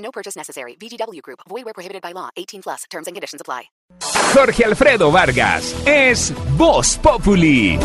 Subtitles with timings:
[0.00, 0.74] No purchase necessary.
[0.80, 1.40] VGW Group.
[1.48, 2.30] Void where prohibited by law.
[2.36, 2.84] 18 plus.
[2.90, 3.64] Terms and conditions apply.
[4.34, 7.78] Jorge Alfredo Vargas es Voz Populi.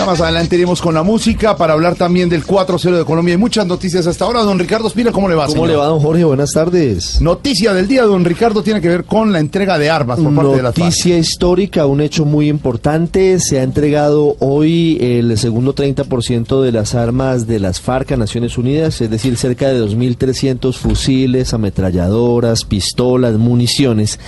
[0.00, 3.36] Ya más adelante iremos con la música para hablar también del 4-0 de Colombia y
[3.36, 4.40] muchas noticias hasta ahora.
[4.40, 5.42] Don Ricardo Espina, ¿cómo le va?
[5.44, 5.68] ¿Cómo señor?
[5.68, 6.24] le va, don Jorge?
[6.24, 7.20] Buenas tardes.
[7.20, 10.52] Noticia del día, don Ricardo, tiene que ver con la entrega de armas por parte
[10.52, 10.78] de FARC.
[10.78, 13.38] Noticia histórica, un hecho muy importante.
[13.40, 18.56] Se ha entregado hoy el segundo 30% de las armas de las FARC a Naciones
[18.56, 24.18] Unidas, es decir, cerca de 2.300 fusiles, ametralladoras, pistolas, municiones.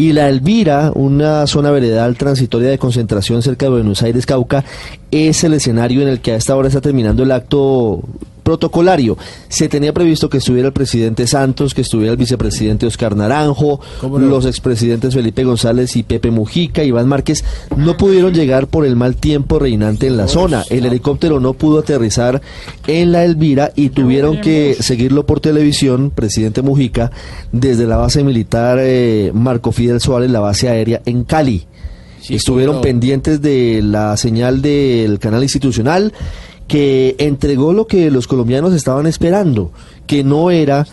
[0.00, 4.64] Y la Elvira, una zona veredal transitoria de concentración cerca de Buenos Aires, Cauca,
[5.10, 8.00] es el escenario en el que a esta hora está terminando el acto
[8.50, 9.16] protocolario.
[9.48, 14.44] Se tenía previsto que estuviera el presidente Santos, que estuviera el vicepresidente Oscar Naranjo, los
[14.44, 17.44] expresidentes Felipe González y Pepe Mujica, Iván Márquez,
[17.76, 20.64] no pudieron llegar por el mal tiempo reinante en la zona.
[20.68, 22.42] El helicóptero no pudo aterrizar
[22.88, 27.12] en la Elvira y tuvieron que seguirlo por televisión, presidente Mujica,
[27.52, 31.66] desde la base militar eh, Marco Fidel Suárez, la base aérea en Cali.
[32.28, 36.12] Estuvieron pendientes de la señal del canal institucional
[36.70, 39.72] que entregó lo que los colombianos estaban esperando,
[40.06, 40.86] que no era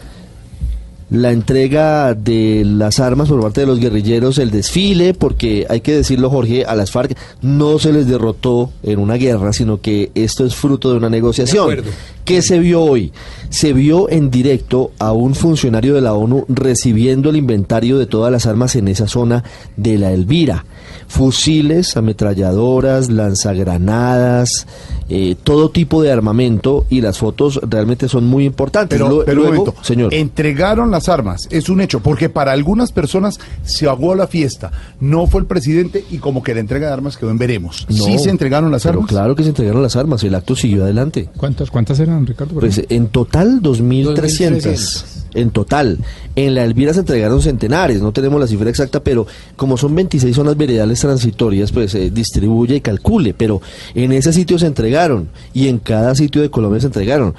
[1.11, 5.93] la entrega de las armas por parte de los guerrilleros, el desfile, porque hay que
[5.93, 10.47] decirlo, Jorge, a las FARC no se les derrotó en una guerra, sino que esto
[10.47, 11.83] es fruto de una negociación.
[12.25, 13.13] ¿Qué se vio hoy?
[13.49, 18.31] Se vio en directo a un funcionario de la ONU recibiendo el inventario de todas
[18.31, 19.43] las armas en esa zona
[19.75, 20.65] de la Elvira.
[21.07, 24.67] Fusiles, ametralladoras, lanzagranadas,
[25.09, 28.97] eh, todo tipo de armamento y las fotos realmente son muy importantes.
[28.99, 30.13] Pero, Lu- pero un momento, señor.
[30.13, 35.27] entregaron las armas, es un hecho, porque para algunas personas se ahogó la fiesta, no
[35.27, 37.85] fue el presidente y como que la entrega de armas quedó en veremos.
[37.89, 39.09] No, sí se entregaron las pero armas.
[39.09, 41.29] claro que se entregaron las armas, el acto siguió adelante.
[41.37, 42.59] ¿Cuántas, cuántas eran, Ricardo?
[42.59, 45.03] Pues en total 2.300.
[45.37, 45.99] En total.
[46.35, 50.35] En la Elvira se entregaron centenares, no tenemos la cifra exacta, pero como son 26
[50.35, 53.35] zonas veredales transitorias, pues se distribuye y calcule.
[53.35, 53.61] Pero
[53.93, 57.35] en ese sitio se entregaron y en cada sitio de Colombia se entregaron.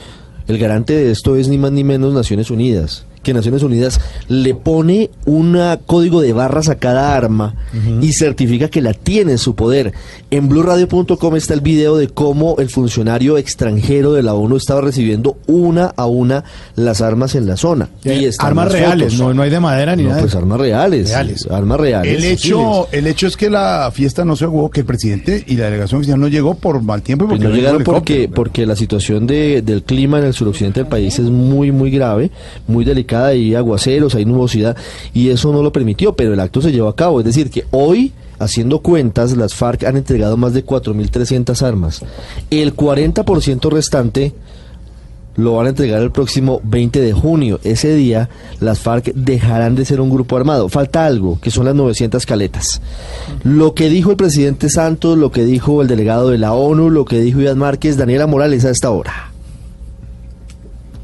[0.47, 3.05] El garante de esto es ni más ni menos Naciones Unidas.
[3.28, 7.56] Que Naciones Unidas le pone un código de barras a cada arma
[8.00, 9.93] y certifica que la tiene en su poder.
[10.31, 15.37] En blueradio.com está el video de cómo el funcionario extranjero de la ONU estaba recibiendo
[15.47, 16.43] una a una
[16.75, 17.91] las armas en la zona.
[18.03, 20.22] Y están armas reales, no, no hay de madera ni No, nada.
[20.22, 21.11] pues armas reales.
[21.11, 21.47] Reales.
[21.50, 22.17] Armas reales.
[22.17, 25.56] El hecho, el hecho es que la fiesta no se ahogó, que el presidente y
[25.56, 27.27] la delegación oficial no llegó por mal tiempo.
[27.27, 30.33] y Pues Porque no llegó llegaron porque, porque la situación de, del clima en el
[30.33, 32.31] suroccidente del país es muy, muy grave,
[32.67, 34.77] muy delicada, hay aguaceros, hay nubosidad,
[35.12, 37.21] y eso no lo permitió, pero el acto se llevó a cabo.
[37.21, 42.05] Es decir, que hoy, haciendo cuentas, las FARC han entregado más de 4.300 armas.
[42.51, 44.33] El 40% restante
[45.39, 47.61] lo van a entregar el próximo 20 de junio.
[47.62, 50.69] Ese día las FARC dejarán de ser un grupo armado.
[50.69, 52.83] Falta algo, que son las 900 caletas.
[53.45, 57.05] Lo que dijo el presidente Santos, lo que dijo el delegado de la ONU, lo
[57.05, 59.28] que dijo Iván Márquez, Daniela Morales a esta hora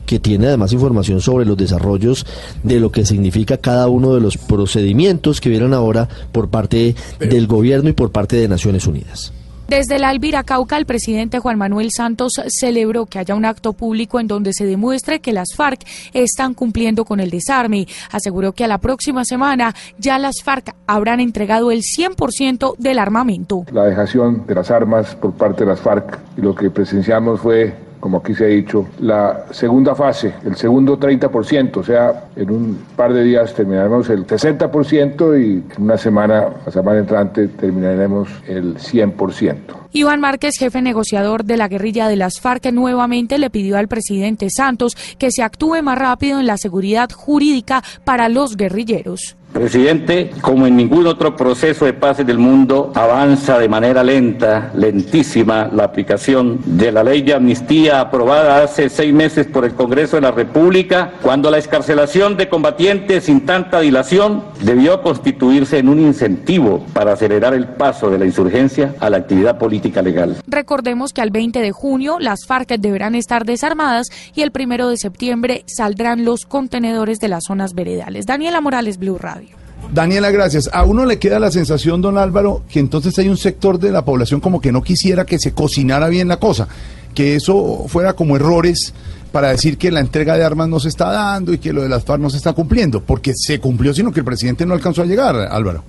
[0.06, 2.26] que tiene además información sobre los desarrollos
[2.62, 7.46] de lo que significa cada uno de los procedimientos que vieron ahora por parte del
[7.46, 9.32] gobierno y por parte de Naciones Unidas.
[9.68, 14.20] Desde la Elvira Cauca, el presidente Juan Manuel Santos celebró que haya un acto público
[14.20, 15.80] en donde se demuestre que las FARC
[16.12, 17.86] están cumpliendo con el desarme.
[18.10, 23.64] Aseguró que a la próxima semana ya las FARC habrán entregado el 100% del armamento.
[23.72, 27.74] la dejación de las armas por parte de las FARC y lo que presenciamos fue,
[28.04, 32.78] como aquí se ha dicho, la segunda fase, el segundo 30%, o sea, en un
[32.94, 38.74] par de días terminaremos el 60% y en una semana, la semana entrante, terminaremos el
[38.76, 39.56] 100%.
[39.92, 44.48] Iván Márquez, jefe negociador de la guerrilla de las FARC, nuevamente le pidió al presidente
[44.50, 49.34] Santos que se actúe más rápido en la seguridad jurídica para los guerrilleros.
[49.54, 54.72] Presidente, como en ningún otro proceso de paz en el mundo, avanza de manera lenta,
[54.74, 60.16] lentísima, la aplicación de la ley de amnistía aprobada hace seis meses por el Congreso
[60.16, 66.00] de la República, cuando la escarcelación de combatientes sin tanta dilación debió constituirse en un
[66.00, 70.36] incentivo para acelerar el paso de la insurgencia a la actividad política legal.
[70.48, 74.96] Recordemos que al 20 de junio las FARC deberán estar desarmadas y el primero de
[74.96, 78.26] septiembre saldrán los contenedores de las zonas veredales.
[78.26, 79.43] Daniela Morales, Blue Radio.
[79.92, 80.68] Daniela, gracias.
[80.72, 84.04] A uno le queda la sensación, don Álvaro, que entonces hay un sector de la
[84.04, 86.68] población como que no quisiera que se cocinara bien la cosa,
[87.14, 88.92] que eso fuera como errores
[89.30, 91.88] para decir que la entrega de armas no se está dando y que lo de
[91.88, 95.02] las FARC no se está cumpliendo, porque se cumplió, sino que el presidente no alcanzó
[95.02, 95.82] a llegar, Álvaro.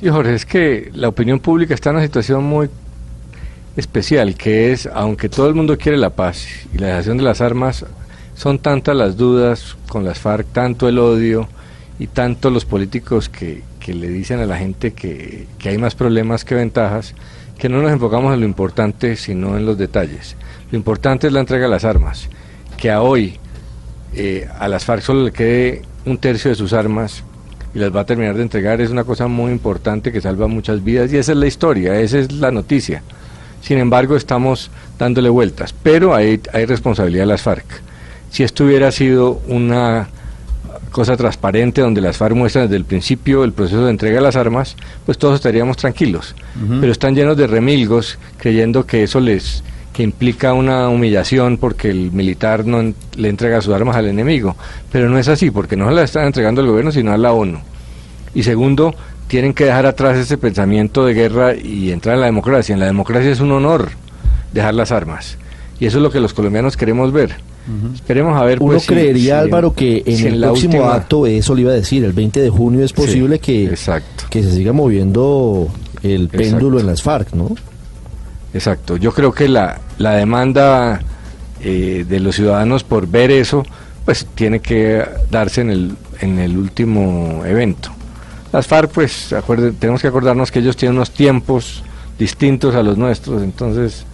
[0.00, 2.68] Sí, Jorge, es que la opinión pública está en una situación muy
[3.76, 7.40] especial, que es, aunque todo el mundo quiere la paz y la dejación de las
[7.40, 7.84] armas,
[8.36, 11.48] son tantas las dudas con las FARC, tanto el odio
[11.98, 15.94] y tanto los políticos que, que le dicen a la gente que, que hay más
[15.94, 17.14] problemas que ventajas,
[17.58, 20.36] que no nos enfocamos en lo importante, sino en los detalles.
[20.70, 22.28] Lo importante es la entrega de las armas,
[22.76, 23.38] que a hoy
[24.14, 27.22] eh, a las FARC solo le quede un tercio de sus armas
[27.74, 30.82] y las va a terminar de entregar, es una cosa muy importante que salva muchas
[30.82, 33.02] vidas y esa es la historia, esa es la noticia.
[33.60, 37.66] Sin embargo, estamos dándole vueltas, pero hay, hay responsabilidad de las FARC.
[38.30, 40.08] Si esto hubiera sido una
[40.96, 44.34] cosa transparente donde las FARC muestran desde el principio el proceso de entrega de las
[44.34, 46.34] armas, pues todos estaríamos tranquilos.
[46.80, 49.62] Pero están llenos de remilgos creyendo que eso les
[49.92, 54.56] que implica una humillación porque el militar no en- le entrega sus armas al enemigo.
[54.90, 57.32] Pero no es así, porque no se las están entregando al gobierno, sino a la
[57.32, 57.58] ONU.
[58.34, 58.94] Y segundo,
[59.28, 62.72] tienen que dejar atrás ese pensamiento de guerra y entrar en la democracia.
[62.74, 63.90] En la democracia es un honor
[64.52, 65.36] dejar las armas.
[65.80, 67.36] Y eso es lo que los colombianos queremos ver.
[67.94, 68.58] Esperemos a ver.
[68.60, 71.72] Uno pues, creería, si Álvaro, que en si el próximo última- acto, eso le iba
[71.72, 74.24] a decir, el 20 de junio es posible que, exacto.
[74.30, 75.68] que se siga moviendo
[76.02, 77.54] el péndulo en las FARC, ¿no?
[78.54, 78.96] Exacto.
[78.96, 81.00] Yo creo que la, la demanda
[81.60, 83.64] eh, de los ciudadanos por ver eso,
[84.04, 87.90] pues tiene que darse en el, en el último evento.
[88.52, 91.82] Las FARC, pues, acuerde- tenemos que acordarnos que ellos tienen unos tiempos
[92.18, 94.04] distintos a los nuestros, entonces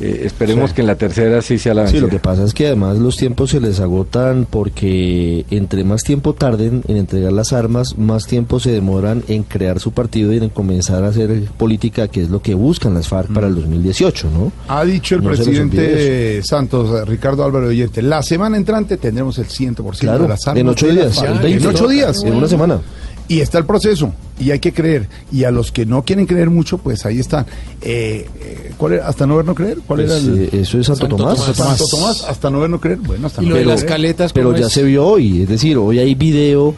[0.00, 0.76] eh, esperemos Sí.
[0.76, 2.02] que en la tercera sí sea la Sí, vencida.
[2.02, 6.34] lo que pasa es que además los tiempos se les agotan porque entre más tiempo
[6.34, 10.48] tarden en entregar las armas, más tiempo se demoran en crear su partido y en
[10.50, 14.52] comenzar a hacer política, que es lo que buscan las FARC para el 2018, ¿no?
[14.68, 19.46] Ha dicho el No presidente Santos, eh, Ricardo Álvaro Oyente, la semana entrante tendremos el
[19.46, 20.60] 100% Claro, de las armas.
[20.60, 21.28] en ocho días, FARC.
[21.30, 21.64] el 20.
[21.64, 22.22] En ocho días.
[22.24, 22.80] En una semana.
[23.28, 25.08] Y está el proceso, y hay que creer.
[25.32, 27.46] Y a los que no quieren creer mucho, pues ahí están.
[27.82, 29.08] Eh, eh, ¿cuál era?
[29.08, 29.78] ¿Hasta no ver, no creer?
[29.86, 30.38] ¿Cuál Pues, era el...?
[30.44, 31.38] eh, eso es Santo, Tomás.
[31.38, 32.98] Santo Tomás, hasta no ver, no creer.
[32.98, 34.16] Bueno, hasta no ver, no creer.
[34.34, 36.74] Pero ya se vio hoy, es decir, hoy hay video,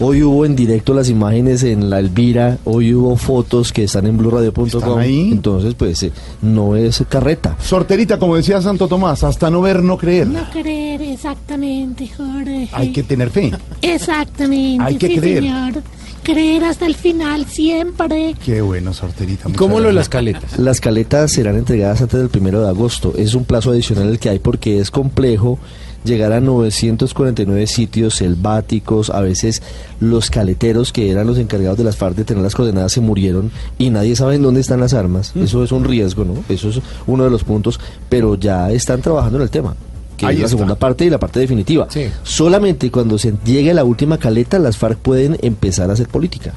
[0.00, 4.10] hoy hubo en directo las imágenes en la Elvira, hoy hubo fotos que están en
[4.14, 5.30] ¿Están blurradio.com, ahí?
[5.32, 7.56] entonces pues eh, no es carreta.
[7.62, 10.26] Sorterita, como decía Santo Tomás, hasta no ver, no creer.
[10.26, 12.68] No creer, exactamente, Jorge.
[12.72, 13.52] Hay que tener fe.
[13.82, 15.42] Exactamente, Hay que sí, creer.
[15.42, 15.82] señor.
[16.22, 18.34] Creer hasta el final, siempre.
[18.44, 19.48] Qué bueno, Sorterita.
[19.56, 20.58] ¿Cómo lo de las caletas?
[20.58, 23.14] Las caletas serán entregadas antes del primero de agosto.
[23.16, 25.58] Es un plazo adicional el que hay porque es complejo
[26.04, 29.10] llegar a 949 sitios selváticos.
[29.10, 29.62] A veces
[30.00, 33.50] los caleteros que eran los encargados de las FARC de tener las coordenadas se murieron
[33.78, 35.32] y nadie sabe en dónde están las armas.
[35.34, 35.44] Mm.
[35.44, 36.44] Eso es un riesgo, ¿no?
[36.48, 39.74] Eso es uno de los puntos, pero ya están trabajando en el tema.
[40.20, 40.56] Que Ahí es la está.
[40.58, 41.86] segunda parte y la parte definitiva.
[41.88, 42.04] Sí.
[42.22, 46.52] Solamente cuando se llegue a la última caleta, las FARC pueden empezar a hacer política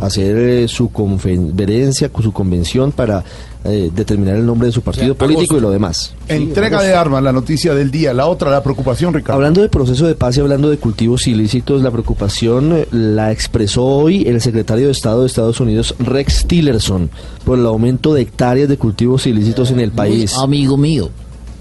[0.00, 3.24] hacer eh, su conferencia, su convención para
[3.64, 5.56] eh, determinar el nombre de su partido sea, político agosto.
[5.56, 6.14] y lo demás.
[6.28, 8.12] Entrega de armas, la noticia del día.
[8.12, 9.34] La otra, la preocupación, Ricardo.
[9.34, 13.84] Hablando de proceso de paz y hablando de cultivos ilícitos, la preocupación eh, la expresó
[13.84, 17.10] hoy el secretario de Estado de Estados Unidos, Rex Tillerson,
[17.44, 20.34] por el aumento de hectáreas de cultivos ilícitos en el país.
[20.36, 21.10] Amigo mío.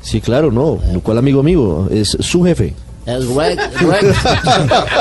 [0.05, 0.77] Sí, claro, no.
[1.01, 1.87] ¿Cuál amigo amigo?
[1.89, 2.75] Es su jefe.
[3.05, 4.17] Es Rex, Rex.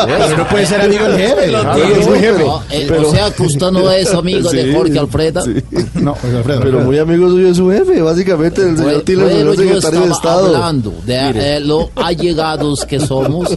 [0.06, 1.44] Pero no puede ser amigo del jefe.
[1.46, 2.44] Es jefe.
[2.44, 5.42] no, eh, Pero- o sea que usted no es amigo de Sí, Jorge Alfredo.
[5.42, 5.54] sí.
[5.94, 6.61] No, José Alfredo.
[6.62, 10.06] Pero muy amigo suyo de su jefe, básicamente, el señor Tillerson, el yo secretario de
[10.12, 10.46] estaba Estado.
[10.56, 13.56] hablando de eh, lo allegados que somos,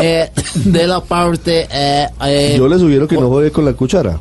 [0.00, 0.30] eh,
[0.64, 1.66] de la parte...
[1.70, 4.18] eh, eh, Yo le sugiero que no juegue con la cuchara.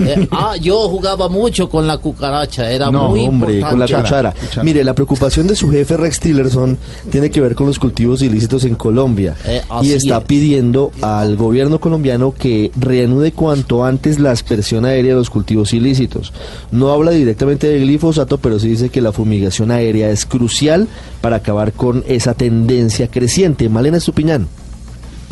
[0.00, 3.70] eh, ah, yo jugaba mucho con la cucaracha, era No, muy hombre, importante.
[3.70, 4.32] con la cuchara.
[4.32, 4.64] cuchara.
[4.64, 6.76] Mire, la preocupación de su jefe Rex Tillerson
[7.10, 9.11] tiene que ver con los cultivos ilícitos en Colombia
[9.46, 10.24] Eh, y está es.
[10.24, 16.32] pidiendo al gobierno colombiano que reanude cuanto antes la aspersión aérea de los cultivos ilícitos.
[16.70, 20.88] No habla directamente de glifosato, pero sí dice que la fumigación aérea es crucial
[21.20, 23.68] para acabar con esa tendencia creciente.
[23.68, 24.48] Malena Estupiñán.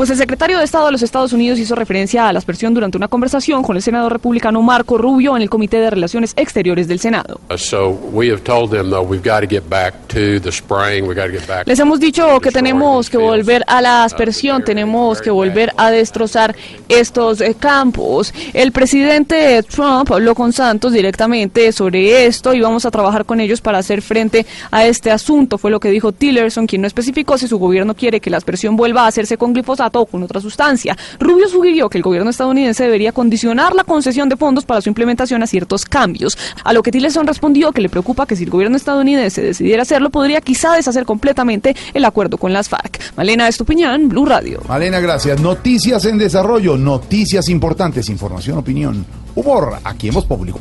[0.00, 2.97] Pues el secretario de Estado de los Estados Unidos hizo referencia a la aspersión durante
[2.97, 6.99] una conversación con el senador republicano Marco Rubio en el Comité de Relaciones Exteriores del
[7.00, 7.38] Senado.
[7.59, 11.07] So we have told them, though, we've got to get back to the spring.
[11.07, 11.66] We've got to get back.
[11.66, 16.57] Les hemos dicho que tenemos que volver a la aspersión, tenemos que volver a destrozar
[16.88, 18.33] estos eh, campos.
[18.54, 23.61] El presidente Trump habló con Santos directamente sobre esto y vamos a trabajar con ellos
[23.61, 27.47] para hacer frente a este asunto, fue lo que dijo Tillerson, quien no especificó si
[27.47, 30.97] su gobierno quiere que la aspersión vuelva a hacerse con glifosato o con otra sustancia.
[31.18, 35.42] Rubio sugirió que el gobierno estadounidense debería condicionar la concesión de fondos para su implementación
[35.42, 38.76] a ciertos cambios, a lo que Tillerson respondió que le preocupa que si el gobierno
[38.76, 43.00] estadounidense decidiera hacerlo, podría quizá deshacer completamente el acuerdo con las FARC.
[43.16, 44.62] Malena Estupiñán, Blue Radio.
[44.68, 45.40] Malena, gracias.
[45.40, 49.04] Noticias en desarrollo, noticias importantes, información, opinión,
[49.35, 50.61] humor, aquí en Voz Público.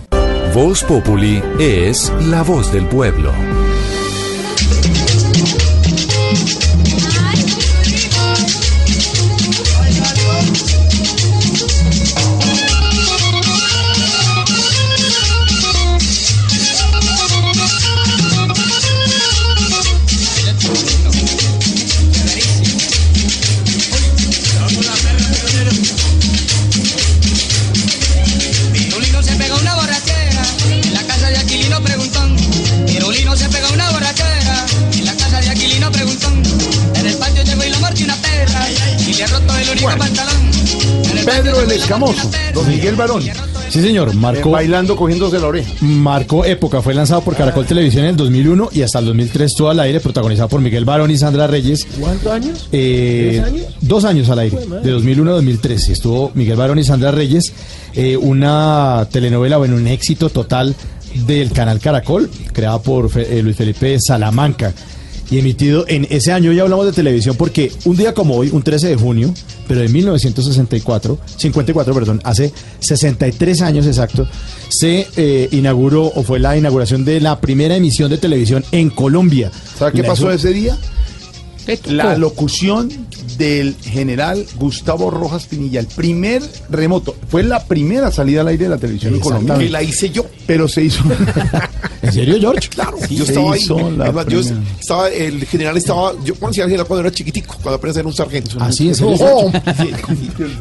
[0.54, 3.32] Voz Populi es la voz del pueblo.
[41.94, 43.24] Escamoso, don Miguel Barón.
[43.70, 44.52] Sí, señor, marcó.
[44.52, 45.72] bailando, cogiéndose la oreja.
[45.82, 49.70] Marcó época, fue lanzado por Caracol Televisión en el 2001 y hasta el 2003 estuvo
[49.70, 51.88] al aire, protagonizado por Miguel Barón y Sandra Reyes.
[52.00, 52.70] ¿Cuántos años?
[52.72, 53.66] Eh, ¿Tres años?
[53.82, 55.94] Dos años al aire, de 2001 a 2013.
[55.94, 57.54] Estuvo Miguel Barón y Sandra Reyes,
[57.96, 60.76] eh, una telenovela, bueno, un éxito total
[61.26, 64.74] del canal Caracol, creada por Fe- eh, Luis Felipe Salamanca
[65.32, 66.52] y emitido en ese año.
[66.54, 69.34] Ya hablamos de televisión porque un día como hoy, un 13 de junio,
[69.70, 74.28] pero de 1964, 54, perdón, hace 63 años exacto,
[74.68, 79.52] se eh, inauguró o fue la inauguración de la primera emisión de televisión en Colombia.
[79.78, 80.76] ¿Sabe qué pasó ese día?
[81.86, 82.90] La locución
[83.38, 88.70] del general Gustavo Rojas Pinilla, el primer remoto, fue la primera salida al aire de
[88.72, 89.56] la televisión en Colombia.
[89.56, 90.26] Que la hice yo.
[90.48, 91.04] Pero se hizo.
[92.02, 92.70] ¿En serio, George?
[92.80, 93.60] Claro, Sí, yo estaba ahí.
[93.62, 94.40] Es yo
[94.80, 98.14] estaba, el general estaba, yo conocía al general cuando era chiquitico, cuando apenas era un
[98.14, 98.58] sargento.
[98.72, 99.16] Sí, ¿en serio?
[99.20, 99.92] Oh, sí.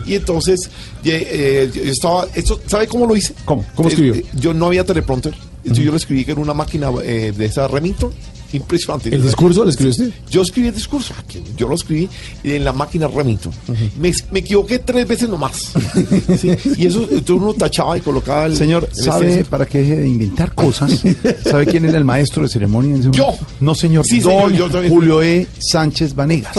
[0.06, 0.70] Y entonces,
[1.04, 3.34] eh, yo estaba, esto, ¿sabe cómo lo hice?
[3.44, 3.64] ¿Cómo?
[3.74, 4.14] ¿Cómo Eh, escribió?
[4.14, 7.68] eh, yo no había teleprompter, entonces yo lo escribí en una máquina eh, de esa
[7.68, 8.12] Remington.
[8.52, 9.14] Impresionante.
[9.14, 10.10] ¿El discurso lo escribió usted?
[10.30, 11.14] Yo escribí el discurso,
[11.56, 12.08] yo lo escribí
[12.44, 13.52] en la máquina Remington.
[14.00, 15.72] me, me equivoqué tres veces nomás.
[16.38, 19.96] Sí, Y eso entonces uno tachaba y colocaba el Señor, el ¿sabe para qué deje
[19.96, 21.02] de inventar cosas?
[21.44, 22.94] ¿Sabe quién era el maestro de ceremonia?
[22.94, 23.34] en ese Yo.
[23.60, 24.06] No, señor.
[24.06, 24.92] Sí, señor, yo también.
[24.92, 25.46] Julio E.
[25.58, 26.54] Sánchez Vanegas.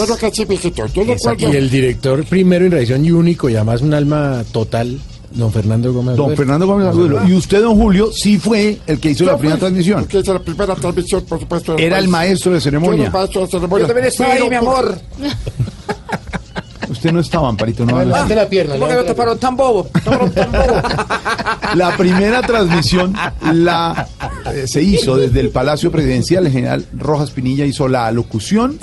[1.38, 5.92] Y el director primero en reacción y único y además un alma total, don Fernando
[5.92, 6.16] Gómez.
[6.16, 6.36] Don.
[6.36, 7.26] Fernando Gómez Agudelo.
[7.28, 10.00] Y usted, don Julio, sí fue el que hizo la Yo primera fui, transmisión.
[10.00, 11.76] porque hice la primera transmisión, por supuesto.
[11.78, 13.06] Era el maestro de Yo ceremonia.
[13.06, 13.86] el maestro de ceremonia.
[13.86, 14.98] Yo también estaba ahí, mi amor.
[16.90, 17.86] Usted no estaba, Amparito.
[17.86, 18.74] No, Levante la pierna.
[18.74, 19.88] ¿Cómo que no te paró tan bobo?
[21.76, 23.14] La primera transmisión
[23.52, 24.08] la
[24.52, 26.46] eh, se hizo desde el Palacio Presidencial.
[26.46, 28.76] El general Rojas Pinilla hizo la alocución.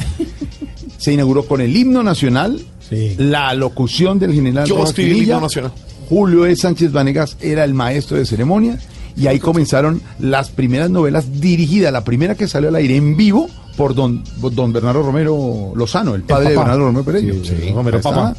[0.98, 2.62] Se inauguró con el himno nacional.
[2.90, 3.16] Sí.
[3.18, 5.34] La alocución del general Yo Rojas escribí el Pinilla.
[5.34, 5.72] himno nacional.
[6.10, 6.56] Julio E.
[6.56, 8.80] Sánchez Vanegas era el maestro de ceremonia.
[9.16, 11.92] Y ahí comenzaron las primeras novelas dirigidas.
[11.92, 16.24] La primera que salió al aire en vivo por don, don Bernardo Romero Lozano, el
[16.24, 16.58] padre de.
[16.58, 17.24] Bernardo Romero Pérez.
[17.24, 18.36] Sí, sí, Romero papá.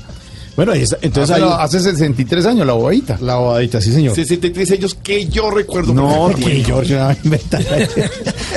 [0.59, 3.17] Bueno, ahí está, entonces hace, ahí, hace 63 años, la bobadita.
[3.21, 4.13] la bobadita, sí, señor.
[4.17, 5.95] 63 años que yo recuerdo.
[5.95, 6.31] No.
[6.35, 7.63] Que no inventar.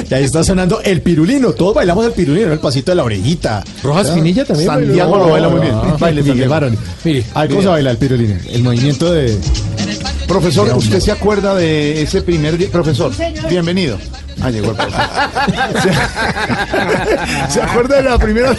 [0.10, 1.51] Y ahí está sonando el pirulino.
[1.53, 3.63] Todos bailamos el pirulino, el pasito de la orejita.
[3.84, 4.67] Rojas Ah, Pinilla también.
[4.67, 5.74] Santiago lo baila muy bien.
[5.75, 6.50] Ah, Baile, Miguel.
[6.50, 6.75] Barón.
[7.03, 8.36] Mire, A ver cómo se baila el pirulino.
[8.50, 9.38] El movimiento de.
[10.27, 12.70] Profesor, ¿usted se acuerda de ese primer día?
[12.72, 13.12] Profesor,
[13.48, 14.00] bienvenido.
[14.40, 14.78] Ah, llegó el.
[15.82, 18.56] ¿Se, ¿Se acuerda de la primera,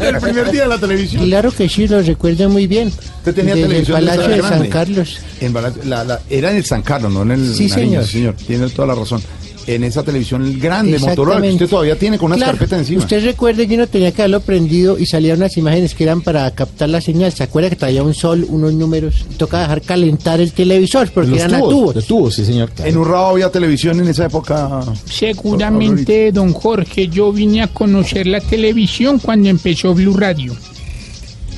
[0.00, 1.24] del primer día de la televisión?
[1.24, 2.88] Claro que sí, lo recuerdo muy bien.
[2.88, 4.68] Usted tenía Desde televisión el de esa Palacio de San.
[4.68, 5.18] Carlos.
[5.40, 5.54] En
[5.90, 8.34] la- la- era en el San Carlos, no en el Sí, Nariño, señor.
[8.36, 9.22] Tiene toda la razón.
[9.66, 12.98] En esa televisión grande, Motorola, que usted todavía tiene con unas Claro, carpetas encima.
[13.00, 16.50] Usted recuerde que uno tenía que haberlo prendido y salían unas imágenes que eran para
[16.50, 17.32] captar la señal.
[17.32, 19.24] ¿Se acuerda que traía un sol, unos números?
[19.30, 21.94] Y toca dejar calentar el televisor porque Los eran a tubos, tubos.
[21.94, 22.70] los tubos, sí, señor.
[22.84, 24.80] En Urrao había televisión en esa época.
[25.04, 30.54] Seguramente, don Jorge, yo vine a conocer la televisión cuando empezó Blue Radio.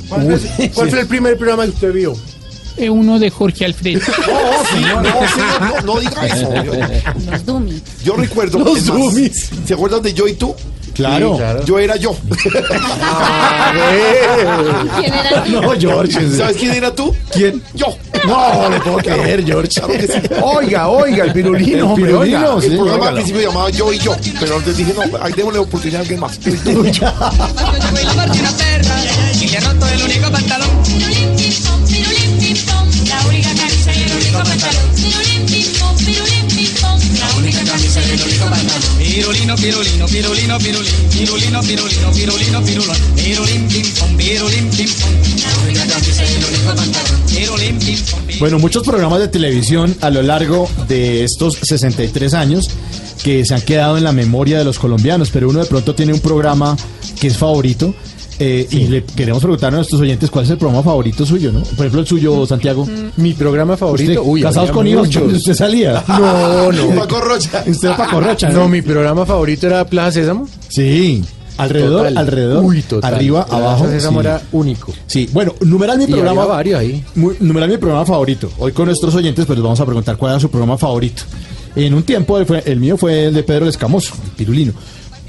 [0.08, 2.14] ¿Cuál, fue, cuál fue el primer programa que usted vio?
[2.76, 4.00] Eh, uno de Jorge Alfredo.
[4.26, 6.52] No, sí, no, señor, no, no diga eso.
[6.64, 6.72] Yo,
[7.30, 7.82] Los dummies.
[8.04, 8.58] yo recuerdo.
[8.58, 9.50] Los es dummies.
[9.66, 10.54] ¿Se acuerdan de Yo y tú?
[10.94, 11.32] Claro.
[11.32, 11.64] Sí, claro.
[11.64, 12.16] Yo era yo.
[14.98, 15.50] ¿Quién era tú?
[15.50, 16.30] No, George.
[16.36, 17.14] ¿Sabes quién era tú?
[17.32, 17.62] ¿Quién?
[17.74, 17.86] Yo.
[18.26, 19.68] No, le puedo creer, George.
[19.80, 20.20] Claro que sí.
[20.42, 22.60] Oiga, oiga, el pirulino, El hombre, pirulino, oiga.
[22.60, 22.66] sí.
[22.68, 25.98] El programa al principio llamaba Yo y Yo, pero antes dije, no, ahí démosle oportunidad
[26.00, 26.38] a alguien más.
[26.40, 26.92] Yo y
[28.04, 28.94] la marcha una perra
[29.40, 30.68] y le roto el único pantalón.
[48.38, 52.70] Bueno, muchos programas de televisión a lo largo de estos 63 años
[53.22, 56.12] que se han quedado en la memoria de los colombianos, pero uno de pronto tiene
[56.12, 56.76] un programa
[57.20, 57.94] que es favorito.
[58.38, 61.60] Eh, Y le queremos preguntar a nuestros oyentes cuál es el programa favorito suyo, ¿no?
[61.62, 62.86] Por ejemplo, el suyo, Santiago.
[63.16, 64.12] Mi programa favorito.
[64.20, 66.02] Usted, Uy, casados con hijos, usted salía.
[66.08, 66.88] No, no.
[66.96, 67.64] Paco Rocha.
[67.66, 70.48] Usted era Paco Rocha, No, mi programa favorito era Plaza Sésamo.
[70.68, 71.22] Sí.
[71.56, 72.18] Alrededor, Total.
[72.18, 72.64] alrededor.
[72.64, 73.14] Uy, total.
[73.14, 73.88] Arriba, Plaza abajo.
[73.88, 74.26] Sésamo sí.
[74.26, 74.92] era único.
[75.06, 76.46] Sí, bueno, numeral mi Y programa.
[76.46, 77.04] varios ahí.
[77.14, 78.50] Muy- numeral mi programa favorito.
[78.58, 81.22] Hoy con nuestros oyentes, pues les vamos a preguntar cuál era su programa favorito.
[81.76, 84.72] En un tiempo, el, fue- el mío fue el de Pedro el Escamoso, el Pirulino.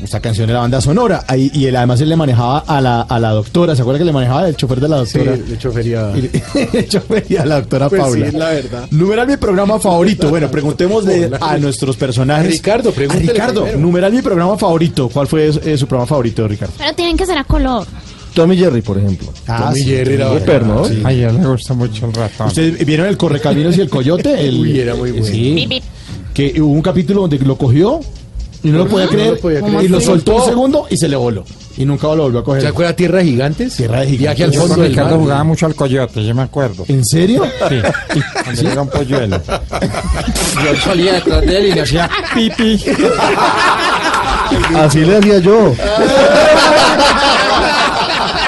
[0.01, 1.23] Esta canción era banda sonora.
[1.27, 3.75] Ahí, y él, además él le manejaba a la, a la doctora.
[3.75, 5.37] ¿Se acuerda que le manejaba el chofer de la Sí, doctora?
[5.37, 6.11] de chofería.
[6.17, 8.27] Y- el chofer y a la doctora Pues sí, Paula.
[8.27, 8.87] es la verdad.
[8.91, 10.29] Numeral mi programa favorito.
[10.29, 12.51] Bueno, preguntémosle a nuestros personajes.
[12.51, 13.79] Ricardo, A pregúntele Ricardo, primero.
[13.79, 15.07] numeral mi programa favorito.
[15.09, 16.73] ¿Cuál fue eh, su programa favorito, Ricardo?
[16.77, 17.87] Pero tienen que ser a color.
[18.33, 19.31] Tommy Jerry, por ejemplo.
[19.47, 20.83] Ah, Tommy sí, Jerry era ¿no?
[20.83, 21.01] sí.
[21.05, 22.47] Ay, a él le gusta mucho el ratón.
[22.47, 24.45] ¿Ustedes vieron el Correcaminos y el Coyote?
[24.45, 25.25] El, Uy, era muy bueno.
[25.25, 25.81] Sí.
[26.33, 28.01] Que hubo un capítulo donde lo cogió
[28.65, 29.29] y no lo podía No creer.
[29.33, 31.43] lo podía y lo ¿Cómo soltó un segundo y se le voló.
[31.77, 32.61] Y nunca lo volvió a coger.
[32.61, 33.75] ¿Se acuerda Tierra de Gigantes?
[33.75, 34.59] Tierra de Viaje al Gigantes.
[34.59, 35.19] Fondo del Ricardo mar.
[35.19, 36.85] jugaba mucho al coyote, yo me acuerdo.
[36.87, 37.43] ¿En serio?
[37.69, 37.79] Sí.
[38.43, 39.41] Cuando era un polluelo.
[40.63, 42.81] Yo salía detrás de él y le hacía pipi.
[44.77, 45.73] Así le hacía yo.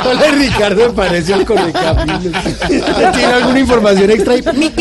[0.10, 2.24] Hola Ricardo, me parece al Correcaminos.
[2.68, 4.38] ¿Tiene alguna información extra?
[4.38, 4.42] Y...
[4.54, 4.72] Mi.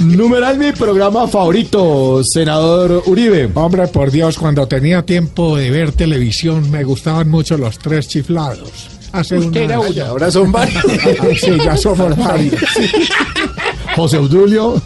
[0.00, 3.50] Numeral mi programa favorito, senador Uribe.
[3.54, 8.70] Hombre, por Dios, cuando tenía tiempo de ver televisión me gustaban mucho los tres chiflados.
[9.12, 10.84] Hace Usted era unas- uno, ahora son varios.
[11.40, 12.54] Sí, ya somos varios.
[13.96, 14.80] José Obdulio.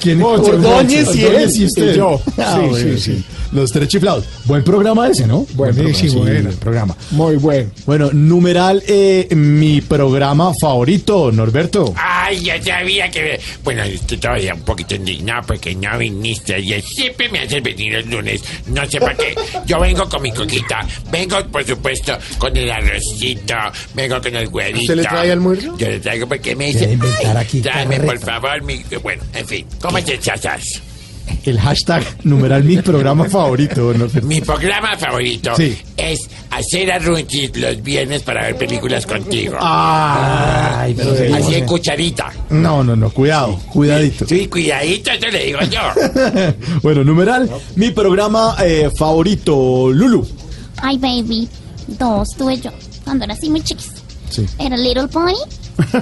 [0.00, 1.22] ¿Quién Ordóñez y
[1.62, 1.92] y usted.
[1.94, 2.20] Y yo.
[2.38, 3.24] Ah, Sí, bueno, sí, sí.
[3.52, 4.24] Los tres chiflados.
[4.44, 5.46] Buen programa ese, ¿no?
[5.54, 6.96] Buen Buenísimo programa, sí, buen programa.
[7.12, 7.70] Muy bueno.
[7.86, 11.94] Bueno, numeral eh, mi programa favorito, Norberto.
[11.96, 13.40] Ay, ya sabía que...
[13.64, 18.10] Bueno, estoy todavía un poquito indignado porque no viniste y siempre me haces venir el
[18.10, 18.42] lunes.
[18.66, 19.34] No sé para qué.
[19.66, 20.86] Yo vengo con mi coquita.
[21.10, 23.54] Vengo, por supuesto, con el arrocito.
[23.94, 24.80] Vengo con el huevito.
[24.80, 25.76] ¿Usted le trae almuerzo?
[25.78, 26.92] Yo le traigo porque me dice...
[26.92, 28.26] inventar "Ay, aquí Tráeme, por carreta".
[28.40, 28.82] favor, mi...
[29.02, 29.66] Bueno, en fin.
[29.80, 30.82] ¿Cómo te chazas?
[31.44, 34.26] El hashtag numeral mi programa favorito, Norberto.
[34.26, 35.76] Mi programa favorito Sí.
[35.96, 39.56] es hacer arrunchis los viernes para ver películas contigo.
[39.60, 42.32] Ay, pero Así en cucharita.
[42.50, 44.26] No, no, no, cuidado, cuidadito.
[44.26, 45.80] Sí, cuidadito, eso le digo yo.
[46.82, 50.26] bueno, numeral, mi programa eh, favorito, Lulu.
[50.82, 51.48] Ay, baby.
[51.86, 52.70] Dos tuve yo.
[53.04, 53.90] Cuando era así muy chiquis.
[54.30, 54.46] Sí.
[54.58, 55.32] Era Little Pony.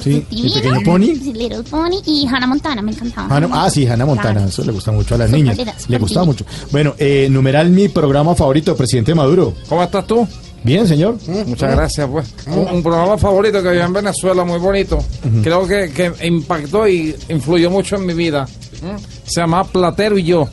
[0.02, 0.24] Sí.
[0.30, 1.04] ¿el pequeño pony?
[1.06, 2.80] Sí, Little Pony y Hannah Montana.
[2.82, 3.28] Me encantaba.
[3.36, 4.48] Hannah- ah, sí, Hannah Montana, Claro.
[4.48, 5.56] eso le gusta mucho a las niñas.
[5.88, 6.44] Le gustaba mucho.
[6.72, 9.52] Bueno, eh, numeral mi programa favorito, presidente Maduro.
[9.68, 10.26] ¿Cómo estás tú?
[10.64, 11.16] Bien, señor.
[11.46, 12.26] Muchas gracias, pues.
[12.48, 14.98] Un, un programa favorito que había en Venezuela, muy bonito.
[15.42, 18.48] Creo que, que impactó y influyó mucho en mi vida.
[18.82, 18.96] ¿Mm?
[19.28, 20.48] Se llama Platero y yo.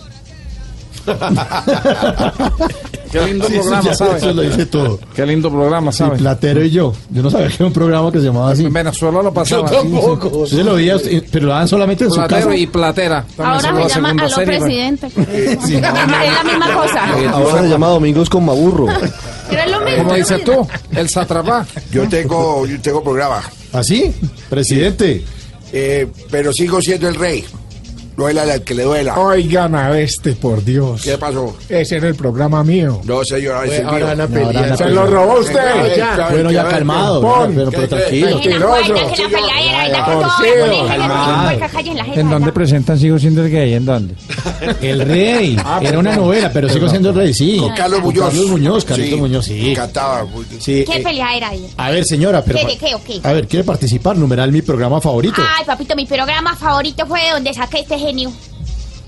[3.14, 4.16] Qué lindo Sí, programa, ya- ¿sabes?
[4.24, 5.00] Eso lo dice todo.
[5.16, 6.20] Qué lindo programa, Sí, ¿sabes?
[6.20, 6.94] Platero y yo.
[7.12, 8.66] Yo no sabía que era un programa que se llamaba así.
[8.66, 9.70] En Venezuela lo pasaba.
[9.72, 10.46] Yo tampoco.
[10.48, 10.98] Sí, se lo veía,
[11.32, 12.56] pero lo daban solamente en su Platero casa.
[12.58, 13.26] y Platera.
[13.38, 14.60] Ahora se la llama Aló serie.
[14.60, 15.10] Presidente.
[15.66, 16.00] Sí, no, no.
[16.02, 17.30] Es la misma cosa.
[17.32, 18.88] Ahora se llama Domingos con Maburro.
[19.50, 20.04] Pero es lo mismo.
[20.04, 21.66] Como dices tú, el satrapá.
[21.92, 23.42] Yo tengo, yo tengo programa.
[23.72, 24.14] ¿Así?
[24.50, 25.24] Presidente.
[25.72, 27.44] Eh, pero sigo siendo el rey.
[28.16, 29.18] Duela al que le duela.
[29.20, 31.02] Oigan a este, por Dios.
[31.02, 31.56] ¿Qué pasó?
[31.68, 33.02] Ese era el programa mío.
[33.04, 34.78] No, señor, es el Ahora van a pelear.
[34.78, 35.98] Se lo robó usted.
[35.98, 36.30] ya.
[36.30, 37.22] Bueno, ya calmado.
[37.22, 37.54] Pon.
[37.56, 38.28] Pero, pero ¿Qué- tranquilo.
[41.94, 43.74] En la jeta, ¿En dónde presentan Sigo siendo el gay?
[43.74, 44.16] ¿En dónde?
[44.82, 45.58] El rey.
[45.82, 47.58] Era una novela, pero sigo siendo el rey, sí.
[47.58, 48.26] Con Carlos Muñoz.
[48.26, 49.74] Carlos Muñoz, Carlitos Muñoz, sí.
[49.76, 50.26] Cantaba.
[50.64, 51.68] ¿Qué eh, pelea era ahí?
[51.76, 52.60] a ver, señora, pero.
[52.60, 53.20] ¿Qué, de qué o qué?
[53.24, 54.16] A ver, ¿quiere participar?
[54.18, 55.42] Numeral mi programa favorito.
[55.58, 58.32] Ay, papito, mi programa favorito fue donde saqué este genio.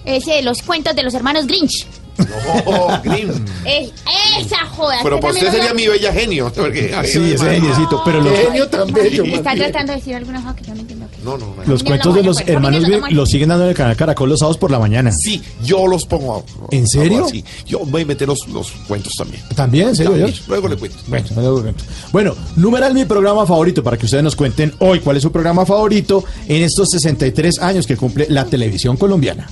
[0.06, 1.88] Ese de los cuentos de los hermanos Grinch.
[2.18, 3.46] No, Green.
[3.66, 3.92] Es-
[4.40, 5.00] esa joda.
[5.04, 6.52] Pero usted pues usted sería mi bella genio.
[6.56, 10.56] porque- Sí, ese geniecito, pero los, Genio tan bello, Está tratando de decir alguna cosa
[10.56, 10.95] que yo no entiendo.
[11.26, 11.64] No, no, no.
[11.66, 14.40] los cuentos de los pues, hermanos Grimm los siguen dando en el canal Caracol los
[14.40, 15.12] sábados por la mañana.
[15.12, 16.38] Sí, yo los pongo.
[16.38, 17.26] a- ¿En serio?
[17.26, 17.44] así.
[17.66, 19.42] Yo voy a meter los, los cuentos también.
[19.56, 19.90] ¿También?
[19.90, 20.34] ¿En serio, También.
[20.48, 20.98] Luego le cuento.
[21.08, 21.84] Bueno, luego cuento.
[22.12, 25.66] Bueno, numeral mi programa favorito para que ustedes nos cuenten hoy cuál es su programa
[25.66, 29.50] favorito en estos 63 años que cumple la televisión colombiana.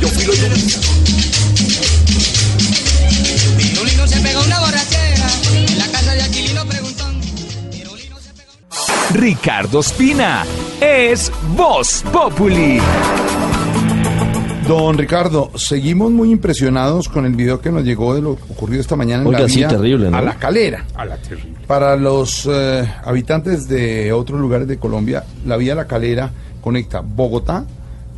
[0.00, 0.32] Yo fui lo
[9.14, 10.44] Ricardo Espina
[10.80, 12.78] es Voz Populi.
[14.68, 18.94] Don Ricardo, seguimos muy impresionados con el video que nos llegó de lo ocurrido esta
[18.94, 20.16] mañana en Oiga, la sí, vía terrible, ¿no?
[20.16, 20.84] a la calera.
[20.94, 21.58] A la terrible.
[21.66, 27.64] Para los eh, habitantes de otros lugares de Colombia, la vía La Calera conecta Bogotá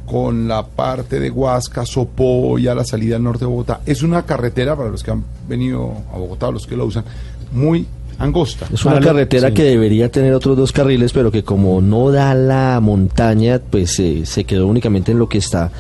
[0.05, 3.81] con la parte de Huasca, Sopó y a la salida al norte de Bogotá.
[3.87, 7.05] Es una carretera, para los que han venido a Bogotá, los que la usan,
[7.51, 7.87] muy
[8.19, 8.67] angosta.
[8.73, 9.55] Es una carretera sí.
[9.55, 14.23] que debería tener otros dos carriles, pero que como no da la montaña, pues eh,
[14.25, 15.71] se quedó únicamente en lo que está.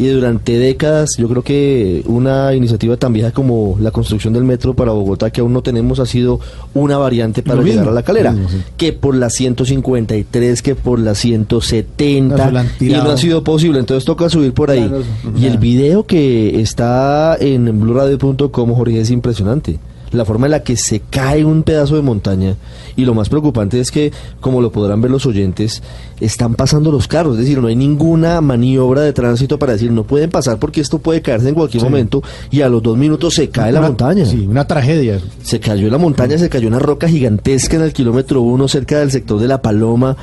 [0.00, 4.72] Y durante décadas, yo creo que una iniciativa tan vieja como la construcción del metro
[4.72, 6.40] para Bogotá, que aún no tenemos, ha sido
[6.72, 8.32] una variante para llegar a la calera.
[8.32, 8.64] Lo mismo, sí.
[8.78, 13.18] Que por la 153, que por la 170, No, se la han y no ha
[13.18, 13.78] sido posible.
[13.78, 14.88] Entonces toca subir por ahí.
[14.88, 15.04] Claro,
[15.38, 19.80] Y el video que está en blurradio.com, Jorge, es impresionante.
[20.12, 22.56] La forma en la que se cae un pedazo de montaña.
[22.96, 25.82] Y lo más preocupante es que, como lo podrán ver los oyentes,
[26.20, 27.34] están pasando los carros.
[27.34, 30.98] Es decir, no hay ninguna maniobra de tránsito para decir no pueden pasar porque esto
[30.98, 31.84] puede caerse en cualquier Sí.
[31.86, 32.22] momento.
[32.50, 34.24] Y a los dos minutos se cae la montaña.
[34.26, 35.20] Sí, una tragedia.
[35.42, 39.12] Se cayó la montaña, se cayó una roca gigantesca en el kilómetro uno cerca del
[39.12, 40.16] sector de La Paloma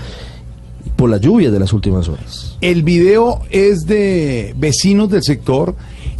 [0.97, 2.57] por la lluvia de las últimas horas.
[2.59, 5.75] El video es de vecinos del sector.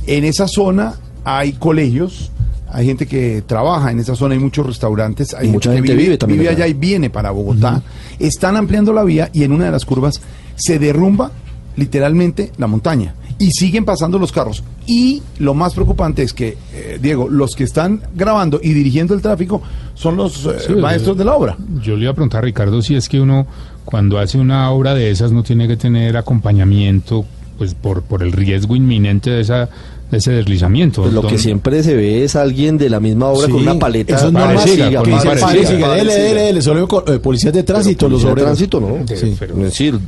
[0.05, 2.31] En esa zona hay colegios,
[2.71, 5.95] hay gente que trabaja en esa zona, hay muchos restaurantes, hay Y mucha que gente
[5.95, 6.67] vive también vive allá.
[6.67, 7.81] y viene para Bogotá.
[8.19, 10.21] Están ampliando la vía y en una de las curvas
[10.55, 11.31] se derrumba
[11.75, 14.63] literalmente la montaña y siguen pasando los carros.
[14.87, 19.21] Y lo más preocupante es que, eh, Diego, los que están grabando y dirigiendo el
[19.21, 19.61] tráfico
[19.93, 21.55] son los eh, Sí, maestros de la obra.
[21.83, 23.45] Yo le iba a preguntar a Ricardo si es que uno
[23.85, 27.25] cuando hace una obra de esas no tiene que tener acompañamiento
[27.57, 29.69] pues por, por el riesgo inminente de esa
[30.11, 31.01] ese deslizamiento.
[31.01, 33.77] Pues lo que siempre se ve es alguien de la misma obra Sí, con una
[33.79, 34.15] paleta.
[34.15, 34.55] Eso es normal.
[34.55, 35.69] Parecida, que con dice, una "Pare, parecida".
[35.71, 38.47] siga, dele, dele, dele", solo con, eh, policías de tránsito, los Policía de obreros.
[38.57, 39.05] tránsito, ¿no?
[39.07, 39.37] Sí.
[39.39, 39.99] Es decir,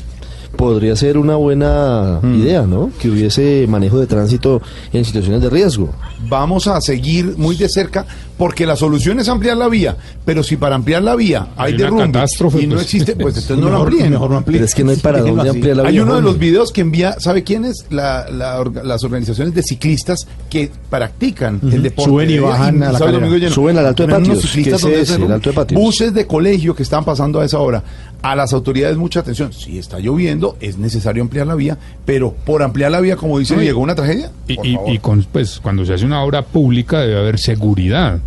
[0.60, 2.42] podría ser una buena Mm.
[2.42, 2.92] idea, ¿no?
[3.00, 5.90] Que hubiese manejo de tránsito en situaciones de riesgo.
[6.28, 8.06] vamos a seguir muy de cerca
[8.38, 9.96] porque la solución es ampliar la vía,
[10.26, 12.84] pero si para ampliar la vía hay, Hay derrumbe catástrofe, y no pues.
[12.86, 14.12] existe, pues entonces no lo amplíen.
[14.12, 14.58] mejor no amplíen.
[14.60, 16.04] Pero es que no hay para dónde ampliar la Hay vía.
[16.04, 17.86] uno de los videos que envía, ¿sabe quiénes?
[17.90, 22.12] La, la orga- las organizaciones de ciclistas que practican el deporte.
[22.12, 23.00] Suben y bajan a la.
[23.00, 23.88] Suben al es.
[23.88, 25.82] Alto de Patios.
[25.82, 27.82] Buses de colegio que están pasando a esa hora.
[28.22, 29.54] A las autoridades mucha atención.
[29.54, 33.58] Si está lloviendo, es necesario ampliar la vía, pero por ampliar la vía, como dice
[33.58, 34.30] Diego, una tragedia.
[34.48, 34.90] Y, Por y- favor.
[34.94, 38.20] y con, pues, cuando se hace una obra pública debe haber seguridad.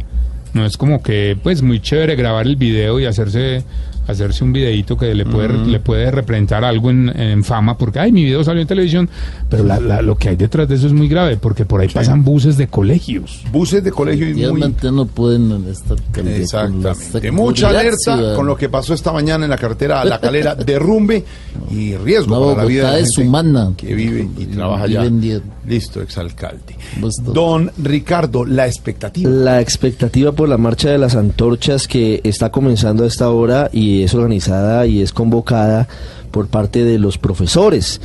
[0.55, 3.65] No es como que, pues, muy chévere grabar el video y hacerse
[4.09, 8.13] hacerse un videíto que le puede, le puede representar algo en, en fama, porque, ay,
[8.13, 9.09] mi video salió en televisión,
[9.49, 11.89] pero la- la- lo que hay detrás de eso es muy grave, porque por ahí
[11.89, 13.43] pasan buses de colegios.
[13.53, 14.61] Buses de colegio y muy...
[14.93, 17.31] No pueden estar Exactamente.
[17.33, 21.25] Mucha alerta con lo que pasó esta mañana en la carretera a La Calera, derrumbe
[21.71, 23.73] y riesgo No, para la vida de la Bogotá es gente humana.
[23.77, 25.41] que vive y trabaja Vive allá.
[25.67, 26.77] Listo, exalcalde.
[27.33, 29.31] Don Ricardo, la expectativa.
[29.31, 33.92] La expectativa por la marcha de las antorchas que está comenzando a esta hora y
[34.01, 35.89] es organizada y es convocada
[36.31, 38.01] por parte de los profesores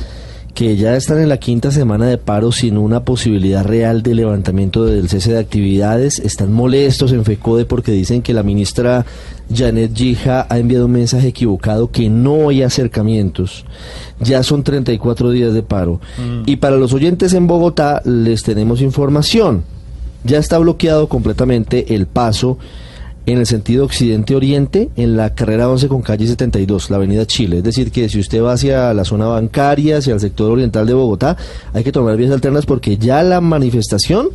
[0.58, 4.84] que ya están en la quinta semana de paro sin una posibilidad real de levantamiento
[4.84, 6.18] del cese de actividades.
[6.18, 9.06] Están molestos en FECODE porque dicen que la ministra
[9.54, 13.64] Janet Gija ha enviado un mensaje equivocado que no hay acercamientos.
[14.18, 16.00] Ya son 34 días de paro.
[16.44, 19.62] Y para los oyentes en Bogotá les tenemos información.
[20.24, 22.58] Ya está bloqueado completamente el paso
[23.32, 27.58] en el sentido occidente-oriente en la carrera 11 con calle 72, la avenida Chile.
[27.58, 30.94] Es decir, que si usted va hacia la zona bancaria, hacia el sector oriental de
[30.94, 31.36] Bogotá,
[31.74, 34.30] hay que tomar vías alternas porque ya la manifestación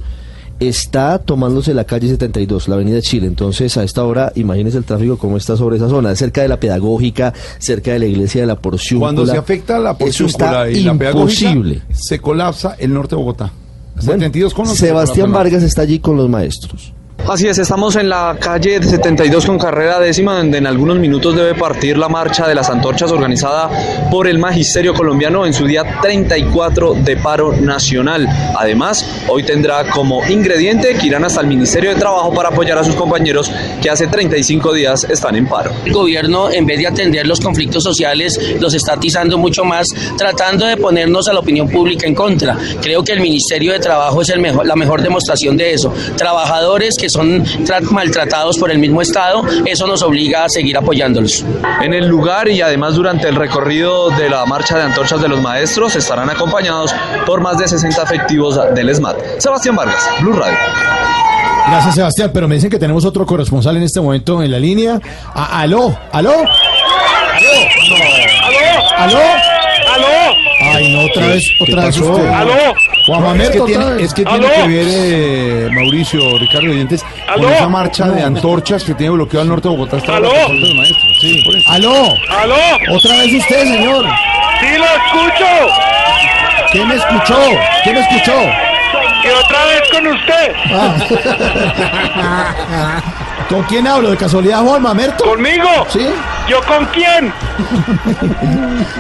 [0.60, 3.25] está tomándose la calle 72, la avenida Chile.
[3.25, 6.60] Entonces, a esta hora, imagínese el tráfico cómo está sobre esa zona, cerca de la
[6.60, 9.13] pedagógica, cerca de la iglesia de la porciúncula.
[9.13, 11.82] Cuando se afecta la porciúncula y la pedagógica, imposible.
[11.91, 13.51] se colapsa el norte de Bogotá.
[13.95, 16.93] Bueno, 72 con once, Sebastián Vargas está allí con los maestros.
[17.25, 21.55] Así es, estamos en la calle 72 con carrera décima, donde en algunos minutos debe
[21.55, 23.69] partir la marcha de las antorchas organizada
[24.12, 28.27] por el Magisterio Colombiano en su día 34 de paro nacional.
[28.59, 32.83] Además, hoy tendrá como ingrediente que irán hasta el Ministerio de Trabajo para apoyar a
[32.83, 33.49] sus compañeros
[33.81, 35.71] que hace 35 días están en paro.
[35.86, 40.65] El gobierno, en vez de atender los conflictos sociales, los está atizando mucho más, tratando
[40.65, 42.57] de ponernos a la opinión pública en contra.
[42.81, 45.93] Creo que el Ministerio de Trabajo es el mejor, la mejor demostración de eso.
[46.17, 51.45] Trabajadores que son tra- maltratados por el mismo Estado, eso nos obliga a seguir apoyándolos.
[51.82, 55.41] En el lugar y además durante el recorrido de la marcha de antorchas de los
[55.41, 56.93] maestros estarán acompañados
[57.26, 59.17] por más de 60 efectivos del SMAT.
[59.39, 60.58] Sebastián Vargas, Blue Radio.
[61.67, 62.32] Gracias, Sebastián.
[62.34, 64.99] Pero me dicen que tenemos otro corresponsal en este momento en la línea.
[65.34, 66.34] A- aló, aló.
[68.97, 69.17] ¿Aló?
[69.17, 69.19] ¿Aló?
[70.63, 72.28] Ay, no, otra vez, ¿Qué otra vez usted.
[72.28, 72.54] ¿Aló?
[73.06, 77.04] Juan No, es Mamerto, que tiene, es que, tiene que ver, eh, Mauricio, Ricardo Oyentes,
[77.36, 80.28] con esa marcha de antorchas que tiene bloqueado al norte de Bogotá hasta ¿Aló?
[80.28, 81.17] ahora por parte de los maestros.
[81.21, 81.69] Sí, por eso.
[81.71, 81.95] Aló,
[82.41, 82.56] ¿Aló?
[82.97, 84.06] otra vez usted, señor.
[84.60, 85.47] ¡Sí lo escucho!
[86.71, 87.38] ¿Qué me escuchó?
[87.84, 88.34] ¿Qué me escuchó?
[89.23, 90.54] ¡Y otra vez con usted!
[90.71, 90.95] Ah.
[93.49, 94.12] ¿Con quién hablo?
[94.12, 95.23] ¿De casualidad Juan Mamerto?
[95.23, 95.69] ¿Conmigo?
[95.89, 96.08] ¿Sí?
[96.47, 97.34] ¿Yo con quién?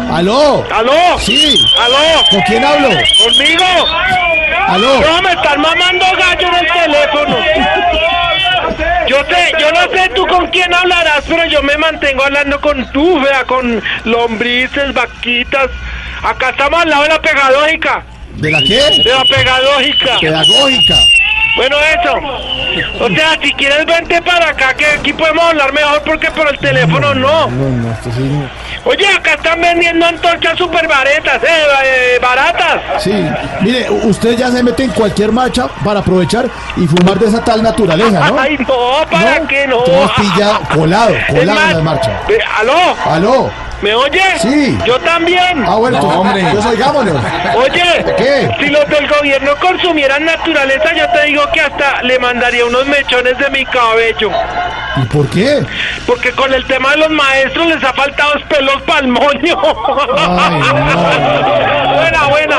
[0.11, 0.65] ¿Aló?
[0.73, 1.19] ¿Aló?
[1.19, 1.57] Sí.
[1.79, 2.23] ¿Aló?
[2.31, 2.89] ¿Con quién hablo?
[2.89, 3.65] ¿Conmigo?
[4.67, 5.01] ¿Aló?
[5.01, 7.37] No, me están mamando gallo en el teléfono.
[9.07, 12.89] Yo sé, yo no sé tú con quién hablarás, pero yo me mantengo hablando con
[12.93, 15.69] tú, vea, con lombrices, vaquitas.
[16.23, 18.05] Acá estamos al lado de la pedagógica.
[18.35, 18.81] ¿De la qué?
[19.03, 20.19] De la pedagógica.
[20.19, 20.95] Pedagógica.
[21.55, 22.13] Bueno, eso.
[23.03, 26.57] O sea, si quieres vente para acá, que aquí podemos hablar mejor porque por el
[26.57, 27.47] teléfono no.
[27.49, 28.43] No, no, esto sí.
[28.85, 31.47] Oye, acá están vendiendo antorchas super baratas, eh,
[31.85, 32.81] eh, baratas.
[33.03, 33.13] Sí,
[33.61, 37.61] mire, usted ya se mete en cualquier marcha para aprovechar y fumar de esa tal
[37.63, 38.39] naturaleza, ¿no?
[38.39, 39.47] Ay, no, ¿para ¿No?
[39.47, 39.83] qué no?
[39.83, 42.21] Pillado, colado, colado más, en la marcha.
[42.27, 42.95] ve, ¿Aló?
[43.05, 43.51] ¿Aló?
[43.83, 44.41] ¿Me oyes?
[44.41, 44.77] Sí.
[44.85, 45.65] Yo también.
[45.67, 46.43] Ah, bueno, No, pues, hombre.
[46.53, 47.17] pues oigámonos.
[47.57, 48.49] Oye, ¿Qué?
[48.57, 53.37] si los del gobierno consumieran naturaleza, yo te digo que hasta le mandaría unos mechones
[53.37, 54.31] de mi cabello.
[54.95, 55.65] ¿Y por qué?
[56.07, 59.57] Porque con el tema de los maestros les ha faltado los pelos pa'l moño.
[60.17, 61.93] Ay, no.
[61.97, 62.57] buena, buena.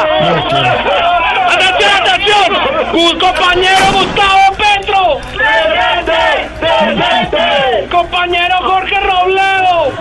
[1.54, 2.58] ¡Atención, atención!
[2.92, 5.20] ¡Gus compañero Gustavo Petro!
[5.32, 6.50] ¡Presente!
[6.60, 7.88] ¡Presente!
[7.90, 9.92] ¡Compañero Jorge Robledo!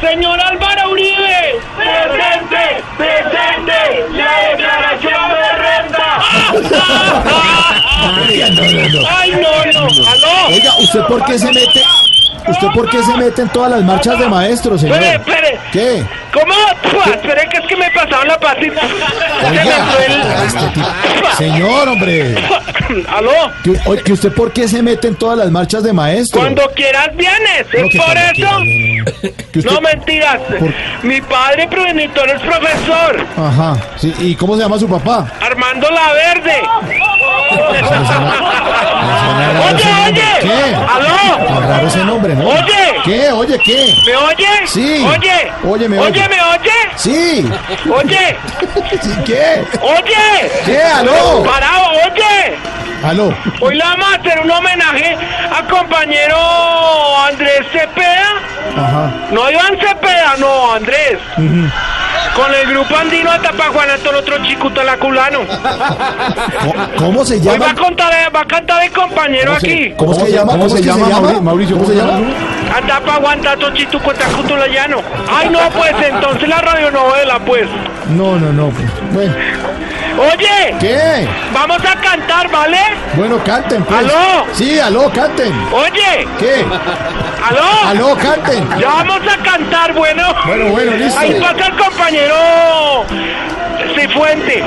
[0.00, 1.60] ¡Señor Álvaro Uribe!
[1.76, 2.82] ¡Presente!
[2.96, 4.06] ¡Presente!
[4.12, 5.44] ¡La declaración de
[8.28, 9.08] Oiga, no, no, no.
[9.10, 10.08] ¡Ay, no, no!
[10.08, 10.46] ¡Aló!
[10.48, 11.82] Oiga, ¿usted por qué se mete?
[12.46, 15.02] ¿Usted por qué se mete en todas las marchas de maestros, señor?
[15.02, 15.14] Espere,
[15.54, 15.58] espere.
[15.72, 16.04] ¿Qué?
[16.32, 16.54] ¿Cómo?
[17.12, 18.80] Espere que es que me pasaron la patita.
[20.46, 20.82] Este
[21.38, 22.34] señor, hombre.
[23.08, 23.30] ¿Aló?
[23.62, 26.42] ¿Que, que usted por qué se mete en todas las marchas de maestros?
[26.42, 29.30] Cuando quieras vienes, No, es por eso.
[29.56, 30.38] usted- No mentiras.
[31.02, 33.26] Mi padre progenitor es profesor.
[33.38, 35.26] Ajá, sí, ¿y cómo se llama su papá?
[35.40, 36.62] Armando La Verde.
[39.72, 40.22] Oye, oye.
[40.40, 40.74] ¿Qué?
[40.74, 41.46] ¿Aló?
[41.46, 42.48] Tan raro ese nombre, ¿no?
[42.48, 43.00] Oye.
[43.04, 43.32] ¿Qué?
[43.32, 43.94] Oye, ¿qué?
[44.06, 44.66] ¿Me oye?
[44.66, 45.04] Sí.
[45.06, 45.52] Oye.
[45.64, 46.28] Oye, me Oye, oye.
[46.28, 46.70] ¿me oye?
[46.96, 47.50] Sí.
[47.90, 48.36] Oye.
[49.02, 49.64] ¿Sí, ¿Qué?
[49.80, 50.50] Oye.
[50.64, 50.82] ¿Qué?
[50.82, 51.42] ¿Aló?
[51.44, 52.56] Parado, oye.
[53.02, 53.34] Aló.
[53.60, 55.16] Hoy le vamos a hacer un homenaje
[55.54, 56.36] al compañero
[57.28, 58.30] Andrés Cepeda.
[58.76, 59.12] Ajá.
[59.30, 61.18] No Iván Cepeda, no, Andrés.
[62.34, 65.40] Con el grupo andino Atapajuanato, el otro chico talaculano.
[66.60, 67.74] ¿Cómo, cómo se Hoy va a, llama?
[67.80, 69.94] contar, va a cantar el compañero ¿Cómo se- aquí.
[69.96, 70.52] ¿Cómo se llama?
[70.52, 71.76] ¿Cómo se que llama, Mauri- Mauricio?
[71.76, 72.18] ¿Cómo se llama?
[72.76, 75.00] Atapaguantato, chitucuetacuto, llano.
[75.32, 77.68] Ay, no, pues entonces la radionovela, pues.
[78.10, 78.68] No, no, no.
[78.70, 79.34] pues, Bueno,
[80.18, 81.28] Oye, ¿qué?
[81.52, 82.78] vamos a cantar, ¿vale?
[83.16, 83.98] Bueno, canten, pues.
[83.98, 84.46] ¿Aló?
[84.52, 85.52] Sí, aló, canten.
[85.72, 86.64] Oye, ¿Qué?
[87.44, 87.88] ¿aló?
[87.88, 88.68] Aló, canten.
[88.78, 90.34] Ya vamos a cantar, bueno.
[90.46, 91.18] Bueno, bueno, listo.
[91.18, 92.34] Ahí pasa el compañero
[93.98, 94.62] Cifuente.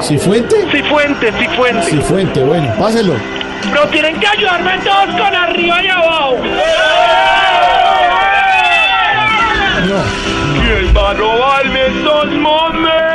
[0.00, 0.56] ¿Cifuente?
[0.70, 1.90] Cifuente, Cifuente.
[1.90, 3.14] Cifuente, bueno, páselo.
[3.62, 6.36] Pero tienen que ayudarme todos con arriba y abajo.
[10.60, 13.13] ¿Quién va a robarme estos momentos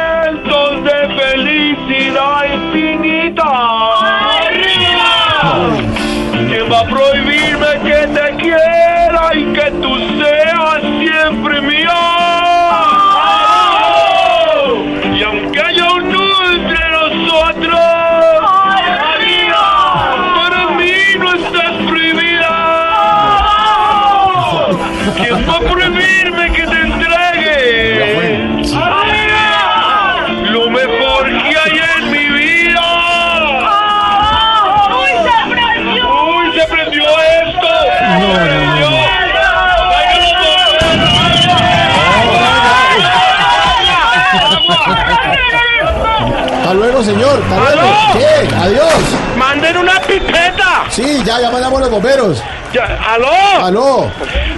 [47.04, 47.42] señor.
[47.44, 47.82] Hasta luego.
[47.82, 48.20] ¡Aló!
[48.20, 48.56] ¿Qué?
[48.56, 48.94] Adiós.
[49.38, 50.86] ¡Manden una pipeta!
[50.90, 52.44] Sí, ya, ya mandamos los bomberos.
[52.74, 53.66] Ya, ¡Aló!
[53.66, 54.12] Aló.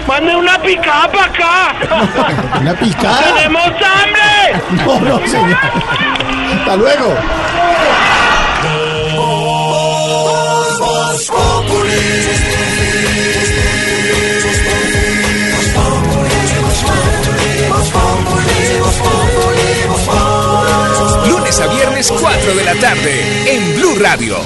[0.07, 1.75] ¡Manden una picada para acá!
[2.59, 3.21] ¿Una picada?
[3.35, 4.61] ¡Tenemos hambre!
[4.85, 5.57] No, no, señor.
[6.59, 7.15] Hasta luego.
[22.01, 24.37] Viernes 4 de la tarde en Blue Radio.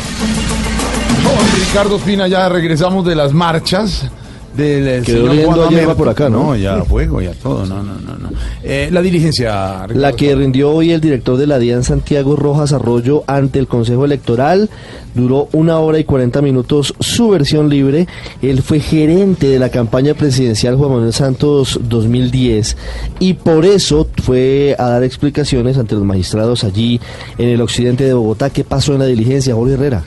[1.24, 4.10] Con Ricardo Espina ya regresamos de las marchas
[4.56, 5.96] del eh, Quedó señor Juan Mamerto.
[5.96, 6.56] por acá, ¿no?
[6.56, 8.18] ya fuego, ya todo, no, no, no.
[8.18, 8.30] no.
[8.68, 13.24] Eh, la diligencia, La que rindió hoy el director de la DIAN, Santiago Rojas Arroyo,
[13.28, 14.72] ante el Consejo Electoral,
[15.14, 18.08] duró una hora y cuarenta minutos su versión libre.
[18.42, 22.76] Él fue gerente de la campaña presidencial Juan Manuel Santos 2010
[23.20, 27.00] y por eso fue a dar explicaciones ante los magistrados allí
[27.38, 28.50] en el occidente de Bogotá.
[28.50, 30.04] ¿Qué pasó en la diligencia, Jorge Herrera?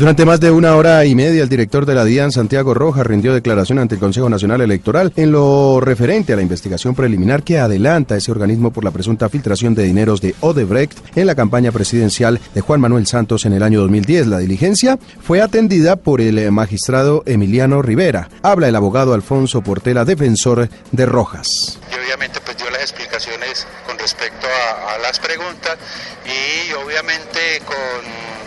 [0.00, 3.34] Durante más de una hora y media, el director de la DIAN, Santiago Rojas, rindió
[3.34, 8.16] declaración ante el Consejo Nacional Electoral en lo referente a la investigación preliminar que adelanta
[8.16, 12.60] ese organismo por la presunta filtración de dineros de Odebrecht en la campaña presidencial de
[12.62, 14.28] Juan Manuel Santos en el año 2010.
[14.28, 18.30] La diligencia fue atendida por el eh, magistrado Emiliano Rivera.
[18.40, 21.78] Habla el abogado Alfonso Portela, defensor de Rojas.
[21.92, 25.76] y obviamente pues dio las explicaciones con respecto a, a las preguntas
[26.24, 28.39] y obviamente con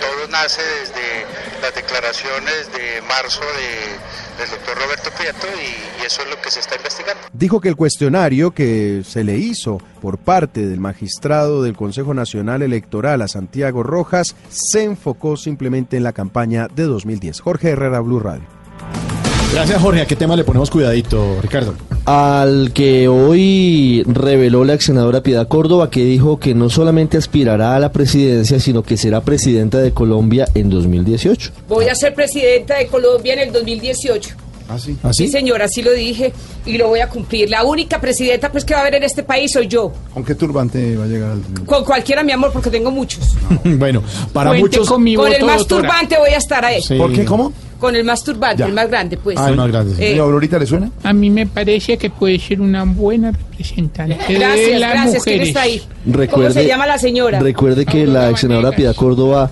[0.00, 1.26] todo nace desde
[1.62, 6.50] las declaraciones de marzo de- del doctor Roberto Prieto y, y eso es lo que
[6.50, 7.20] se está investigando.
[7.32, 12.62] Dijo que el cuestionario que se le hizo por parte del magistrado del Consejo Nacional
[12.62, 17.40] Electoral a Santiago Rojas se enfocó simplemente en la campaña de 2010.
[17.40, 18.44] Jorge Herrera, Blue Radio.
[19.54, 20.00] Gracias, Jorge.
[20.00, 21.74] ¿A qué tema le ponemos cuidadito, Ricardo?
[22.06, 27.76] Al que hoy reveló la ex senadora Piedad Córdoba, que dijo que no solamente aspirará
[27.76, 31.52] a la presidencia, sino que será presidenta de Colombia en 2018.
[31.68, 34.34] Voy a ser presidenta de Colombia en el 2018.
[34.68, 34.96] ¿Ah, sí?
[35.12, 36.32] Sí, señora, así lo dije
[36.66, 37.48] y lo voy a cumplir.
[37.48, 39.92] La única presidenta pues que va a haber en este país soy yo.
[40.12, 41.42] ¿Con qué turbante va a llegar al...
[41.64, 43.36] Con cualquiera, mi amor, porque tengo muchos.
[43.64, 44.88] bueno, para Cuente muchos.
[44.88, 46.82] con el más turbante voy a estar ahí.
[46.82, 46.96] Sí.
[46.96, 47.24] ¿Por qué?
[47.24, 47.52] ¿Cómo?
[47.78, 48.66] Con el más turbante, Ya.
[48.66, 49.36] el más grande, pues.
[49.38, 49.94] Ah, el más grande.
[49.98, 50.90] Eh, ¿Y a Aurorita le suena?
[51.02, 55.24] A mí me parece que puede ser una buena representante de Gracias, las gracias.
[55.24, 55.48] ¿Quién mujeres.
[55.48, 55.82] está ahí?
[56.04, 57.40] ¿Cómo Recuerde- se llama la señora?
[57.40, 59.50] Recuerde que la ex senadora Piedad Córdoba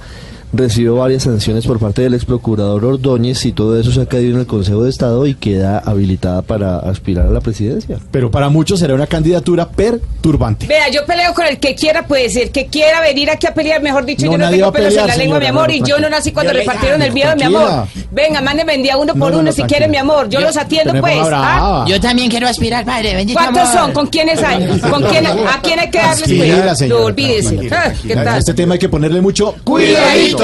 [0.53, 4.35] recibió varias sanciones por parte del ex procurador Ordóñez y todo eso se ha caído
[4.35, 7.99] en el Consejo de Estado y queda habilitada para aspirar a la presidencia.
[8.11, 10.67] Pero para muchos será una candidatura perturbante.
[10.67, 13.83] Vea, yo peleo con el que quiera, pues, el que quiera venir aquí a pelear,
[13.83, 15.47] mejor dicho, No, yo no nadie tengo va a pelos en pelear, la lengua, mi
[15.47, 17.87] amor, no, y yo no nací cuando repartieron el miedo, mi amor.
[18.11, 20.47] Venga, mándeme día uno por No, no, uno no, si quieren, mi amor, yo, Yo-
[20.47, 21.17] los atiendo, pues.
[21.31, 21.85] ¿ah?
[21.88, 23.15] Yo también quiero aspirar, padre.
[23.15, 23.81] Bendito ¿Cuántos amor.
[23.81, 23.93] son?
[23.93, 24.67] ¿Con quiénes hay?
[24.81, 26.33] ¿Con quién, ¿A quién hay que darles,
[26.77, 26.88] pues?
[26.88, 27.71] No, olvídese.
[27.73, 30.41] Ah, este tema hay que ponerle mucho Cuidadito.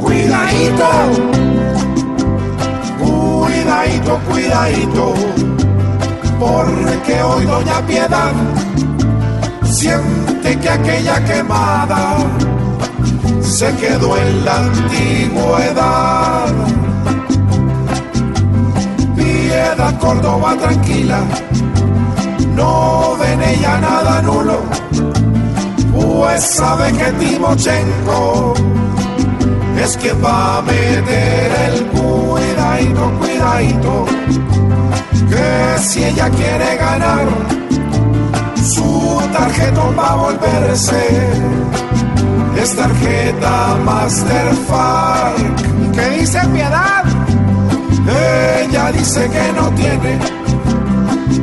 [0.00, 0.86] Cuidadito,
[3.00, 5.14] cuidadito, cuidadito,
[6.38, 8.32] porque hoy Doña Piedad
[9.64, 12.18] siente que aquella quemada
[13.42, 16.52] se quedó en la antigüedad.
[19.16, 21.20] Piedad Córdoba tranquila,
[22.54, 24.60] no ven ella nada nulo,
[26.20, 28.52] pues sabe que Timochenko
[29.82, 34.04] es que va a meter el cuidadito, cuidadito,
[35.30, 37.26] que si ella quiere ganar,
[38.62, 41.06] su tarjetón va a volverse,
[42.62, 45.40] es tarjeta Mastercard.
[45.94, 47.04] ¿Qué dice Piedad?
[48.62, 50.18] Ella dice que no tiene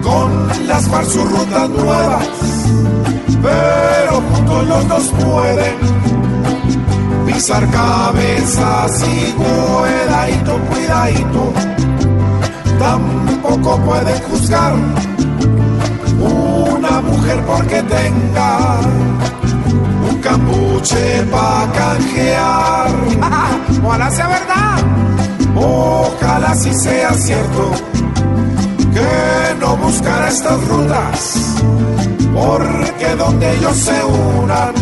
[0.04, 2.28] con las FARC sus rutas nuevas,
[3.42, 5.76] pero juntos los dos pueden
[7.26, 11.54] pisar cabezas y cuidadito, cuidadito.
[12.80, 14.74] Tampoco pueden juzgar
[16.20, 18.80] una mujer porque tenga
[20.10, 22.90] un cambuche para canjear.
[23.84, 24.98] Ojalá sea verdad.
[25.56, 27.72] Ojalá sí sea cierto
[28.94, 31.64] que no buscará estas rutas,
[32.38, 34.74] porque donde ellos se unan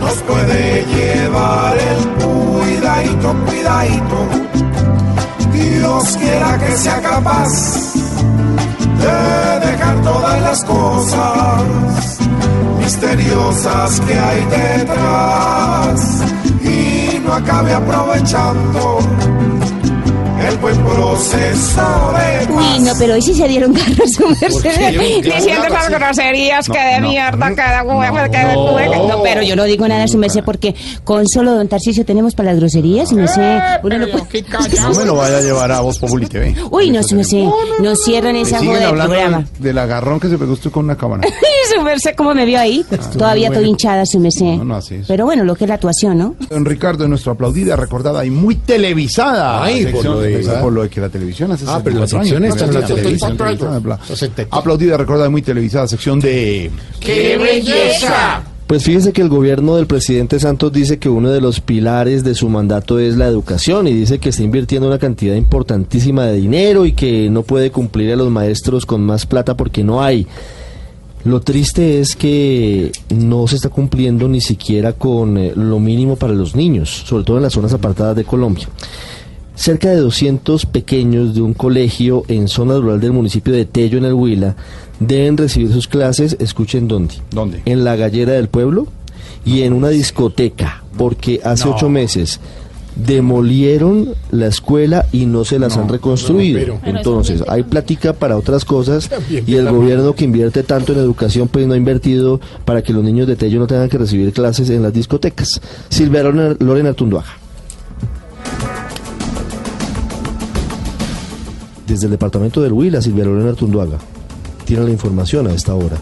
[0.00, 4.18] nos puede llevar el cuidadito, cuidadito.
[5.52, 7.50] Dios quiera que sea capaz
[9.02, 12.18] de dejar todas las cosas
[12.78, 16.22] misteriosas que hay detrás
[16.62, 19.00] y no acabe aprovechando
[20.50, 24.62] el buen proceso de Uy, no, pero hoy sí se dieron garra su merced.
[24.62, 25.20] qué?
[25.22, 29.08] Diciendo esas groserías que de mierda, que de huevo, que de huevo.
[29.08, 30.74] No, pero yo no digo nada su merced porque
[31.04, 33.60] con solo don Tarcicio tenemos para las groserías y no sé.
[33.82, 34.44] Uno no puede-
[34.82, 36.54] No me lo vaya a llevar a Voz Populi TV.
[36.70, 37.44] Uy, no, su merced.
[37.80, 39.44] No cierran esa joda del programa.
[39.58, 41.28] del, agarrón que se pegó usted con una cámara.
[41.74, 42.84] su merced, ¿cómo me vio ahí?
[43.16, 43.60] Todavía bueno.
[43.60, 44.56] estoy hinchada, su merced.
[44.56, 44.80] No, no.
[45.06, 46.34] Pero bueno, lo que es la actuación, ¿no?
[46.48, 49.62] Don Ricardo, nuestra aplaudida, recordada y muy televisada.
[49.62, 52.24] Ay, por lo de- por lo de que la televisión hace Ah, pero la 64
[52.24, 54.48] sección está en la televisión.
[54.50, 56.70] Aplaudida, recordada muy televisada, sección de...
[57.00, 58.42] ¡Qué belleza!
[58.70, 62.36] Pues fíjese que el gobierno del presidente Santos dice que uno de los pilares de
[62.36, 66.86] su mandato es la educación y dice que está invirtiendo una cantidad importantísima de dinero
[66.86, 70.24] y que no puede cumplir a los maestros con más plata porque no hay.
[71.24, 76.32] Lo triste es que no se está cumpliendo ni siquiera con eh, lo mínimo para
[76.32, 78.68] los niños, sobre todo en las zonas apartadas de Colombia.
[79.60, 84.06] Cerca de 200 pequeños de un colegio en zona rural del municipio de Tello, en
[84.06, 84.56] el Huila,
[85.00, 87.16] deben recibir sus clases, escuchen dónde.
[87.30, 87.60] ¿Dónde?
[87.66, 88.86] En la gallera del pueblo
[89.44, 91.74] y en una discoteca, porque hace No.
[91.74, 92.40] ocho meses
[92.96, 96.78] demolieron la escuela y no se las No, han reconstruido.
[96.82, 99.10] no, Entonces, hay plática para otras cosas
[99.46, 103.04] y el gobierno que invierte tanto en educación, pues no ha invertido para que los
[103.04, 105.60] niños de Tello no tengan que recibir clases en las discotecas.
[105.90, 106.94] Silvia Lorena, Lorena
[111.90, 113.98] Desde el departamento del Huila, Silvia Lorena Artunduaga.
[114.64, 115.96] Tiene la información a esta hora.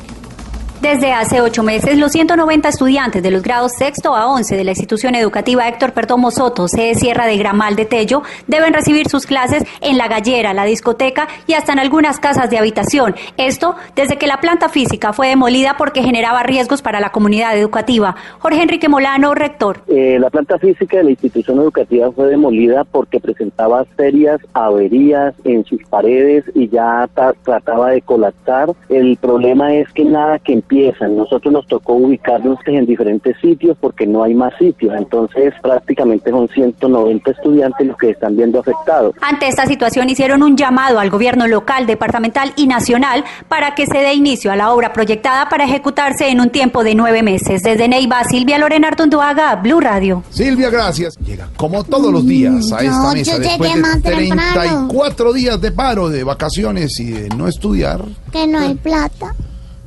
[0.80, 4.70] Desde hace ocho meses, los 190 estudiantes de los grados sexto a 11 de la
[4.70, 9.64] institución educativa Héctor Perdomo Soto, sede Sierra de Gramal de Tello, deben recibir sus clases
[9.80, 13.16] en la gallera, la discoteca y hasta en algunas casas de habitación.
[13.36, 18.14] Esto desde que la planta física fue demolida porque generaba riesgos para la comunidad educativa.
[18.38, 19.80] Jorge Enrique Molano, rector.
[19.88, 25.64] Eh, la planta física de la institución educativa fue demolida porque presentaba serias averías en
[25.64, 28.70] sus paredes y ya ta- trataba de colapsar.
[28.88, 31.16] El problema es que nada que empiezan.
[31.16, 34.94] Nosotros nos tocó ubicarnos en diferentes sitios porque no hay más sitios.
[34.96, 39.14] Entonces prácticamente son 190 estudiantes los que están viendo afectados.
[39.20, 43.98] Ante esta situación hicieron un llamado al gobierno local, departamental y nacional para que se
[43.98, 47.62] dé inicio a la obra proyectada para ejecutarse en un tiempo de nueve meses.
[47.62, 50.22] Desde Neiva, Silvia Lorena Artunduaga, Blue Radio.
[50.30, 51.16] Silvia, gracias.
[51.18, 54.88] Llega como todos los días a esta No, mesa yo después llegué de más temprano.
[54.88, 58.02] 34 días de paro, de vacaciones y de no estudiar.
[58.32, 59.34] Que no hay plata.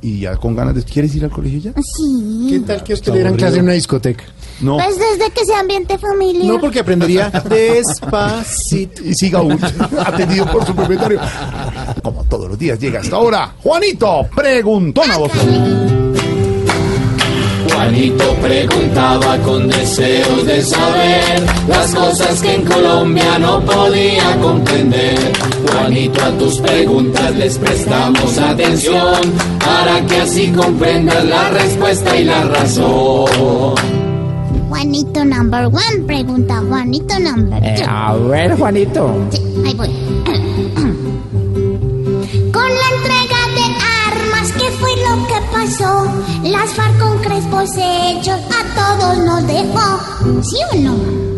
[0.01, 0.83] Y ya con ganas de...
[0.83, 1.73] ¿Quieres ir al colegio ya?
[1.73, 2.47] Sí.
[2.49, 4.23] ¿Qué tal que usted le dieran clase en una discoteca?
[4.59, 4.77] No.
[4.77, 6.45] Pues desde que sea ambiente familiar.
[6.45, 9.03] No, porque aprendería despacito.
[9.03, 9.59] Y siga aún
[10.05, 11.19] atendido por su propietario.
[12.03, 13.53] Como todos los días llega hasta ahora.
[13.61, 15.31] Juanito, preguntón a vos.
[17.81, 25.17] Juanito preguntaba con deseos de saber las cosas que en Colombia no podía comprender.
[25.67, 29.15] Juanito, a tus preguntas les prestamos atención
[29.65, 33.25] para que así comprendas la respuesta y la razón.
[34.69, 37.85] Juanito number one, pregunta Juanito number Eh, two.
[37.89, 39.11] a ver, Juanito.
[39.31, 39.89] Sí, ahí voy.
[42.53, 43.65] Con la entrega de
[44.07, 46.05] armas, ¿qué fue lo que pasó?
[46.43, 50.41] Las FARC con crespos hechos a todos nos dejó.
[50.41, 51.31] ¿Sí o no?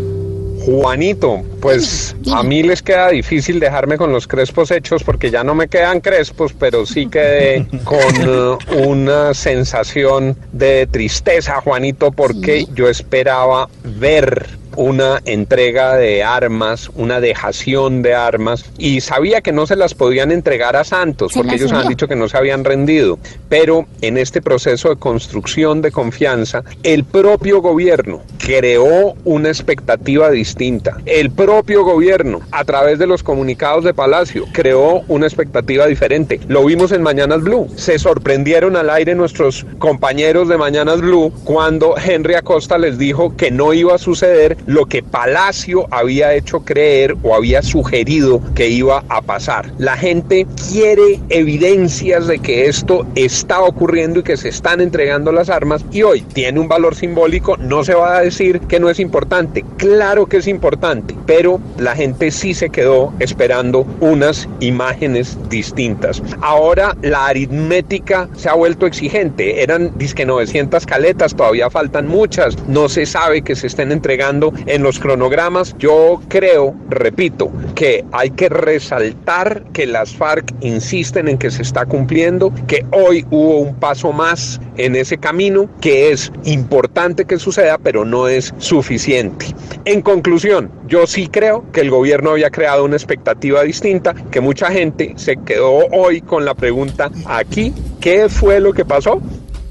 [0.63, 5.55] Juanito, pues a mí les queda difícil dejarme con los crespos hechos porque ya no
[5.55, 12.87] me quedan crespos, pero sí quedé con eh, una sensación de tristeza, Juanito, porque yo
[12.87, 19.75] esperaba ver una entrega de armas, una dejación de armas, y sabía que no se
[19.75, 23.19] las podían entregar a Santos, Se porque ellos han dicho que no se habían rendido.
[23.49, 30.97] Pero en este proceso de construcción de confianza, el propio gobierno creó una expectativa distinta.
[31.05, 36.39] El propio gobierno, a través de los comunicados de Palacio, creó una expectativa diferente.
[36.47, 37.67] Lo vimos en Mañanas Blue.
[37.75, 43.51] Se sorprendieron al aire nuestros compañeros de Mañanas Blue cuando Henry Acosta les dijo que
[43.51, 49.03] no iba a suceder lo que Palacio había hecho creer o había sugerido que iba
[49.09, 49.71] a pasar.
[49.77, 55.49] La gente quiere evidencias de que esto está ocurriendo y que se están entregando las
[55.49, 58.99] armas y hoy tiene un valor simbólico, no se va a decir que no es
[58.99, 66.21] importante, claro que es importante, pero la gente sí se quedó esperando unas imágenes distintas.
[66.41, 72.89] Ahora la aritmética se ha vuelto exigente, eran disque 900 caletas, todavía faltan muchas, no
[72.89, 75.75] se sabe que se estén entregando en los cronogramas.
[75.77, 81.85] Yo creo, repito, que hay que resaltar que las FARC insisten en que se está
[81.85, 87.77] cumpliendo, que hoy hubo un paso más en ese camino, que es importante que suceda,
[87.77, 89.47] pero no es suficiente.
[89.85, 94.71] En conclusión, yo sí creo que el gobierno había creado una expectativa distinta, que mucha
[94.71, 99.21] gente se quedó hoy con la pregunta aquí, ¿qué fue lo que pasó?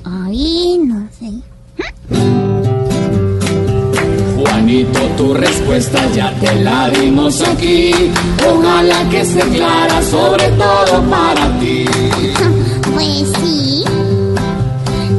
[0.04, 2.41] Ay, no sé.
[4.72, 7.92] Tu respuesta ya te la dimos aquí.
[8.50, 11.84] Ojalá que esté clara, sobre todo para ti.
[12.94, 13.84] Pues sí.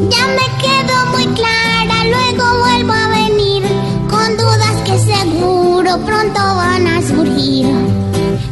[0.09, 3.63] Ya me quedó muy clara, luego vuelvo a venir
[4.09, 7.67] con dudas que seguro pronto van a surgir.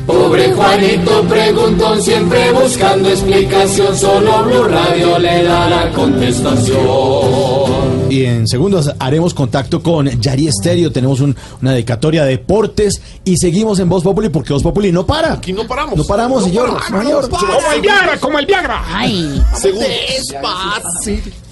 [0.06, 3.98] Pobre Juanito preguntón, siempre buscando explicación.
[3.98, 7.71] Solo Blue Radio le da la contestación.
[8.12, 10.92] Y en segundos haremos contacto con Yari Estéreo.
[10.92, 15.06] Tenemos un- una dedicatoria de deportes y seguimos en Voz Populi porque Voz Populi no
[15.06, 15.34] para.
[15.34, 15.96] Aquí no paramos.
[15.98, 16.78] No paramos, señor.
[16.84, 17.30] señor.
[17.30, 18.84] Como el Viagra, como el Viagra.
[18.94, 19.42] Ay.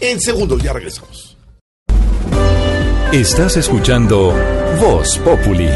[0.01, 1.37] En segundos, ya regresamos.
[3.13, 4.33] Estás escuchando
[4.81, 5.69] Voz Populi.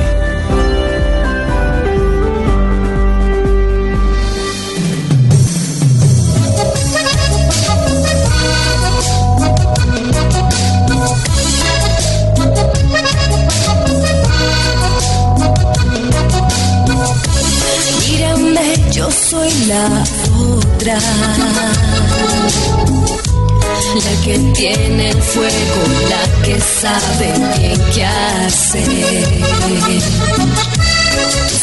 [19.43, 20.03] Soy la
[20.55, 20.97] otra.
[24.03, 27.33] La que tiene el fuego, la que sabe
[27.93, 28.83] qué hacer.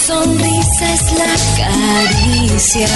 [0.07, 2.89] Sonrisa es la caricia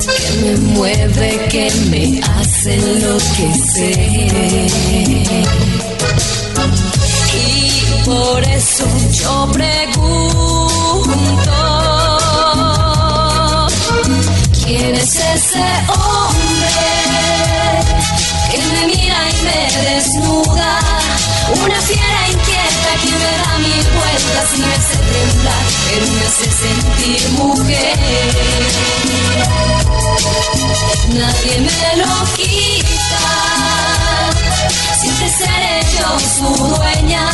[0.00, 3.98] que me mueve, que me hace enloquecer.
[7.34, 10.32] Y por eso yo pregunto,
[14.76, 16.70] ¿quién es ese hombre
[18.50, 19.60] que me mira y me
[19.90, 20.78] desnuda?
[21.62, 26.48] Una fiera inquieta que me da mil vueltas y me hace temblar, pero me hace
[26.62, 27.98] sentir mujer.
[31.20, 33.24] Nadie me lo quita.
[35.00, 37.24] Siempre seré yo su dueña,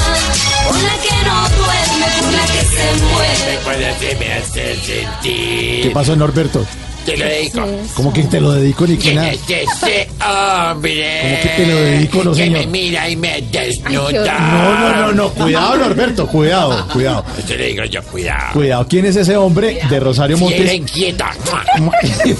[0.67, 3.57] con la que no duerme, con la que se mueve.
[3.57, 5.83] Recuerda que me hace sentir.
[5.83, 6.67] ¿Qué pasó, Norberto?
[7.09, 7.67] Te lo dedico.
[7.95, 9.31] ¿Cómo que te lo dedico, ni que ¿Quién nada?
[9.33, 11.21] es ese hombre?
[11.23, 12.59] ¿Cómo que te lo dedico, no, que señor?
[12.61, 14.39] me mira y me desnuda.
[14.39, 15.29] No, no, no, no.
[15.31, 16.27] Cuidado, Norberto.
[16.27, 17.25] Cuidado, cuidado.
[17.47, 18.53] Te lo digo yo, cuidado.
[18.53, 18.87] Cuidado.
[18.89, 20.75] ¿Quién es ese hombre de Rosario Fiera Montes?
[20.75, 21.31] inquieta.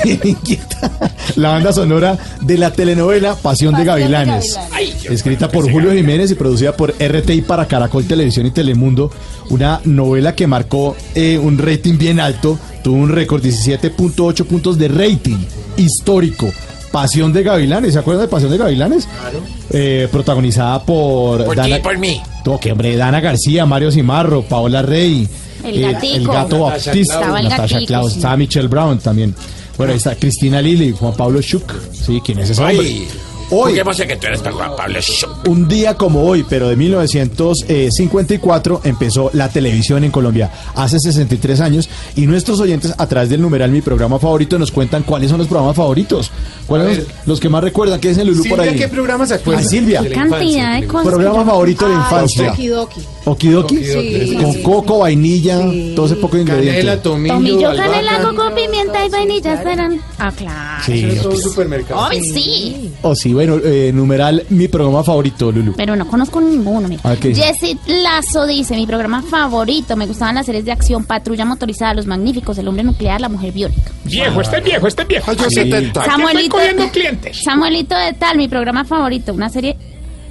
[0.05, 0.91] Bien inquieta.
[1.37, 4.59] La banda sonora de la telenovela Pasión de Gavilanes.
[4.73, 9.11] Ay, Escrita por Julio Jiménez y producida por RTI para Caracol Televisión y Telemundo.
[9.51, 12.59] Una novela que marcó eh, un rating bien alto.
[12.83, 15.39] Tuvo un récord 17.8 puntos de rating
[15.77, 16.53] histórico.
[16.91, 17.93] Pasión de Gavilanes.
[17.93, 19.07] ¿Se acuerdan de Pasión de Gavilanes?
[19.07, 19.41] Claro.
[19.71, 21.45] Eh, protagonizada por.
[21.45, 22.21] Por ti, por mí.
[22.43, 25.29] Toque, hombre, Dana García, Mario Cimarro, Paola Rey.
[25.63, 27.43] El eh, el gato Natasha Baptista, Claus.
[27.45, 28.19] Natasha gatico, Claus, sí.
[28.19, 29.35] estaba Michelle Brown también.
[29.77, 31.71] Bueno, ahí está Cristina Lili, Juan Pablo Schuch.
[31.93, 33.07] Sí, ¿quién es ese hombre?
[33.51, 34.99] Hoy, Juguemos a que tú eres Juan Pablo
[35.47, 41.89] un día como hoy, pero de 1954, empezó la televisión en Colombia, hace 63 años,
[42.15, 45.47] y nuestros oyentes a través del numeral Mi Programa Favorito nos cuentan cuáles son los
[45.49, 46.31] programas favoritos,
[46.67, 48.79] cuáles son los, los que más recuerdan, ¿qué es el Lulú por Silvia, ahí?
[48.79, 49.61] ¿qué programa se acuerda?
[49.61, 50.01] Ah, Silvia.
[50.03, 51.07] Infancia, Cantidad de cosas.
[51.07, 52.53] Programa favorito de la infancia.
[52.53, 53.01] Okidoki.
[53.25, 54.63] Okidoki, Okidoki, con sí.
[54.63, 55.59] coco, vainilla,
[55.97, 56.85] todo ese poco de ingredientes.
[56.85, 57.93] Canela, tomillo, Tomillo, albahaca.
[57.93, 60.01] canela, coco, pimienta y vainilla serán.
[60.19, 60.83] Ah, claro.
[60.85, 62.05] Sí, Eso es todo un supermercado.
[62.05, 62.91] Ay, sí.
[63.03, 65.75] O sí, bueno, eh, numeral mi programa favorito, Lulu.
[65.77, 67.03] Pero no conozco ninguno, mira.
[67.05, 67.43] Ah, ¿qué dice?
[67.43, 72.07] Jessy Lazo dice, mi programa favorito, me gustaban las series de acción, Patrulla Motorizada, Los
[72.07, 73.93] Magníficos, El Hombre Nuclear, La Mujer Biónica.
[74.03, 75.33] Viejo, este es viejo, este es viejo.
[75.35, 76.05] yo 70.
[76.05, 77.41] Samuelito, Estoy cogiendo clientes.
[77.45, 79.77] Samuelito de Tal, mi programa favorito, una serie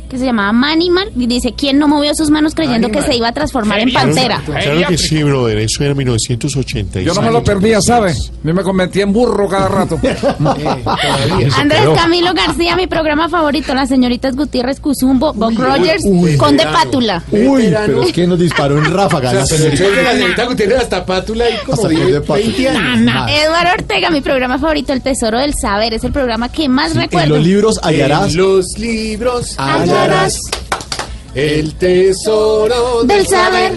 [0.09, 3.27] que se llamaba Manimal, y dice, ¿quién no movió sus manos creyendo que se iba
[3.27, 4.41] a transformar en pantera?
[4.45, 7.05] Claro que sí, brother, eso era 1986.
[7.05, 8.13] Yo no me lo perdía, ¿sabe?
[8.43, 9.99] Yo me convertía en burro cada rato.
[11.57, 16.77] Andrés Camilo García, mi programa favorito, las señoritas Gutiérrez Cuzumbo, Bob Rogers, uy, Conde verano.
[16.83, 17.23] Pátula.
[17.31, 19.33] Uy, pero es que nos disparó en ráfaga.
[19.33, 19.83] La señorita.
[19.83, 22.43] que la señorita Gutiérrez hasta pátula ahí como Hasta vive Conde Pátula.
[22.43, 23.31] 20 años.
[23.43, 27.01] Eduardo Ortega, mi programa favorito, El Tesoro del Saber, es el programa que más En
[27.01, 27.35] recuerdo.
[27.35, 28.31] los libros hallarás.
[28.31, 29.96] En los libros Hallarás
[31.35, 33.73] el tesoro del saber.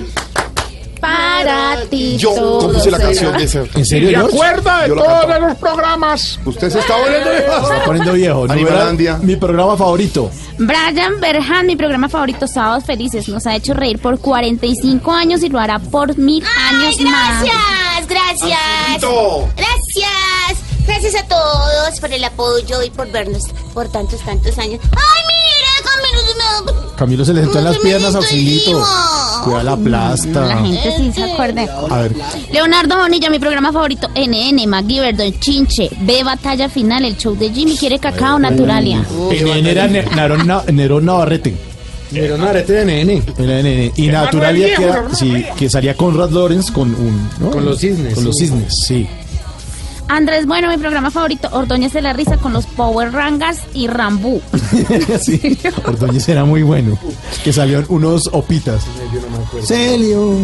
[1.00, 2.16] para ti.
[2.18, 3.08] Yo todo compuse la será.
[3.08, 3.58] canción de ese.
[3.74, 4.34] ¿En serio, ¿Se George?
[4.36, 6.38] acuerda de Yo todos los programas?
[6.44, 7.38] Usted se está volviendo Se
[7.74, 8.46] está poniendo viejo.
[8.50, 9.12] Animalandia.
[9.12, 10.30] Numeral, Mi programa favorito.
[10.58, 15.48] Brian Berhan, mi programa favorito, Sábados Felices, nos ha hecho reír por 45 años y
[15.48, 17.42] lo hará por mil años más.
[17.44, 18.58] Gracias, gracias.
[18.88, 19.48] Angelito.
[19.56, 20.58] Gracias.
[20.86, 24.80] Gracias a todos por el apoyo y por vernos por tantos, tantos años.
[24.82, 25.49] ¡Ay, mira,
[27.00, 27.24] Camilo!
[27.24, 28.84] se le sentó en las piernas, auxilito.
[29.44, 30.40] Cuida la plasta.
[30.46, 31.62] La gente sí se acuerda.
[31.90, 32.12] A ver.
[32.52, 37.50] Leonardo Bonilla, mi programa favorito, NN, MacGyver, Don Chinche, B Batalla Final, el show de
[37.50, 38.98] Jimmy, quiere cacao, Naturalia.
[39.30, 41.54] NN era Ne- Nerón Na- Nerón Navarrete.
[42.10, 43.22] Nerón Navarrete de NN.
[43.38, 43.92] Era NN.
[43.96, 47.30] Y Naturalia, que, sí, que salía Conrad Lawrence con un.
[47.40, 47.50] ¿no?
[47.50, 48.44] Con los cisnes, Con los sí.
[48.46, 49.08] cisnes, sí.
[50.10, 54.42] Andrés Bueno, mi programa favorito, Ordóñez de la Risa con los Power Rangas y Rambú.
[55.20, 55.56] sí.
[55.86, 56.98] Ordóñez era muy bueno.
[57.44, 58.82] Que salieron unos opitas.
[59.62, 60.34] Celio.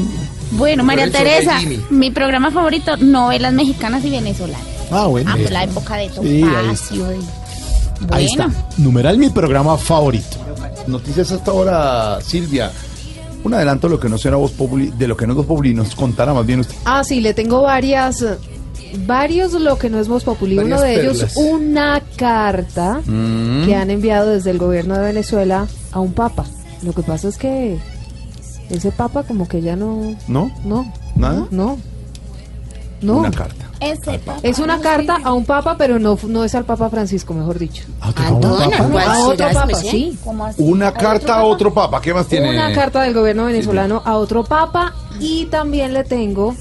[0.53, 1.59] Bueno, María Teresa,
[1.91, 4.65] mi programa favorito, novelas mexicanas y venezolanas.
[4.93, 5.33] Ah, bueno.
[5.33, 7.07] Ah, pues la época de Sí, ahí Topacio.
[7.09, 8.65] Ahí Bueno, está.
[8.79, 10.37] Numeral mi programa favorito.
[10.87, 12.71] Noticias hasta ahora, Silvia.
[13.43, 15.47] Un adelanto de lo que no será Voz Populi, de lo que no es Voz
[15.47, 16.77] Populi, nos contará más bien usted.
[16.85, 18.25] Ah, sí, le tengo varias,
[19.07, 20.59] varios lo que no es Voz Populi.
[20.59, 23.65] Uno de ellos, una carta Mm.
[23.65, 26.45] que han enviado desde el gobierno de Venezuela a un papa.
[26.83, 27.79] Lo que pasa es que
[28.71, 30.17] ese papa como que ya no...
[30.29, 30.51] ¿No?
[30.65, 30.93] No.
[31.15, 31.47] ¿Nada?
[31.51, 31.79] No.
[33.03, 33.19] No.
[33.19, 33.67] Una carta.
[34.43, 37.85] Es una carta a un papa, pero no, no es al Papa Francisco, mejor dicho.
[38.01, 40.19] ¿cuál a otro papa, sí.
[40.25, 40.63] ¿Cómo así?
[40.63, 42.01] Una carta a otro papa.
[42.01, 42.51] ¿Qué más tiene?
[42.51, 46.57] Una carta del gobierno venezolano a otro papa y también le tengo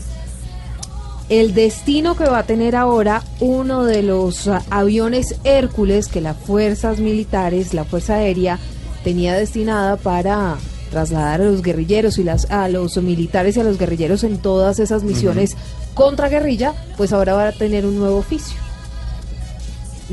[1.30, 6.38] el destino que va a tener ahora uno de los ah, aviones Hércules que las
[6.38, 8.60] fuerzas militares, la Fuerza Aérea,
[9.04, 10.56] tenía destinada para
[10.92, 14.80] trasladar a los guerrilleros y las a los militares y a los guerrilleros en todas
[14.80, 15.58] esas misiones
[15.94, 18.58] contra guerrilla, pues ahora va a tener un nuevo oficio.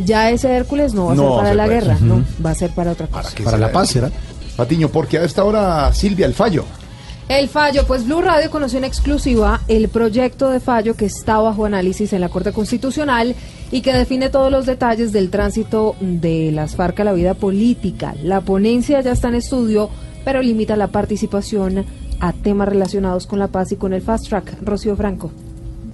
[0.04, 2.50] Ya ese Hércules no va a No ser para ser la para guerra, no, va
[2.50, 3.30] a ser para otra cosa.
[3.44, 4.10] Para la paz, ¿será?
[4.56, 6.64] Patiño, porque a esta hora, Silvia, el fallo.
[7.32, 11.64] El fallo, pues Blue Radio conoció en exclusiva el proyecto de fallo que está bajo
[11.64, 13.34] análisis en la Corte Constitucional
[13.70, 18.14] y que define todos los detalles del tránsito de las FARC a la vida política.
[18.22, 19.88] La ponencia ya está en estudio,
[20.26, 21.86] pero limita la participación
[22.20, 24.58] a temas relacionados con la paz y con el fast track.
[24.60, 25.30] Rocío Franco.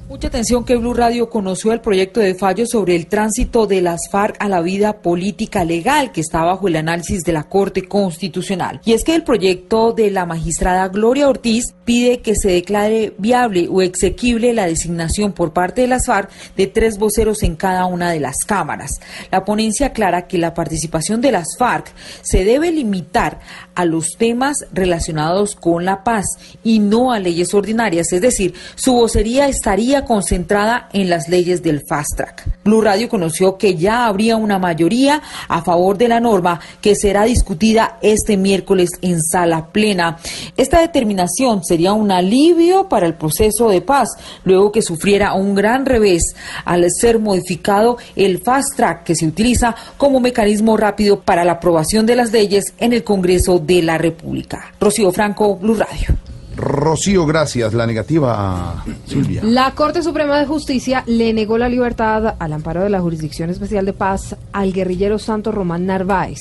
[0.09, 4.09] Mucha atención que Blue Radio conoció el proyecto de fallo sobre el tránsito de las
[4.11, 8.81] FARC a la vida política legal que está bajo el análisis de la Corte Constitucional.
[8.87, 13.69] Y es que el proyecto de la magistrada Gloria Ortiz pide que se declare viable
[13.71, 18.11] o exequible la designación por parte de las FARC de tres voceros en cada una
[18.11, 18.93] de las cámaras.
[19.31, 21.93] La ponencia aclara que la participación de las FARC
[22.23, 23.41] se debe limitar
[23.75, 26.25] a los temas relacionados con la paz
[26.65, 31.83] y no a leyes ordinarias, es decir, su vocería estaría concentrada en las leyes del
[31.87, 32.47] fast track.
[32.65, 37.25] Blue Radio conoció que ya habría una mayoría a favor de la norma que será
[37.25, 40.19] discutida este miércoles en sala plena.
[40.57, 44.09] Esta determinación sería un alivio para el proceso de paz,
[44.45, 46.35] luego que sufriera un gran revés
[46.65, 52.07] al ser modificado el fast track que se utiliza como mecanismo rápido para la aprobación
[52.07, 54.73] de las leyes en el Congreso de la República.
[54.81, 56.17] Rocío Franco, Blue Radio.
[56.59, 57.73] Rocío, gracias.
[57.73, 59.43] La negativa, Silvia.
[59.45, 63.87] La Corte Suprema de Justicia le negó la libertad al amparo de la Jurisdicción Especial
[63.87, 66.41] de Paz al guerrillero Santo Román Narváez,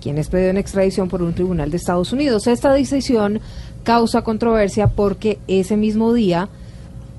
[0.00, 2.46] quien es pedido en extradición por un tribunal de Estados Unidos.
[2.46, 3.40] Esta decisión
[3.84, 6.48] causa controversia porque ese mismo día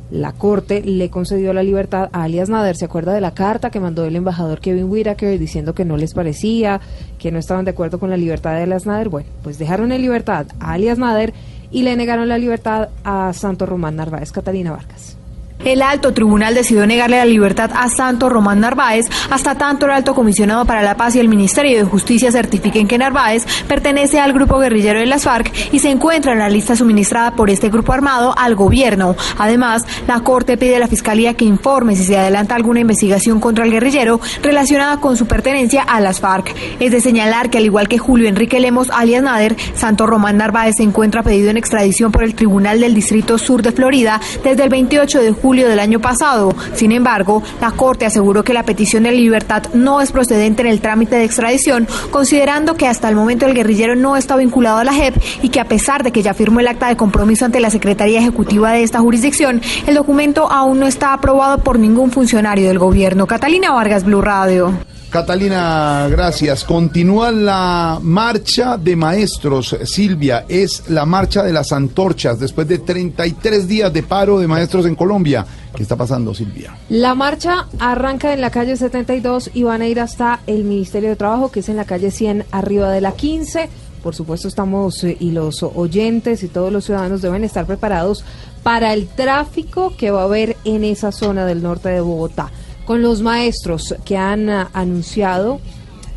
[0.09, 2.75] la Corte le concedió la libertad a alias Nader.
[2.75, 6.15] ¿Se acuerda de la carta que mandó el embajador Kevin Whitaker diciendo que no les
[6.15, 6.81] parecía,
[7.19, 9.09] que no estaban de acuerdo con la libertad de alias Nader?
[9.09, 11.33] Bueno, pues dejaron en libertad a alias Nader
[11.71, 14.31] y le negaron la libertad a Santo Román Narváez.
[14.31, 15.17] Catalina Vargas.
[15.63, 20.15] El alto tribunal decidió negarle la libertad a Santo Román Narváez hasta tanto el alto
[20.15, 24.57] comisionado para la paz y el Ministerio de Justicia certifiquen que Narváez pertenece al grupo
[24.57, 28.33] guerrillero de las FARC y se encuentra en la lista suministrada por este grupo armado
[28.37, 29.15] al gobierno.
[29.37, 33.63] Además, la Corte pide a la Fiscalía que informe si se adelanta alguna investigación contra
[33.63, 36.55] el guerrillero relacionada con su pertenencia a las FARC.
[36.79, 40.77] Es de señalar que al igual que Julio Enrique Lemos alias Nader, Santo Román Narváez
[40.77, 44.69] se encuentra pedido en extradición por el Tribunal del Distrito Sur de Florida desde el
[44.69, 46.55] 28 de julio julio del año pasado.
[46.75, 50.79] Sin embargo, la Corte aseguró que la petición de libertad no es procedente en el
[50.79, 54.93] trámite de extradición, considerando que hasta el momento el guerrillero no está vinculado a la
[54.93, 57.69] JEP y que a pesar de que ya firmó el acta de compromiso ante la
[57.69, 62.79] Secretaría Ejecutiva de esta jurisdicción, el documento aún no está aprobado por ningún funcionario del
[62.79, 63.27] gobierno.
[63.27, 64.90] Catalina Vargas, Blue Radio.
[65.11, 66.63] Catalina, gracias.
[66.63, 69.75] Continúa la marcha de maestros.
[69.83, 74.85] Silvia, es la marcha de las antorchas después de 33 días de paro de maestros
[74.85, 75.45] en Colombia.
[75.75, 76.77] ¿Qué está pasando, Silvia?
[76.87, 81.17] La marcha arranca en la calle 72 y van a ir hasta el Ministerio de
[81.17, 83.67] Trabajo, que es en la calle 100, arriba de la 15.
[84.01, 88.23] Por supuesto, estamos eh, y los oyentes y todos los ciudadanos deben estar preparados
[88.63, 92.49] para el tráfico que va a haber en esa zona del norte de Bogotá.
[92.91, 95.61] Con los maestros que han ah, anunciado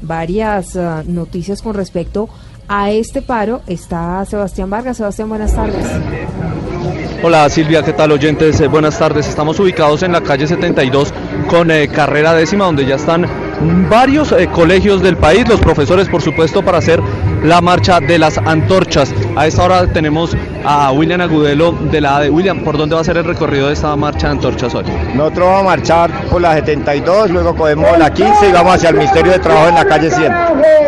[0.03, 2.29] varias ah, noticias con respecto
[2.67, 4.97] a este paro, está Sebastián Vargas.
[4.97, 5.87] Sebastián, buenas tardes.
[7.23, 8.61] Hola Silvia, ¿qué tal oyentes?
[8.61, 9.29] Eh, buenas tardes.
[9.29, 11.15] Estamos ubicados en la calle 72
[11.49, 13.25] con eh, carrera décima, donde ya están
[13.89, 17.01] varios eh, colegios del país, los profesores por supuesto para hacer
[17.45, 19.13] la marcha de las antorchas.
[19.37, 20.35] A esta hora tenemos
[20.65, 23.75] a William Agudelo de la de William, ¿por dónde va a ser el recorrido de
[23.75, 24.85] esta marcha de antorchas hoy?
[25.15, 28.97] Nosotros vamos a marchar por la 72, luego cogemos la 15 y vamos hacia el
[28.97, 30.33] Ministerio de Trabajo en la calle 100.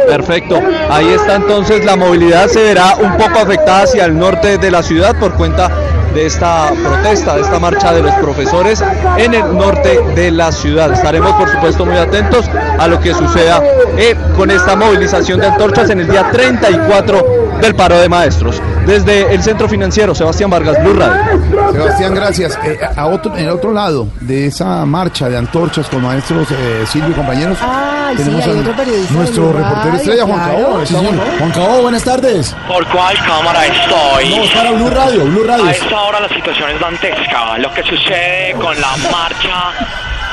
[0.09, 0.59] Perfecto,
[0.91, 4.83] ahí está entonces la movilidad se verá un poco afectada hacia el norte de la
[4.83, 5.71] ciudad por cuenta
[6.17, 8.83] de esta protesta, de esta marcha de los profesores
[9.19, 10.91] en el norte de la ciudad.
[10.91, 12.49] Estaremos por supuesto muy atentos
[12.79, 13.63] a lo que suceda
[13.99, 18.61] eh, con esta movilización de antorchas en el día 34 del paro de maestros.
[18.87, 21.43] Desde el centro financiero, Sebastián Vargas, Blue Radio.
[21.73, 22.57] Sebastián, gracias.
[22.65, 26.85] Eh, a otro, en el otro lado de esa marcha de antorchas con maestros eh,
[26.87, 30.65] Silvio y compañeros, sí, tenemos hay al- otro periodista de nuestro reportero estrella, Juan claro.
[30.73, 30.87] Cabo.
[30.87, 30.95] Sí.
[31.39, 32.57] Juan Cabo, buenas tardes.
[32.69, 34.31] ¿Por cuál cámara estoy?
[34.33, 35.65] Vamos para Blue Radio, Blue Radio.
[35.65, 37.59] A esta hora la situación es dantesca.
[37.59, 39.73] Lo que sucede con la marcha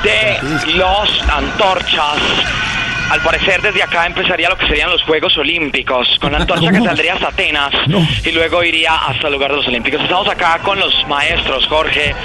[0.04, 0.38] de
[0.76, 2.18] los antorchas.
[3.12, 6.82] Al parecer desde acá empezaría lo que serían los Juegos Olímpicos, con la antorcha que
[6.84, 7.72] saldría hasta Atenas
[8.26, 10.02] y luego iría hasta el lugar de los Olímpicos.
[10.02, 12.16] Estamos acá con los maestros, Jorge.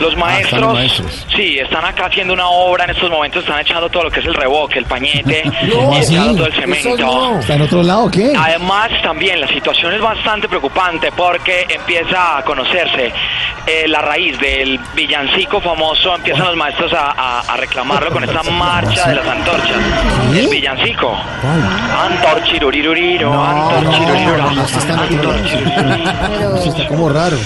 [0.00, 1.26] Los maestros, los maestros.
[1.34, 4.26] sí, están acá haciendo una obra en estos momentos, están echando todo lo que es
[4.26, 6.96] el revoque, el pañete No, y echando todo el cemento.
[6.98, 7.40] no.
[7.40, 8.32] ¿Está en otro lado qué?
[8.38, 13.10] Además, también la situación es bastante preocupante porque empieza a conocerse
[13.66, 18.42] eh, la raíz del villancico famoso, empiezan los maestros a, a- a reclamarlo con esta
[18.50, 19.76] marcha de las antorchas.
[20.34, 21.14] El villancico.
[22.04, 24.50] Antorchiruriruriro, antorchiruriruro,
[26.56, 27.36] Eso está como raro.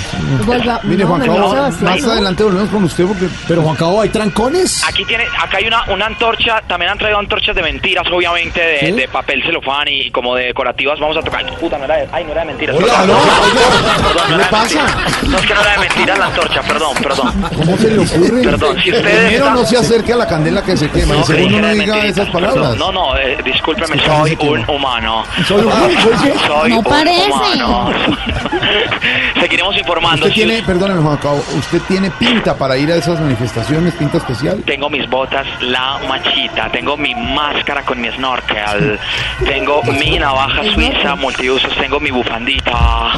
[0.44, 2.12] Vuelva, Mire, no, Juan Cabo, más ¿no?
[2.12, 3.26] adelante volvemos con usted porque...
[3.46, 4.82] Pero Juan Cabo, ¿hay trancones?
[4.88, 8.78] Aquí tiene, acá hay una, una antorcha, también han traído antorchas de mentiras, obviamente, de,
[8.80, 8.92] ¿Sí?
[8.92, 10.98] de papel celofán y, y como de decorativas.
[10.98, 11.44] Vamos a tocar.
[11.58, 12.76] Puta, no era de, ay, no era de mentiras.
[12.76, 13.08] Hola, perdón.
[13.08, 14.86] no, Perdón, ¿qué no le pasa?
[15.28, 17.32] No, es que no era de mentiras la antorcha, perdón, perdón.
[17.56, 18.42] ¿Cómo se le ocurre?
[18.42, 21.14] Perdón, si ustedes Primero no se acerque a la candela que se quema.
[21.14, 22.59] No, y segundo no diga esas palabras.
[22.76, 25.24] No, no, eh, discúlpeme, Es que casi soy un humano.
[25.46, 25.72] ¿Soy un-
[26.46, 27.30] soy No un parece.
[27.30, 27.90] humano.
[29.40, 30.26] Seguiremos informando.
[30.26, 34.62] Usted tiene, perdóneme Juan Cabo, usted tiene pinta para ir a esas manifestaciones, pinta especial.
[34.64, 38.98] Tengo mis botas, la machita, tengo mi máscara con mi snorkel,
[39.44, 43.12] tengo mi navaja suiza multiusos, tengo mi bufandita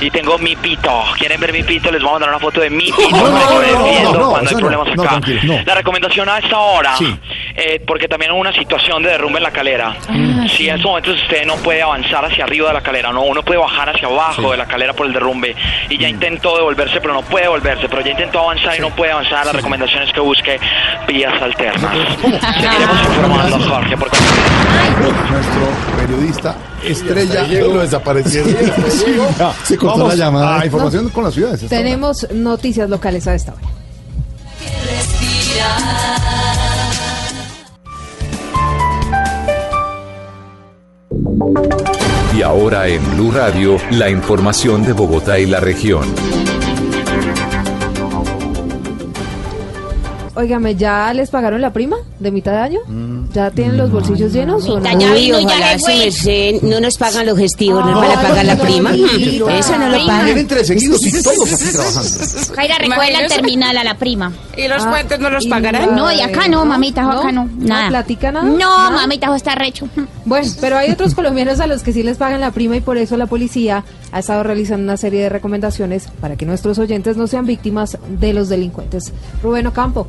[0.00, 1.02] y tengo mi pito.
[1.18, 1.90] ¿Quieren ver mi pito?
[1.90, 4.30] Les voy a mandar una foto de mi pito No, no, no, defiendo no, no,
[4.30, 5.20] cuando hay problemas no, acá.
[5.66, 6.94] La recomendación a esta hora,
[7.56, 9.96] eh, porque también hubo una situación de derrumbe en la calera.
[10.08, 13.22] Ah, si en estos momentos usted no puede avanzar hacia arriba de la calera, no,
[13.22, 15.54] uno puede bajar hacia abajo de la calera por el derrumbe
[15.88, 16.00] y Mm.
[16.00, 19.46] ya intentó devolverse, pero no puede devolverse, pero ya intentó avanzar y no puede avanzar.
[19.46, 20.60] La recomendación es que busque
[21.08, 21.82] vías alternas.
[22.20, 24.18] Seguiremos informando, Jorge, porque
[25.30, 28.54] Nuestro periodista estrella Lo desaparecieron.
[29.64, 30.60] se cortó Vamos la llamada.
[30.60, 31.60] A información con las ciudades.
[31.62, 31.68] hora.
[31.70, 33.62] Tenemos noticias locales a esta hora.
[42.36, 46.04] Y ahora en Blue Radio, la información de Bogotá y la región.
[50.36, 52.80] Óigame, ¿ya les pagaron la prima de mitad de año?
[53.32, 54.90] ¿Ya tienen los bolsillos llenos o no?
[54.90, 58.90] Uy, ojalá su merced no nos pagan los gestivos, nos van a pagar la prima.
[58.92, 60.24] Eso no lo pagan.
[60.24, 62.54] Vienen tres seguidos y todos aquí trabajando.
[62.56, 64.32] Jaira, recoge la terminal a la prima.
[64.56, 65.94] ¿Y los Ah, puentes no los pagarán?
[65.94, 67.12] No, de acá no, mamita, ¿No?
[67.12, 67.44] acá no.
[67.44, 67.88] ¿No Nada.
[67.90, 68.44] platica nada?
[68.46, 68.90] No, ¿Nada?
[68.90, 69.88] mamita, está recho.
[70.24, 72.96] Bueno, pero hay otros colombianos a los que sí les pagan la prima y por
[72.98, 77.28] eso la policía ha estado realizando una serie de recomendaciones para que nuestros oyentes no
[77.28, 79.12] sean víctimas de los delincuentes.
[79.42, 80.08] Rubén Ocampo.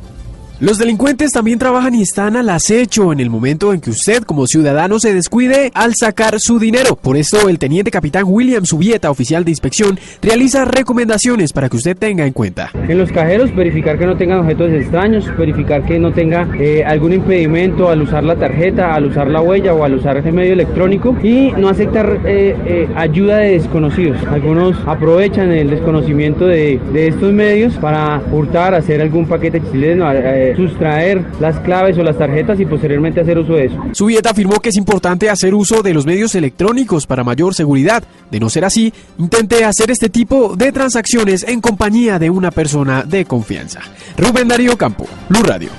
[0.58, 4.46] Los delincuentes también trabajan y están al acecho en el momento en que usted como
[4.46, 6.96] ciudadano se descuide al sacar su dinero.
[6.96, 11.94] Por esto el teniente capitán William Subieta, oficial de inspección, realiza recomendaciones para que usted
[11.94, 12.70] tenga en cuenta.
[12.88, 17.12] En los cajeros, verificar que no tengan objetos extraños, verificar que no tenga eh, algún
[17.12, 21.14] impedimento al usar la tarjeta, al usar la huella o al usar el medio electrónico
[21.22, 24.16] y no aceptar eh, eh, ayuda de desconocidos.
[24.30, 30.06] Algunos aprovechan el desconocimiento de, de estos medios para hurtar, hacer algún paquete chileno,
[30.50, 33.76] eh, sustraer las claves o las tarjetas y posteriormente hacer uso de eso.
[33.92, 38.02] Subieta afirmó que es importante hacer uso de los medios electrónicos para mayor seguridad.
[38.30, 43.02] De no ser así, intente hacer este tipo de transacciones en compañía de una persona
[43.02, 43.80] de confianza.
[44.16, 45.70] Rubén Darío Campo, Blue Radio.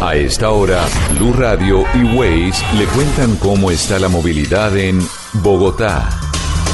[0.00, 0.84] A esta hora,
[1.18, 5.00] Blue Radio y Waze le cuentan cómo está la movilidad en
[5.42, 6.08] Bogotá.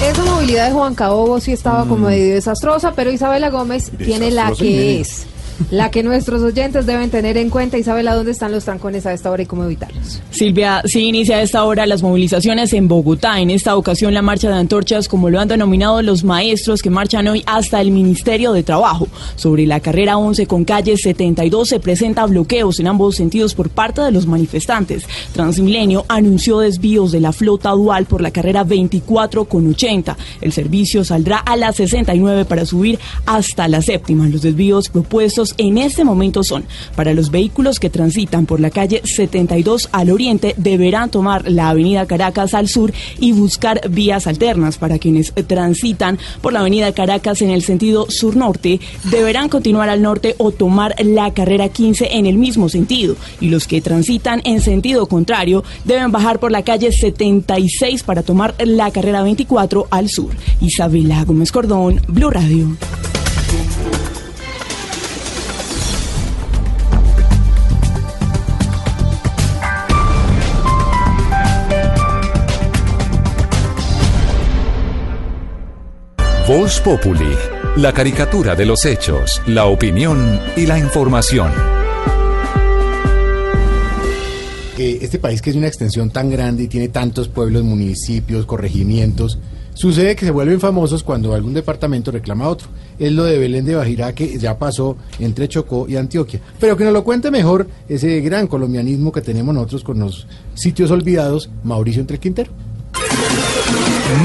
[0.02, 4.52] Esa movilidad de Juan Caobo sí estaba como medio desastrosa, pero Isabela Gómez tiene la
[4.52, 5.26] que es.
[5.70, 7.78] La que nuestros oyentes deben tener en cuenta.
[7.78, 10.20] Isabela, ¿dónde están los trancones a esta hora y cómo evitarlos?
[10.30, 13.40] Silvia, sí inicia a esta hora las movilizaciones en Bogotá.
[13.40, 17.26] En esta ocasión la marcha de antorchas, como lo han denominado los maestros que marchan
[17.28, 19.08] hoy hasta el Ministerio de Trabajo.
[19.34, 24.02] Sobre la carrera 11 con calle 72 se presenta bloqueos en ambos sentidos por parte
[24.02, 25.04] de los manifestantes.
[25.32, 30.16] Transmilenio anunció desvíos de la flota dual por la carrera 24 con 80.
[30.40, 34.28] El servicio saldrá a las 69 para subir hasta la séptima.
[34.28, 39.02] Los desvíos propuestos en este momento son para los vehículos que transitan por la calle
[39.04, 44.78] 72 al oriente deberán tomar la avenida Caracas al sur y buscar vías alternas.
[44.78, 50.34] Para quienes transitan por la avenida Caracas en el sentido sur-norte deberán continuar al norte
[50.38, 53.16] o tomar la carrera 15 en el mismo sentido.
[53.40, 58.54] Y los que transitan en sentido contrario deben bajar por la calle 76 para tomar
[58.58, 60.30] la carrera 24 al sur.
[60.60, 62.76] Isabela Gómez Cordón, Blue Radio.
[76.46, 77.34] Voz Populi,
[77.78, 81.50] la caricatura de los hechos, la opinión y la información.
[84.78, 89.40] este país que es una extensión tan grande y tiene tantos pueblos, municipios, corregimientos,
[89.74, 92.68] sucede que se vuelven famosos cuando algún departamento reclama a otro.
[92.96, 96.40] Es lo de Belén de Bajirá que ya pasó entre Chocó y Antioquia.
[96.60, 100.92] Pero que nos lo cuente mejor ese gran colombianismo que tenemos nosotros con los sitios
[100.92, 102.52] olvidados, Mauricio Entre Quintero.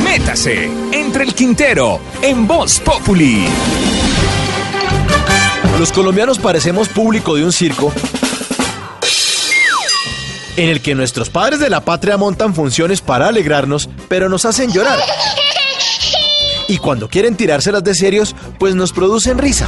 [0.04, 3.48] Métase entre el Quintero en Voz Populi.
[5.80, 7.92] Los colombianos parecemos público de un circo
[10.56, 14.72] en el que nuestros padres de la patria montan funciones para alegrarnos, pero nos hacen
[14.72, 15.00] llorar.
[16.68, 19.68] Y cuando quieren tirárselas de serios, pues nos producen risa.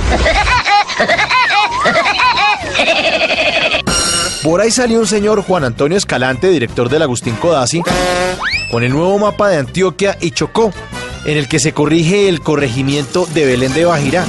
[4.44, 7.82] Por ahí salió un señor Juan Antonio Escalante, director del Agustín Codazzi,
[8.72, 10.72] con el nuevo mapa de Antioquia y Chocó,
[11.26, 14.26] en el que se corrige el corregimiento de Belén de Bajirá.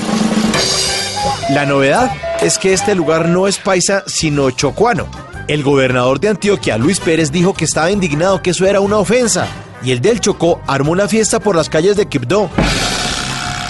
[1.51, 2.11] La novedad
[2.41, 5.07] es que este lugar no es paisa, sino chocuano.
[5.47, 9.47] El gobernador de Antioquia, Luis Pérez, dijo que estaba indignado que eso era una ofensa.
[9.83, 12.49] Y el del Chocó armó una fiesta por las calles de Quibdó.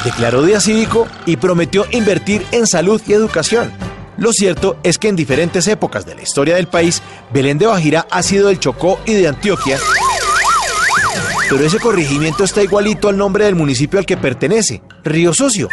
[0.04, 3.72] Declaró día cívico y prometió invertir en salud y educación.
[4.16, 7.02] Lo cierto es que en diferentes épocas de la historia del país,
[7.32, 9.78] Belén de Bajirá ha sido del Chocó y de Antioquia.
[11.50, 15.68] Pero ese corregimiento está igualito al nombre del municipio al que pertenece, Río Sucio.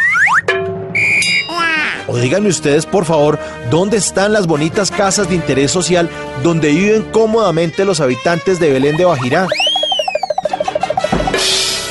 [2.06, 3.38] O díganme ustedes, por favor,
[3.70, 6.10] dónde están las bonitas casas de interés social
[6.42, 9.46] donde viven cómodamente los habitantes de Belén de Bajirá.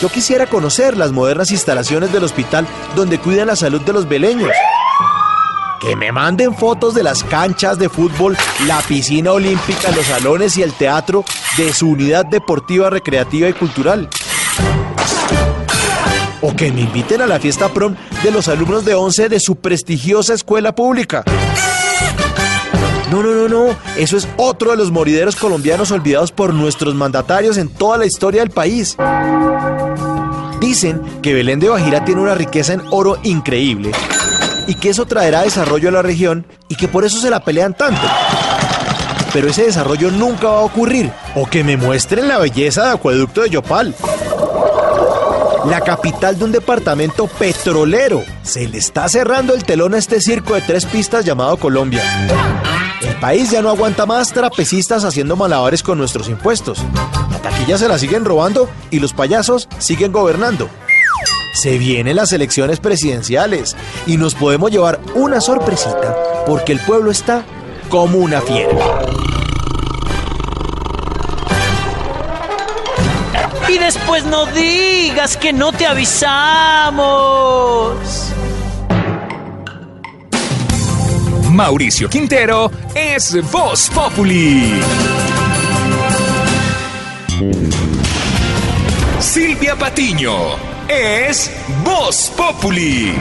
[0.01, 4.51] Yo quisiera conocer las modernas instalaciones del hospital donde cuidan la salud de los beleños.
[5.81, 10.61] Que me manden fotos de las canchas de fútbol, la piscina olímpica, los salones y
[10.61, 11.25] el teatro
[11.57, 14.07] de su unidad deportiva, recreativa y cultural.
[16.41, 19.55] O que me inviten a la fiesta prom de los alumnos de 11 de su
[19.55, 21.23] prestigiosa escuela pública.
[23.09, 23.75] No, no, no, no.
[23.97, 28.41] Eso es otro de los morideros colombianos olvidados por nuestros mandatarios en toda la historia
[28.41, 28.97] del país.
[30.59, 33.91] Dicen que Belén de Bajira tiene una riqueza en oro increíble
[34.71, 37.73] y que eso traerá desarrollo a la región y que por eso se la pelean
[37.73, 38.01] tanto.
[39.33, 41.11] Pero ese desarrollo nunca va a ocurrir.
[41.35, 43.93] O que me muestren la belleza de Acueducto de Yopal.
[45.65, 48.23] La capital de un departamento petrolero.
[48.43, 52.01] Se le está cerrando el telón a este circo de tres pistas llamado Colombia.
[53.01, 56.79] El país ya no aguanta más trapecistas haciendo malabares con nuestros impuestos.
[57.29, 60.69] La taquilla se la siguen robando y los payasos siguen gobernando.
[61.53, 63.75] Se vienen las elecciones presidenciales
[64.07, 67.43] y nos podemos llevar una sorpresita porque el pueblo está
[67.89, 68.71] como una fiera.
[73.69, 76.91] Y después no digas que no te avisamos.
[81.51, 84.73] Mauricio Quintero es Voz Populi.
[89.19, 91.49] Silvia Patiño es
[91.85, 93.13] Voz Populi.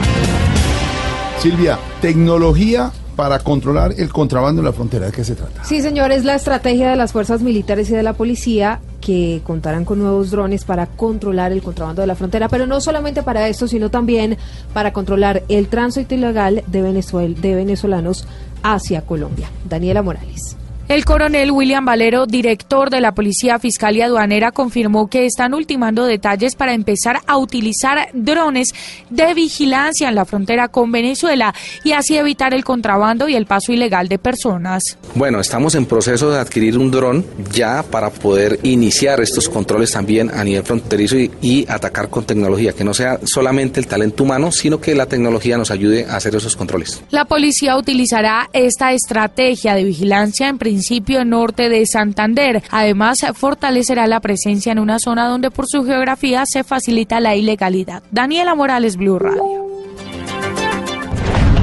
[1.39, 5.05] Silvia, tecnología para controlar el contrabando en la frontera.
[5.05, 5.63] ¿De qué se trata?
[5.63, 9.85] Sí, señor, es la estrategia de las fuerzas militares y de la policía que contarán
[9.85, 13.67] con nuevos drones para controlar el contrabando de la frontera, pero no solamente para esto,
[13.67, 14.37] sino también
[14.73, 18.27] para controlar el tránsito ilegal de, Venezuel, de venezolanos
[18.63, 19.49] hacia Colombia.
[19.67, 20.57] Daniela Morales.
[20.91, 26.03] El coronel William Valero, director de la Policía Fiscal y Aduanera, confirmó que están ultimando
[26.03, 28.73] detalles para empezar a utilizar drones
[29.09, 33.71] de vigilancia en la frontera con Venezuela y así evitar el contrabando y el paso
[33.71, 34.97] ilegal de personas.
[35.15, 40.29] Bueno, estamos en proceso de adquirir un dron ya para poder iniciar estos controles también
[40.29, 44.51] a nivel fronterizo y, y atacar con tecnología, que no sea solamente el talento humano,
[44.51, 47.01] sino que la tecnología nos ayude a hacer esos controles.
[47.11, 50.80] La policía utilizará esta estrategia de vigilancia en principio
[51.25, 52.63] norte de Santander.
[52.71, 58.03] Además, fortalecerá la presencia en una zona donde por su geografía se facilita la ilegalidad.
[58.11, 59.43] Daniela Morales, Blue Radio.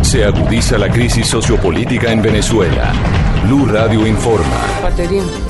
[0.02, 2.92] Se agudiza la crisis sociopolítica en Venezuela.
[3.44, 4.64] Blue Radio informa.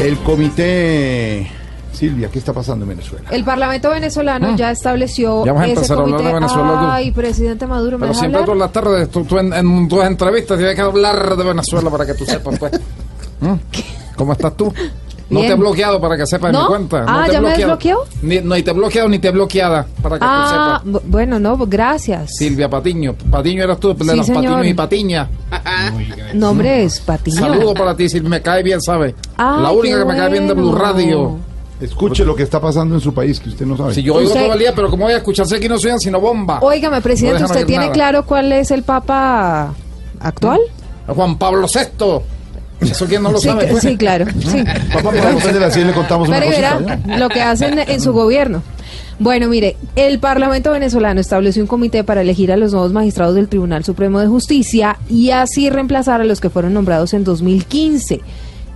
[0.00, 1.50] El comité...
[1.92, 3.28] Silvia, ¿qué está pasando en Venezuela?
[3.30, 4.56] El Parlamento venezolano Ah.
[4.56, 6.86] ya estableció Ya vas a empezar a hablar de Venezuela, tú.
[6.90, 8.46] Ay, presidente Maduro, ¿me Pero siempre hablar?
[8.46, 11.90] tú en las tardes, tú, tú en, en tus entrevistas tienes que hablar de Venezuela
[11.90, 12.72] para que tú sepas, pues.
[13.41, 13.55] ¿Mm?
[14.16, 14.72] ¿Cómo estás tú?
[15.30, 15.51] No Bien.
[15.51, 16.62] te he bloqueado para que sepas ¿No?
[16.62, 17.05] mi cuenta.
[17.07, 17.76] Ah, te ¿ya me bloqueado.
[17.76, 17.99] desbloqueó?
[18.22, 21.03] Ni, no, ni te he bloqueado ni te he bloqueada para que Ah, tú sepas.
[21.05, 22.30] bu- bueno, no, pues gracias.
[22.34, 23.14] Silvia Patiño.
[23.30, 24.43] Patiño eras tú, de Sí, los señor.
[24.45, 25.28] patiños y patiña.
[26.32, 27.36] Nombre es Patiño.
[27.41, 28.30] Saludo para ti, Silvia.
[28.30, 29.14] Me cae bien, ¿sabes?
[29.36, 30.74] La única que me cae bien de Blue.
[30.74, 31.36] Radio.
[31.78, 33.93] Escuche lo que está pasando en su país, que usted no sabe.
[33.93, 36.22] Si yo oigo todo el día, pero como voy a escucharse aquí no soy sino
[36.22, 36.59] bomba.
[36.62, 37.93] Óigame, presidente, No ¿usted tiene nada.
[37.93, 39.74] claro cuál es el papa
[40.20, 40.61] actual?
[41.07, 42.20] Juan Pablo VI.
[42.80, 43.66] Eso quién no lo sí, sabe.
[43.66, 43.82] pues?
[43.82, 44.26] sí, claro.
[44.40, 44.58] Sí.
[44.58, 48.62] De la le contamos una cosita, lo que hacen en su gobierno.
[49.18, 53.48] Bueno, mire, el Parlamento venezolano estableció un comité para elegir a los nuevos magistrados del
[53.48, 58.20] Tribunal Supremo de Justicia y así reemplazar a los que fueron nombrados en 2015.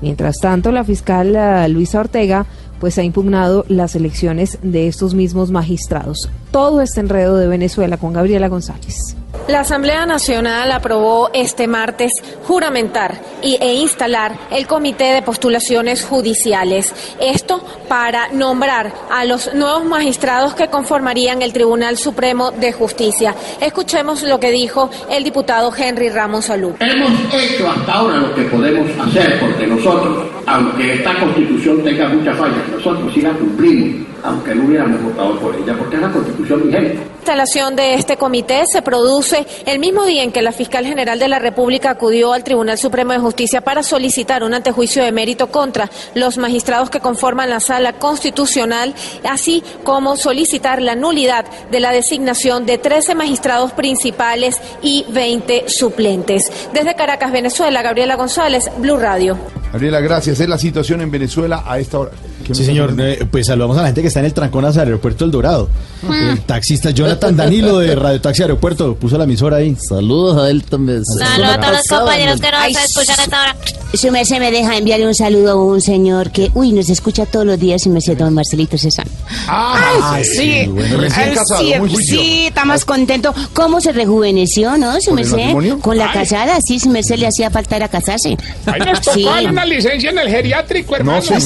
[0.00, 2.46] Mientras tanto, la fiscal Luisa Ortega
[2.80, 6.28] pues ha impugnado las elecciones de estos mismos magistrados.
[6.50, 9.14] Todo este enredo de Venezuela con Gabriela González.
[9.52, 12.10] La Asamblea Nacional aprobó este martes
[12.46, 16.94] juramentar y, e instalar el Comité de Postulaciones Judiciales.
[17.20, 23.34] Esto para nombrar a los nuevos magistrados que conformarían el Tribunal Supremo de Justicia.
[23.60, 26.72] Escuchemos lo que dijo el diputado Henry Ramos Salud.
[26.80, 32.38] Hemos hecho hasta ahora lo que podemos hacer, porque nosotros, aunque esta constitución tenga muchas
[32.38, 36.62] fallas, nosotros sí la cumplimos, aunque no hubiéramos votado por ella, porque es la constitución
[36.64, 37.12] vigente.
[37.22, 41.20] La instalación de este comité se produce el mismo día en que la fiscal general
[41.20, 45.46] de la República acudió al Tribunal Supremo de Justicia para solicitar un antejuicio de mérito
[45.46, 48.92] contra los magistrados que conforman la sala constitucional,
[49.22, 56.50] así como solicitar la nulidad de la designación de 13 magistrados principales y 20 suplentes.
[56.74, 59.38] Desde Caracas, Venezuela, Gabriela González, Blue Radio.
[59.72, 60.40] Gabriela, gracias.
[60.40, 62.10] Es la situación en Venezuela a esta hora.
[62.44, 62.94] ¿Qué Sí, señor.
[62.98, 65.30] Eh, pues saludamos a la gente que está en el trancón hacia el aeropuerto El
[65.30, 65.68] Dorado.
[66.10, 69.76] El taxista Jonathan Danilo de Radio Taxi Aeropuerto puso la emisora ahí.
[69.88, 71.04] Saludos a él también.
[71.04, 73.56] Saludos a todos los compañeros que nos escuchan a esta hora.
[73.94, 77.44] Su merced me deja enviarle un saludo a un señor que, uy, nos escucha todos
[77.44, 79.06] los días, su merced, don Marcelito César.
[79.48, 80.64] Ah, sí.
[80.66, 83.34] bueno, recién Ay, casado, sí, muy sí, está más contento.
[83.52, 85.78] ¿Cómo se rejuveneció, no, su ¿Con el merced?
[85.80, 86.12] Con la Ay.
[86.14, 88.36] casada, sí, su merced le hacía falta era casarse.
[88.66, 89.26] Ahí nos tocó Sí.
[89.46, 91.20] una licencia en el geriátrico, hermano.
[91.20, 91.42] señor,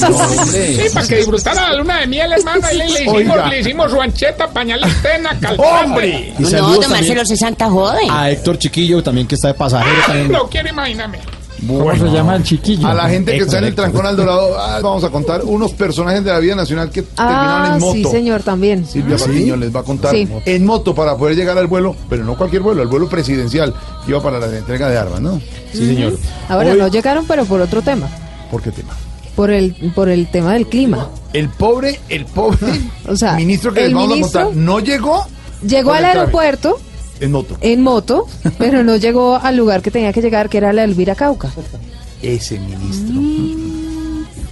[0.49, 2.65] sí, para que disfrutara la luna de miel, hermano.
[2.65, 3.47] Ahí le, le hicimos, Oiga.
[3.49, 5.56] le hicimos rancheta, pañales tena, calzado.
[5.57, 6.33] ¡Hombre!
[6.37, 8.09] Y No, don Marcelo César está joven.
[8.09, 10.31] a Héctor Chiquillo también que está de pasajero también.
[10.31, 11.19] No quiero imaginarme.
[11.67, 12.87] ¿Cómo se llama el chiquillo?
[12.87, 15.71] A la gente que está en el trancón al Dorado, ah, vamos a contar unos
[15.73, 17.93] personajes de la vida nacional que terminaron Ah, en moto.
[17.95, 18.85] sí, señor, también.
[18.85, 20.27] Silvia Patiño les va a contar Sí.
[20.45, 23.73] en moto para poder llegar al vuelo, pero no cualquier vuelo, el vuelo presidencial
[24.05, 25.41] que iba para la entrega de armas, ¿no?
[25.71, 26.19] Sí, señor.
[26.47, 28.07] Ahora Hoy- no llegaron, pero por otro tema.
[28.51, 28.93] ¿Por qué tema?
[29.35, 31.09] Por el, por el tema del clima.
[31.33, 32.59] El pobre, el pobre
[33.07, 35.25] O sea, ministro que el les vamos ministro a contar no llegó
[35.65, 36.79] Llegó al aeropuerto
[37.19, 37.57] en moto.
[37.61, 38.27] en moto,
[38.57, 41.49] pero no llegó al lugar que tenía que llegar, que era la Elvira Cauca.
[42.21, 43.21] Ese ministro.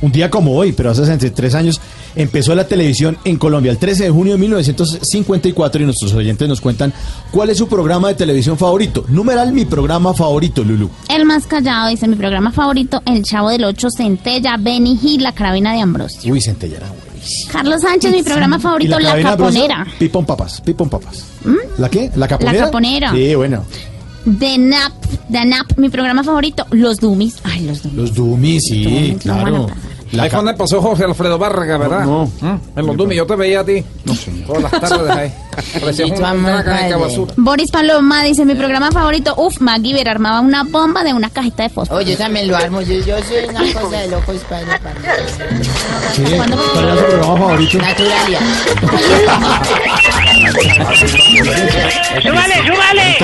[0.02, 1.82] Un día como hoy, pero hace 63 años,
[2.16, 6.62] empezó la televisión en Colombia el 13 de junio de 1954 y nuestros oyentes nos
[6.62, 6.94] cuentan
[7.32, 9.06] cuál es su programa de televisión favorito.
[9.08, 10.90] Numeral mi programa favorito, Lulu.
[11.10, 15.32] El más callado dice mi programa favorito, El Chavo del Ocho, Centella, Benny Hill, La
[15.32, 16.32] Carabina de Ambrosio.
[16.32, 17.05] Uy, Centella era buenísimo.
[17.52, 19.22] Carlos Sánchez, mi programa ¿Y favorito, La?
[19.22, 19.86] Caponera.
[19.98, 21.26] Pipón papas, pipón papas.
[21.78, 22.12] ¿La qué?
[22.16, 22.66] ¿La caponera?
[22.66, 23.12] Caponera.
[23.12, 23.64] Sí, bueno.
[24.26, 24.92] De Nap,
[25.30, 27.36] de Nap, mi programa favorito, Los Dummies.
[27.44, 27.98] Ay, los Dummies.
[27.98, 29.68] Los Dummies, sí, Dummies, no claro.
[29.68, 29.96] pasar.
[30.12, 32.06] La Ahí fue donde pasó José Alfredo Vargas, ¿verdad?
[32.06, 32.26] No.
[32.42, 32.80] ¿Mm?
[32.80, 33.84] En los Dumi, yo te veía a ti.
[34.06, 34.32] No sé.
[34.46, 35.34] Todas las tardes ahí.
[37.38, 41.70] Boris Paloma dice, mi programa favorito, uf, MacGyver armaba una bomba de una cajita de
[41.70, 42.00] fósforo.
[42.00, 42.82] Oye, yo también lo armo.
[42.82, 44.66] Yo, yo soy una cosa de locos para
[46.14, 46.54] Sí, ¿Cuál
[46.86, 47.78] era su programa favorito?
[47.78, 48.40] Naturalia.
[52.22, 53.18] ¡Súbale, súbale!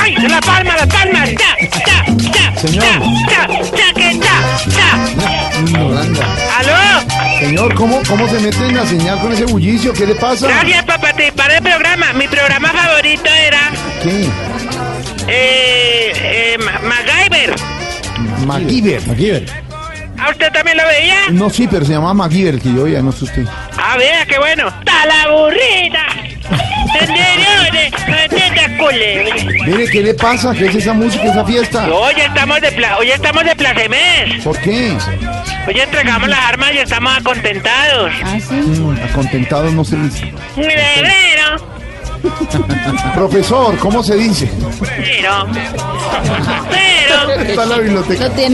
[0.00, 1.26] ¡Ay, la palma, la palma!
[1.26, 1.56] ¡Ya,
[1.86, 2.60] ya, ya!
[2.60, 2.84] Señor.
[3.30, 3.46] ¡Ya,
[3.76, 4.33] ya, que ya, ya!
[6.58, 7.38] ¡Aló!
[7.40, 9.92] Señor, ¿cómo, ¿cómo se mete en la señal con ese bullicio?
[9.92, 10.46] ¿Qué le pasa?
[10.48, 12.12] Gracias por participar del programa.
[12.14, 13.70] Mi programa favorito era...
[14.02, 14.24] ¿Qué?
[15.28, 17.54] Eh, eh, Ma- MacGyver.
[18.46, 19.06] MacGyver.
[19.06, 19.44] MacGyver.
[20.18, 21.16] ¿A usted también lo veía?
[21.30, 23.46] No, sí, pero se llama MacGyver, que yo ya no sé usted.
[23.76, 24.72] Ah, vea, qué bueno.
[24.84, 26.06] ¡Ta la burrita!
[29.66, 30.52] Mire, ¿qué le pasa?
[30.52, 31.88] ¿Qué es esa música, esa fiesta?
[31.92, 34.42] Hoy estamos de pla hoy estamos de placemés.
[34.44, 34.96] ¿Por qué?
[35.66, 38.12] Hoy entregamos las armas y estamos acontentados.
[38.50, 40.32] Mm, acontentado no se dice.
[40.54, 41.73] Febrero,
[43.14, 44.50] Profesor, ¿cómo se dice?
[44.80, 45.46] pero,
[46.70, 48.30] pero, Está en la biblioteca.
[48.34, 48.50] pero.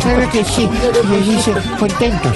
[0.00, 0.68] Claro que sí.
[1.08, 2.32] Me dice contentos.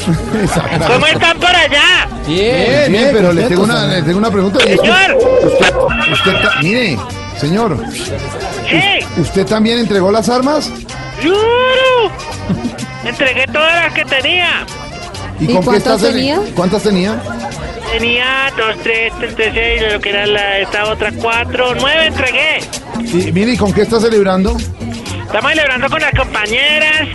[0.86, 2.08] ¿Cómo están por allá?
[2.26, 4.58] Bien, bien, pero le tengo una, le tengo una pregunta.
[4.68, 5.16] ¿Y usted- Señor.
[5.44, 6.98] usted, usted ta- mire,
[7.38, 7.78] señor,
[8.70, 10.70] Sí, ¿usted también entregó las armas?
[11.22, 12.10] ¡Yuru!
[13.04, 14.64] Entregué todas las que tenía.
[15.40, 16.40] ¿Y, ¿Y con qué cuántas estás en- tenía?
[16.54, 17.22] ¿Cuántas tenía?
[17.92, 22.60] Tenía dos, tres, tres, tres, seis, lo que era la, esta otra cuatro, nueve entregué.
[23.00, 24.56] Y, mire, ¿y con qué está celebrando?
[25.26, 27.08] Estamos celebrando con las compañeras.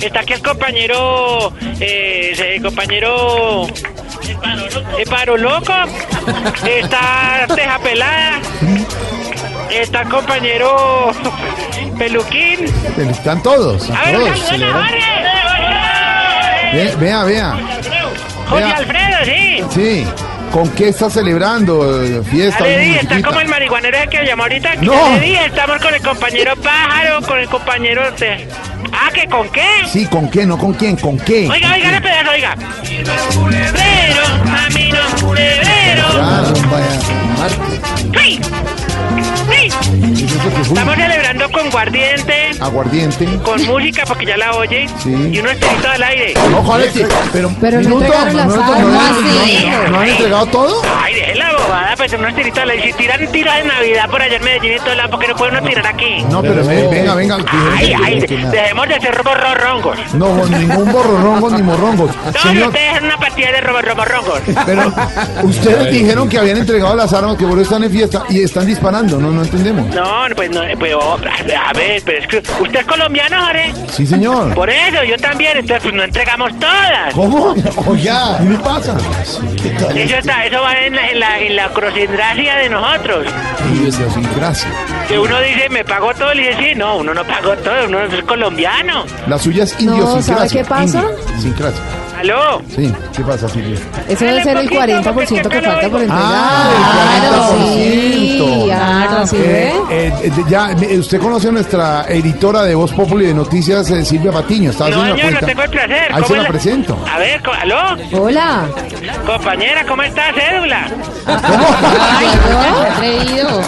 [0.00, 3.66] Está aquí el compañero, eh, el compañero
[4.98, 5.72] el paro loco.
[6.66, 8.40] Está Teja Pelada.
[9.70, 11.10] Está el compañero
[11.98, 12.66] Peluquín.
[13.10, 13.90] Están todos.
[13.90, 14.38] A ver, todos
[16.74, 17.54] Ve- Vea, vea.
[18.52, 18.70] Vea.
[18.76, 19.64] Alfredo, sí.
[19.70, 20.06] Sí.
[20.52, 22.04] ¿Con qué está celebrando?
[22.04, 22.62] eh, ¿Fiesta?
[22.62, 24.76] Ale Díaz, está como el marihuanero que llamó ahorita.
[24.76, 24.92] No.
[25.06, 28.02] Ale Díaz, estamos con el compañero Pájaro, con el compañero.
[28.96, 29.66] Ah, ¿que con qué?
[29.90, 30.46] Sí, ¿con qué?
[30.46, 30.96] No, ¿con quién?
[30.96, 31.48] ¿Con qué?
[31.50, 32.54] Oiga, oiga, el pedazo, oiga.
[34.44, 36.08] Camino, febrero.
[36.14, 37.00] Ya, don vaya.
[38.18, 38.40] ¡Sí!
[39.50, 39.70] ¡Sí!
[39.70, 40.62] ¿Qué fue?
[40.62, 43.26] Estamos celebrando con guardiente, Aguardiente.
[43.42, 45.10] con música, porque ya la oye, Sí.
[45.32, 46.34] y unos tiritos al aire.
[46.50, 48.36] No, joder, sí, pero, Pero no minuto, no, han- sí.
[48.36, 50.82] no, no han entregado todo?
[51.02, 52.84] Ay, deje la bobada, pues unos tiritos al aire.
[52.86, 55.36] Si tiran tiros de Navidad por allá en Medellín y todo lado, ¿por qué no
[55.36, 56.24] puede uno tirar aquí?
[56.30, 57.36] No, pero ve- venga, venga.
[57.76, 60.14] Ay, ay, dejemos de ser roborrongos.
[60.14, 62.10] No, ningún borrongos ni morrongos.
[62.16, 64.40] Todos Señor, ustedes en una partida de roborrongos.
[64.66, 64.92] pero
[65.42, 68.66] ustedes dijeron que habían entregado las armas, que por eso están en fiesta y están
[68.66, 69.18] disparando.
[69.18, 69.86] No, no entendemos.
[69.94, 73.72] No, pues no, pues, oh, a ver, pero es que usted es colombiano, Jorge.
[73.90, 74.54] Sí, señor.
[74.54, 77.14] Por eso, yo también, entonces pues no entregamos todas.
[77.14, 77.54] ¿Cómo?
[77.86, 78.96] Oiga, ¿qué le pasa?
[79.94, 83.26] Eso está, eso va en la, en la, en la crocindrasia de nosotros.
[84.36, 84.72] Gracias.
[85.08, 88.02] Que uno dice, me pagó todo, y dice, sí, no, uno no pagó todo, uno
[88.02, 88.63] es colombiano.
[89.26, 90.22] La suya es No.
[90.22, 91.02] ¿sabe qué pasa?
[91.02, 92.03] Indio, sincrasia.
[92.24, 92.62] ¿Aló?
[92.74, 93.78] Sí, ¿qué pasa, Silvia?
[94.08, 96.08] Eso debe ser el 40% que falta por entregar.
[96.10, 97.24] Ah, el
[97.60, 97.74] 40%.
[97.74, 99.36] Sí, ah, ¿sí?
[99.36, 104.32] Eh, eh, ya, usted conoce a nuestra editora de Voz Populi de Noticias, eh, Silvia
[104.32, 104.70] Patiño.
[104.70, 105.46] Está No, haciendo señor, la no cuenta.
[105.46, 106.12] tengo el placer.
[106.14, 106.98] Ahí ¿Cómo se la presento.
[107.12, 107.96] A ver, ¿aló?
[108.22, 108.66] Hola.
[109.26, 110.86] Compañera, ¿cómo está, cédula?
[112.94, 113.60] Atrevido.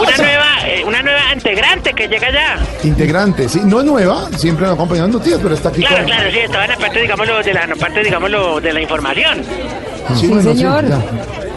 [0.00, 0.46] Una nueva,
[0.86, 2.58] una nueva integrante que llega ya.
[2.84, 6.30] Integrante, sí, no es nueva, siempre nos acompañan en noticias, pero está aquí Claro, claro,
[6.30, 9.42] sí, estaba en la parte, digámoslo, de la no, parte, digámoslo, de la información.
[10.18, 10.88] Sí, bueno, señor.
[10.88, 10.98] ya.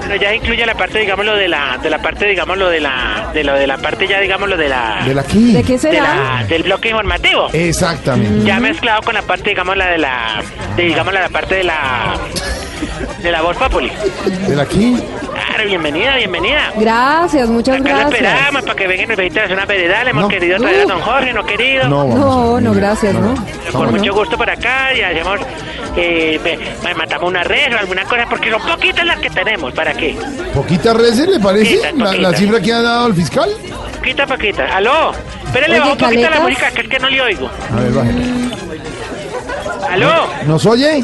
[0.07, 3.43] Pero ya incluye la parte, digámoslo, de la, de la parte, digámoslo, de la, de
[3.43, 5.53] lo de la parte ya, digámoslo, de la, ¿De la aquí?
[5.53, 6.15] ¿De qué de será?
[6.41, 7.49] la- del bloque informativo.
[7.53, 8.45] Exactamente.
[8.45, 10.41] Ya mezclado con la parte, digamos, la de la,
[10.75, 12.17] de, digamos, la parte de la,
[13.23, 13.91] de la voz populi.
[14.47, 14.95] ¿De la aquí?
[15.35, 16.71] Claro, bienvenida, bienvenida.
[16.77, 18.21] Gracias, muchas Acá la gracias.
[18.21, 20.03] esperamos para que vengan hacer una veredad.
[20.05, 20.29] Le hemos No.
[20.29, 21.87] querido traer a don Jorge, no querido.
[21.89, 22.03] No.
[22.07, 23.35] No, no, gracias, ¿no?
[23.65, 25.39] Pero con mucho gusto por acá y hacemos,
[25.97, 26.39] eh,
[26.95, 29.73] matamos una red o alguna cosa, porque son poquitas las que tenemos.
[29.73, 30.15] ¿Para qué?
[30.53, 31.75] ¿Poquita reses le parece?
[31.77, 32.29] Poquita, La, poquita.
[32.31, 33.49] la cifra que ha dado el fiscal?
[33.97, 34.75] Poquita, poquita.
[34.75, 35.11] ¿Aló?
[35.45, 37.49] Espérele, Oye, bajo un poquito la música, que es que no le oigo.
[37.71, 38.25] A ver, bájale.
[39.91, 40.27] ¿Aló?
[40.47, 41.03] ¿Nos oye?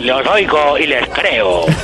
[0.00, 1.64] Los oigo y les creo.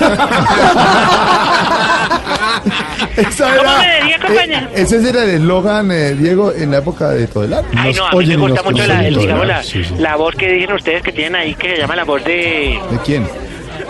[3.16, 4.66] Esa ¿Cómo era- me compañero?
[4.68, 7.64] eh, ese era el eslogan, eh, Diego, en la época de Todelar.
[7.76, 9.06] Ay, Nos no, a mí me gusta mucho la, conocen.
[9.06, 9.94] el- digamos, la, Sí, sí.
[9.98, 12.78] la voz que dicen ustedes que tienen ahí, que se llama la voz de...
[12.90, 13.26] ¿De quién?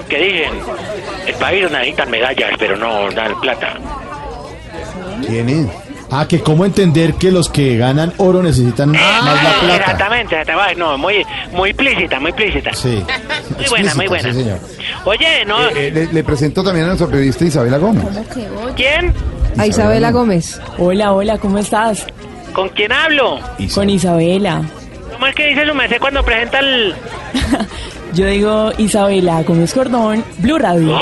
[0.08, 0.52] que dicen,
[1.26, 3.74] el país necesitan medallas, pero no dan plata.
[5.26, 5.66] ¿Quién es?
[6.12, 9.76] Ah, que cómo entender que los que ganan oro necesitan más la plata.
[9.76, 10.74] Exactamente, exactamente.
[10.80, 12.74] no, muy, muy plícita, muy plícita.
[12.74, 13.02] Sí.
[13.56, 14.32] Muy buena, muy buena.
[14.32, 14.58] Sí, señor.
[15.04, 18.04] Oye, no, Eh, eh, le, le presento también a nuestra periodista Isabela Gómez.
[18.74, 19.14] ¿quién?
[19.56, 20.60] A Isabela Gómez.
[20.78, 22.06] Hola, hola, ¿cómo estás?
[22.52, 23.38] ¿Con quién hablo?
[23.74, 24.62] Con Isabela.
[25.12, 26.94] ¿Cómo es que dice su merced cuando presenta el...?
[28.12, 30.98] Yo digo Isabela Gómez Cordón, Blue Radio.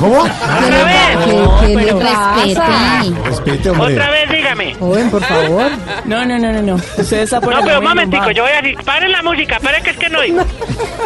[0.00, 0.20] ¿Cómo?
[0.22, 1.16] ¿Otra vez?
[1.24, 3.02] ¿Qué, qué le pero pasa?
[3.24, 4.30] Respete, ¿Otra vez?
[4.30, 4.74] Dígame.
[4.74, 5.70] Joven, por favor.
[6.04, 6.74] No, no, no, no, no.
[6.74, 9.82] Usted está por No, pero un momentico, yo voy a decir, paren la música, paren
[9.84, 10.44] que es que no oigo.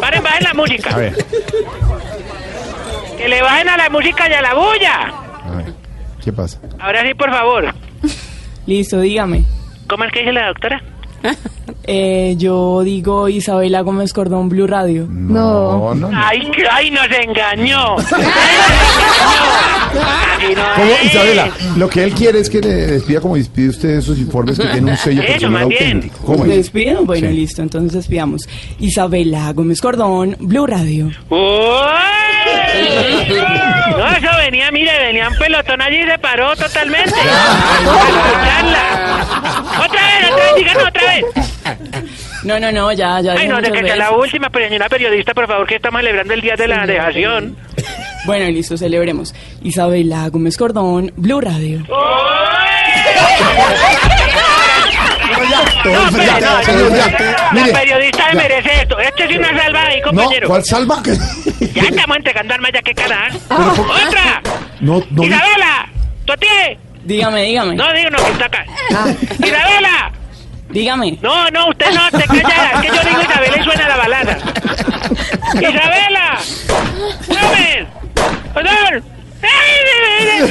[0.00, 0.90] Paren, bajen la música.
[0.94, 1.14] A ver,
[3.18, 5.12] Que le bajen a la música y a la bulla.
[5.44, 5.72] a ver.
[6.24, 6.58] ¿Qué pasa?
[6.80, 7.74] Ahora sí, por favor.
[8.66, 9.44] Listo, dígame.
[9.88, 10.82] ¿Cómo es que dice la doctora?
[11.90, 15.06] Eh, yo digo Isabela Gómez Cordón, Blue Radio.
[15.08, 16.10] No, no, no.
[16.22, 17.96] ¡Ay, que- ay, nos engañó!
[20.76, 20.90] ¿Cómo.
[21.04, 21.50] Isabela?
[21.76, 24.90] Lo que él quiere es que le despida como despide usted esos informes que tienen
[24.90, 26.18] un sello Eso, personal auténtico.
[26.26, 26.56] ¿Cómo ¿Me es?
[26.58, 27.04] despido?
[27.06, 27.34] Bueno, Sí.
[27.34, 28.46] listo, entonces despidamos.
[28.80, 31.06] Isabela Gómez Cordón, Blue Radio.
[31.30, 31.38] ¡Uy!
[33.96, 37.14] No, eso venía, mire, venía un pelotón allí y se paró totalmente.
[37.82, 38.84] Escucharla.
[40.32, 41.24] Otra vez, otra vez, díganos otra vez.
[42.44, 43.32] No, no, no, ya, ya.
[43.32, 46.34] Ay, no, de que sea la última, pero señora periodista, por favor, que estamos celebrando
[46.34, 47.56] el día de la dejación.
[48.26, 49.32] Bueno, listo, celebremos.
[49.62, 51.82] Isabela Gómez Cordón, Blue Radio.
[55.48, 57.06] No, pero no, señor, ya.
[57.08, 58.34] la Mire, periodista ya.
[58.34, 58.98] merece esto.
[58.98, 60.48] Esto es una salva ahí, No, compañero.
[60.48, 61.02] ¿cuál salva?
[61.74, 64.42] Ya estamos entregando armas, ya que por- ¡Otra!
[64.80, 65.24] No, no.
[65.24, 65.88] ¡Isabela!
[66.26, 66.78] ¡Totié!
[67.04, 67.74] Dígame, dígame.
[67.76, 68.64] No, digo, no, que está acá.
[69.38, 70.12] ¡Isabela!
[70.70, 71.18] Dígame.
[71.22, 72.72] No, no, usted no, te calla.
[72.74, 74.38] Es que yo digo Isabela y suena la balada.
[75.54, 76.38] ¡Isabela!
[77.26, 77.86] ¡Gómez!
[78.54, 79.04] ¡Perdón!
[79.42, 80.48] ¡Ay!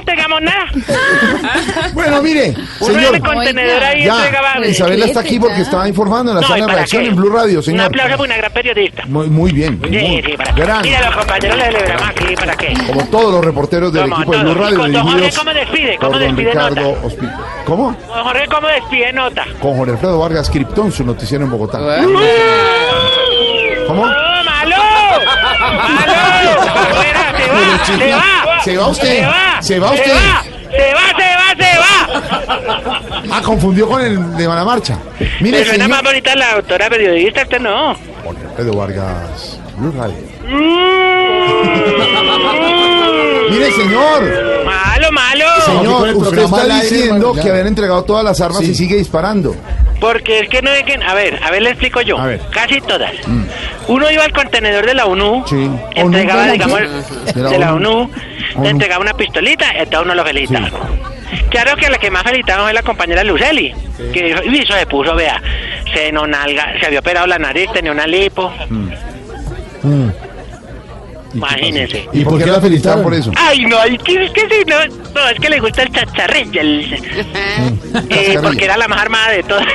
[0.00, 0.64] Entregamos nada.
[1.94, 3.12] Bueno, mire, Un señor.
[3.12, 4.54] de contenedor ahí entregaba.
[4.60, 7.08] Ya, Isabela está aquí porque estaba informando en la No, ¿y sala de reacción qué?
[7.08, 7.86] en Blue Radio, Un señor.
[7.86, 9.02] aplauso para una gran periodista.
[9.06, 9.80] Muy, muy bien.
[9.82, 10.82] Sí, muy sí, para gran.
[10.82, 12.74] Mira, los compañeros le celebramos aquí, ¿para qué?
[12.86, 14.42] Como todos los reporteros del Como equipo de.
[14.42, 15.96] Blue ¿Y Radio, con don Jorge cómo despide?
[15.98, 17.02] ¿Cómo despide Ricardo nota?
[17.06, 17.32] Ospi-
[17.66, 17.96] ¿Cómo?
[18.08, 19.44] Don Jorge, ¿cómo despide nota?
[19.60, 21.78] Con Jorge Alfredo Vargas Criptón, su noticiero en Bogotá.
[23.86, 24.06] ¿Cómo?
[24.06, 24.76] ¡No, malo!
[25.70, 26.60] ¡Malo!
[26.94, 28.49] Fuera, va, chica, va.
[28.64, 29.62] Se va usted, Se va.
[29.62, 30.04] se va usted.
[30.04, 33.00] Se va, se va, se va, se va.
[33.32, 34.98] Ah, confundió con el de la marcha.
[35.40, 35.88] Mire, suena señor.
[35.90, 37.90] más bonita la doctora periodista, usted no.
[37.90, 40.16] Alfredo Vargas, Blue Radio.
[43.50, 44.64] Mire, señor.
[44.64, 45.44] Malo, malo.
[45.66, 48.70] Señor, usted está diciendo que habían entregado todas las armas Sí.
[48.70, 49.54] y sigue disparando.
[50.00, 51.02] Porque es que no dejen.
[51.02, 52.18] A ver, a ver, le explico yo.
[52.18, 52.40] A ver.
[52.50, 53.12] Casi todas.
[53.88, 55.68] Uno iba al contenedor de la ONU, Sí.
[55.94, 56.80] entregaba, ¿ONU de la digamos,
[57.34, 58.10] de De la, ONU, ONU.
[58.62, 60.70] le entregaba una pistolita y entonces uno lo felicitaba.
[61.50, 63.74] Claro que la que más felicitaba fue la compañera Luceli,
[64.12, 65.40] que dijo, y eso se puso, vea,
[65.94, 68.52] se no nalga, se había operado la nariz, tenía una lipo.
[71.34, 72.08] Imagínese.
[72.12, 73.30] ¿Y por qué la felicitaron por eso?
[73.36, 74.76] Ay, no, es que, es que sí, no,
[75.14, 76.60] no, es que le gusta el chacharrillo.
[76.60, 76.94] el-
[78.10, 79.66] eh, porque era la más armada de todas.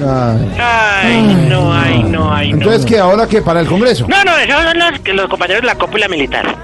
[0.00, 0.56] Ay.
[0.58, 2.56] Ay, no, ay, no, ay, no.
[2.58, 4.06] Entonces, ¿qué ahora que para el Congreso?
[4.08, 6.56] No, no, esos son los, que los compañeros de la cópula militar.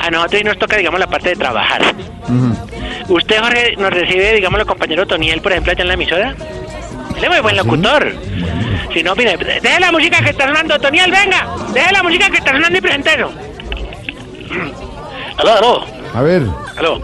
[0.00, 1.82] A nosotros nos toca, digamos, la parte de trabajar.
[3.08, 6.34] Usted, Jorge, nos recibe, digamos, el compañero Toniel, por ejemplo, allá en la emisora.
[7.16, 8.12] Él es muy buen locutor.
[8.92, 11.46] Si no, mire, deje la música que está sonando, Toniel, venga.
[11.72, 13.30] Deje la música que está sonando y presentero.
[15.38, 15.84] Aló, aló,
[16.14, 16.42] A ver.
[16.76, 17.00] aló.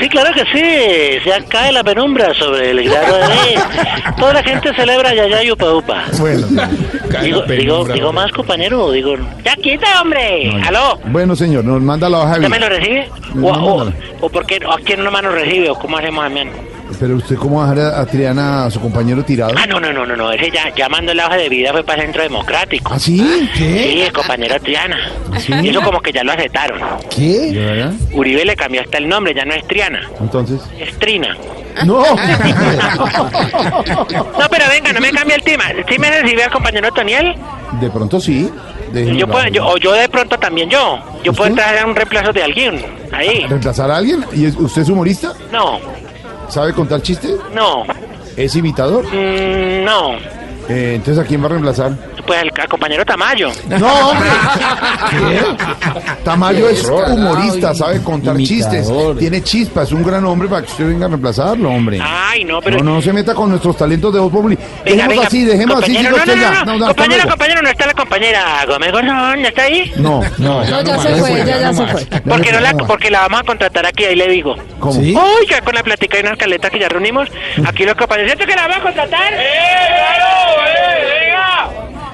[0.00, 1.20] Sí, claro que sí.
[1.30, 3.60] Se cae la penumbra sobre el grado de...
[4.18, 6.04] Toda la gente celebra Yaya y Upa Upa.
[6.18, 6.46] Bueno,
[7.22, 9.16] Digo, digo, digo más, compañero, digo...
[9.44, 10.50] ¡Ya quita, hombre!
[10.66, 10.98] ¡Aló!
[11.04, 12.68] bueno, señor, nos manda la hoja de ¿Usted me vida.
[12.70, 13.10] lo recibe?
[13.34, 13.92] No, ¿O, o,
[14.22, 14.58] o por qué?
[14.66, 15.68] ¿O a quién nomás nos recibe?
[15.68, 16.48] ¿O cómo hacemos, Damián?
[16.98, 19.52] Pero usted, ¿cómo va a dejar a, Triana, a su compañero tirado?
[19.56, 20.32] Ah, no, no, no, no, no.
[20.32, 22.92] Ese ya, ya mandó la hoja de vida, fue para el Centro Democrático.
[22.94, 23.48] ¿Ah, sí?
[23.54, 24.96] Sí, el compañero Triana.
[25.38, 25.52] ¿Sí?
[25.62, 26.80] Y eso como que ya lo aceptaron.
[27.14, 27.86] ¿Qué?
[28.12, 30.60] Uribe le cambió hasta el nombre, ya no es Triana, Entonces.
[30.78, 31.36] es Trina.
[31.84, 32.04] ¡No!
[34.38, 35.64] No, pero venga, no me cambie el tema.
[35.88, 37.34] ¿Sí me recibe al compañero Toniel?
[37.80, 38.48] De pronto sí.
[39.16, 40.98] Yo puedo, yo, o yo de pronto también yo.
[41.24, 42.84] Yo puedo entrar a un reemplazo de alguien.
[43.12, 43.46] Ahí.
[43.48, 44.24] ¿Reemplazar a alguien?
[44.32, 45.32] ¿Y es- usted es humorista?
[45.50, 45.80] No,
[46.52, 47.36] ¿Sabe contar chistes?
[47.54, 47.82] no,
[48.36, 49.04] ¿Es imitador?
[49.06, 50.12] mm, no.
[50.68, 51.92] Eh, entonces, ¿a quién va a reemplazar?
[52.26, 53.50] Pues al, al compañero Tamayo.
[53.68, 54.28] No, hombre.
[55.10, 56.14] ¿Qué?
[56.24, 60.86] Tamayo es humorista, sabe contar chistes, tiene chispas, es un gran hombre para que usted
[60.86, 61.98] venga a reemplazarlo, hombre.
[62.02, 62.82] Ay, no, pero...
[62.82, 64.56] No, no se meta con nuestros talentos de voz populi.
[64.56, 66.50] Venga, Dejemos venga, así, dejemos así, compañero, siga no, usted no, ya.
[66.50, 69.92] no, No, no, hasta compañero, no está la compañera Gómez Gordón, ¿ya está ahí?
[69.96, 70.64] No, no.
[70.64, 72.06] No, ya se fue, ya, ya se fue.
[72.28, 74.54] Porque, no la, porque la vamos a contratar aquí, ahí le digo.
[74.78, 74.98] ¿Cómo?
[75.00, 77.28] Oiga, con la plática y una escaleta que ya reunimos,
[77.66, 79.32] aquí los compañeros, ¿cierto que la vamos a contratar?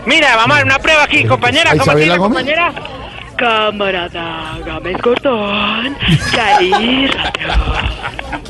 [0.09, 2.39] Mira, vamos a ver una prueba aquí, compañera, ¿A ¿cómo Isabela tiene, Gómez?
[2.39, 2.72] compañera?
[3.39, 5.97] Camarada Gómez Gordón,
[6.35, 7.10] Yair.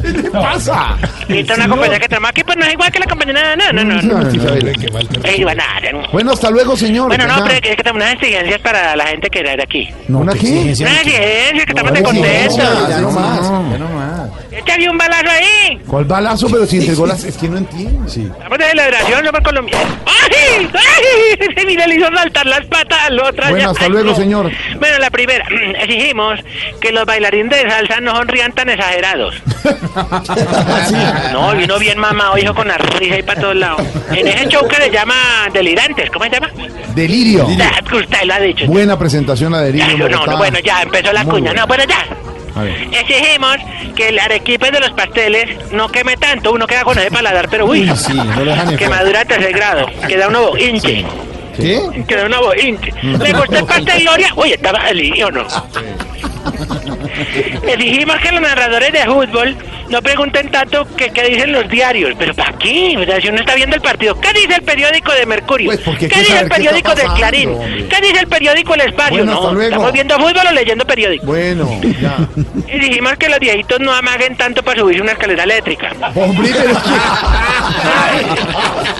[0.03, 0.97] ¿Qué pasa?
[1.29, 3.55] Y esta es una compañera que tenemos aquí, pues no es igual que la compañera,
[3.55, 4.03] no, no, no.
[4.03, 4.19] no.
[4.19, 6.09] No.
[6.11, 7.09] Bueno, hasta luego, señor.
[7.09, 9.89] Bueno, no, pero es que tenemos unas exigencias para la gente que era de aquí.
[10.09, 10.49] ¿Una qué?
[10.49, 12.57] Unas exigencias, que estamos de contentos.
[12.89, 13.43] Ya no más.
[13.43, 14.31] Ya no más.
[14.51, 15.79] Échale un balazo ahí.
[15.87, 16.49] ¿Cuál balazo?
[16.51, 17.23] Pero si entregó las...
[17.25, 18.09] Es que no entiendo.
[18.09, 18.29] Sí.
[18.33, 19.79] Estamos de celebración, no por Colombia.
[20.07, 20.69] ¡Ay!
[20.73, 21.67] ¡Ay!
[21.67, 23.51] Mira, le hizo saltar las patas al otro.
[23.51, 24.17] Bueno, hasta luego, no.
[24.17, 24.51] señor.
[24.79, 25.45] Bueno, la primera,
[25.81, 26.41] exigimos
[26.81, 29.35] que los bailarines de salsa no sonrían tan exagerados.
[31.33, 33.83] No, y uno bien mamado, hijo, con la risa ahí para todos lados.
[34.11, 35.15] En ese show que se llama
[35.53, 36.51] Delirantes, ¿cómo se llama?
[36.95, 37.47] Delirio.
[37.89, 38.67] Que usted lo ha dicho.
[38.67, 39.97] Buena presentación Ya, Delirio.
[39.97, 41.51] yo no, no, bueno, ya empezó la Muy cuña.
[41.53, 41.61] buena.
[41.63, 42.07] No, bueno, ya.
[42.61, 42.65] A.
[43.01, 43.57] Exigimos
[43.95, 47.67] que el arequipe de los pasteles no queme tanto, uno queda con ese paladar, pero
[47.67, 51.05] uy, Uy, sí, no quemadura de tercer grado, queda uno hinche,
[51.59, 52.05] ¿Qué?
[52.07, 52.93] queda uno hinche.
[53.03, 54.29] ¿Le gusta el pastel Gloria?
[54.37, 55.47] Uy, estaba feliz, ¿o no?
[57.67, 59.57] Exigimos que los narradores de fútbol
[59.89, 62.95] no pregunten tanto que qué dicen los diarios, pero ¿para qué?
[62.99, 65.71] O sea, si uno está viendo el partido, ¿qué dice el periódico de Mercurio?
[65.85, 67.51] Pues, ¿Qué dice el periódico del Clarín?
[67.51, 67.89] hombre.
[67.89, 69.17] ¿Qué dice el periódico El Espacio?
[69.19, 69.69] Bueno, no, hasta luego.
[69.71, 71.27] estamos viendo fútbol o leyendo periódico.
[71.27, 72.19] Bueno, ya.
[72.73, 75.91] Y dijimos que los viejitos no amaguen tanto para subirse una escalera eléctrica.
[76.15, 76.75] Hombre, pero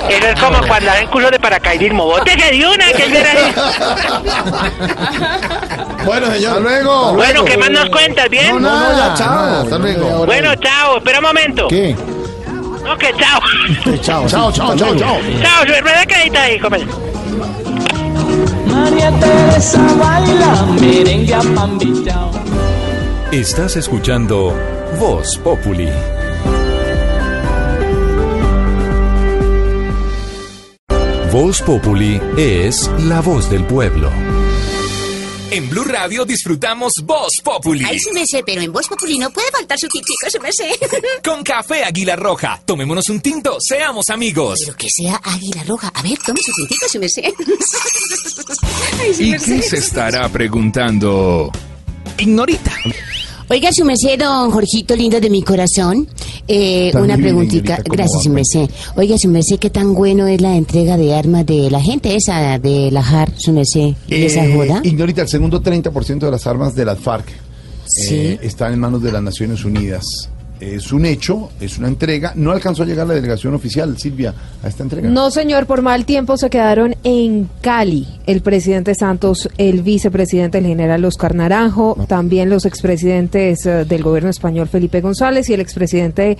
[0.09, 2.05] Eso es como cuando hacen curso de paracaidismo.
[2.05, 2.87] ¡Bótese de una!
[2.93, 3.55] que ahí!
[6.05, 6.49] Bueno, señor.
[6.51, 7.13] Hasta luego.
[7.15, 8.29] Bueno, ¿qué más nos cuentas?
[8.31, 8.61] ¿Bien?
[8.63, 9.63] No, no, ya, chao.
[9.63, 10.27] Hasta luego.
[10.27, 10.99] Bueno, chao.
[10.99, 11.69] Espera un momento.
[11.69, 11.95] ¿Qué?
[12.85, 13.41] No, que chao.
[14.03, 15.19] Chao, chao, chao, chao, chao.
[15.43, 16.93] Chao, su hermana quedita ahí, compañero.
[18.67, 22.31] María Teresa baila merengue a pambillao.
[23.33, 24.55] Estás escuchando
[24.99, 25.91] Voz Populi.
[31.33, 34.11] Voz Populi es la voz del pueblo.
[35.51, 37.85] En Blue Radio disfrutamos Voz Populi.
[37.85, 40.53] Ay, sí me sé, pero en Voz Populi no puede faltar su tintico, sí me
[40.53, 40.71] sé.
[41.25, 42.61] Con café Águila Roja.
[42.65, 44.61] Tomémonos un tinto, seamos amigos.
[44.65, 45.89] Pero que sea águila roja.
[45.95, 47.23] A ver, tome su tintico, sí me sé.
[49.01, 49.63] Ay, sí ¿Y me qué sé.
[49.63, 51.51] se estará preguntando?
[52.19, 52.73] Ignorita.
[53.51, 56.07] Oiga, su merced, don Jorgito lindo de mi corazón.
[56.47, 57.77] Eh, una preguntita.
[57.77, 58.71] señorita, ¿cómo Gracias, su merced.
[58.97, 62.59] Oiga, su merced, ¿qué tan bueno es la entrega de armas de la gente esa
[62.59, 63.95] de la JAR, su merced?
[64.07, 64.81] ¿Y esa Eh, joda?
[64.85, 67.27] Ignorita, el segundo 30% de las armas de las FARC
[67.87, 68.15] Sí.
[68.17, 70.29] eh, están en manos de las Naciones Unidas.
[70.61, 72.33] Es un hecho, es una entrega.
[72.35, 75.09] No alcanzó a llegar la delegación oficial, Silvia, a esta entrega.
[75.09, 80.67] No, señor, por mal tiempo se quedaron en Cali el presidente Santos, el vicepresidente, el
[80.67, 86.39] general Oscar Naranjo, también los expresidentes eh, del gobierno español Felipe González y el expresidente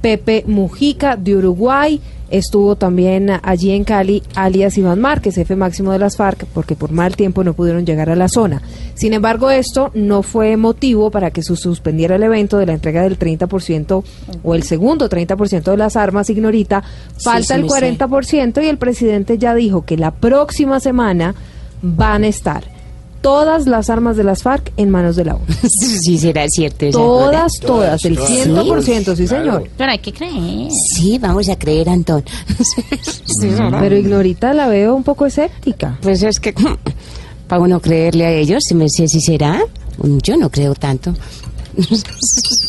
[0.00, 2.00] Pepe Mujica de Uruguay.
[2.30, 6.92] Estuvo también allí en Cali alias Iván Márquez, jefe máximo de las FARC, porque por
[6.92, 8.62] mal tiempo no pudieron llegar a la zona.
[8.94, 13.02] Sin embargo, esto no fue motivo para que se suspendiera el evento de la entrega
[13.02, 14.04] del 30%
[14.44, 16.84] o el segundo 30% de las armas, ignorita.
[17.22, 17.98] Falta sí el me sé.
[17.98, 21.34] 40% y el presidente ya dijo que la próxima semana
[21.82, 22.79] van a estar
[23.20, 25.44] todas las armas de las FARC en manos de la ONU.
[26.02, 26.86] sí, será cierto.
[26.86, 27.66] esa Todas, joda?
[27.66, 29.68] todas, el 100%, sí, señor.
[29.76, 30.70] Pero hay que creer.
[30.94, 32.24] Sí, vamos a creer, Antón.
[33.80, 35.98] Pero Ignorita la veo un poco escéptica.
[36.02, 36.54] Pues es que,
[37.48, 39.60] para uno creerle a ellos, si me sé si será,
[40.22, 41.14] yo no creo tanto.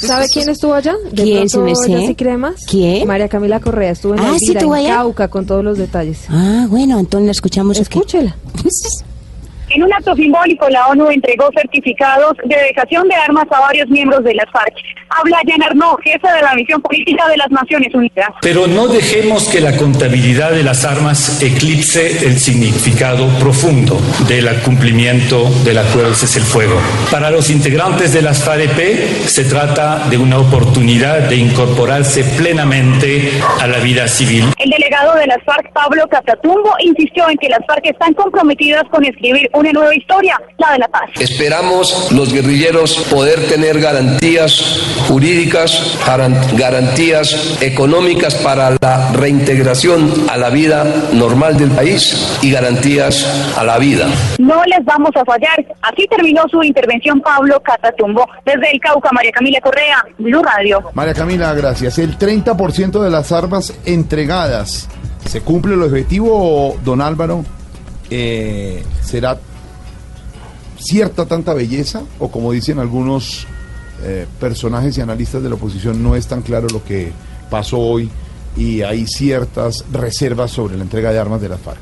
[0.01, 0.93] ¿Sabe quién estuvo allá?
[1.11, 2.07] ¿De ¿Quién, pronto si me sé?
[2.07, 2.55] sí cree más?
[2.69, 3.07] ¿Quién?
[3.07, 4.93] María Camila Correa estuvo en Ah, la ¿sí en?
[4.93, 6.19] Cauca con todos los detalles.
[6.29, 7.79] Ah, bueno, Antón, la escuchamos.
[7.79, 8.35] Escúchela.
[9.73, 14.21] En un acto simbólico, la ONU entregó certificados de dejación de armas a varios miembros
[14.25, 14.73] de las FARC.
[15.09, 18.29] Habla Jan Arnaud, jefe de la misión política de las Naciones Unidas.
[18.41, 25.49] Pero no dejemos que la contabilidad de las armas eclipse el significado profundo del cumplimiento
[25.63, 26.77] del acuerdo de cese el fuego.
[27.09, 33.67] Para los integrantes de las FAREP se trata de una oportunidad de incorporarse plenamente a
[33.67, 34.45] la vida civil.
[34.57, 39.05] El delegado de las FARC, Pablo Catatumbo, insistió en que las FARC están comprometidas con
[39.05, 41.09] escribir una nueva historia, la de la paz.
[41.19, 45.97] Esperamos los guerrilleros poder tener garantías jurídicas,
[46.57, 50.83] garantías económicas para la reintegración a la vida
[51.13, 54.07] normal del país y garantías a la vida.
[54.39, 55.63] No les vamos a fallar.
[55.81, 58.27] Así terminó su intervención Pablo Catatumbo.
[58.43, 60.81] Desde el Cauca, María Camila Correa, Blue Radio.
[60.93, 61.99] María Camila, gracias.
[61.99, 64.89] El 30% de las armas entregadas.
[65.27, 67.45] ¿Se cumple el objetivo, don Álvaro?
[68.09, 69.37] Eh, ¿Será
[70.81, 72.03] cierta tanta belleza?
[72.19, 73.47] O como dicen algunos
[74.03, 77.11] eh, personajes y analistas de la oposición, no es tan claro lo que
[77.49, 78.09] pasó hoy
[78.57, 81.79] y hay ciertas reservas sobre la entrega de armas de la FARC.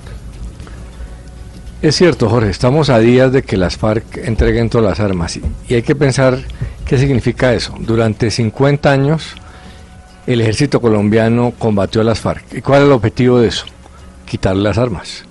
[1.81, 5.41] Es cierto, Jorge, estamos a días de que las FARC entreguen todas las armas y,
[5.69, 6.39] y hay que pensar
[6.85, 7.73] qué significa eso.
[7.79, 9.35] Durante 50 años
[10.29, 12.53] el ejército colombiano combatió a las FARC.
[12.53, 13.65] ¿Y cuál es el objetivo de eso?
[14.27, 15.25] Quitarle las armas.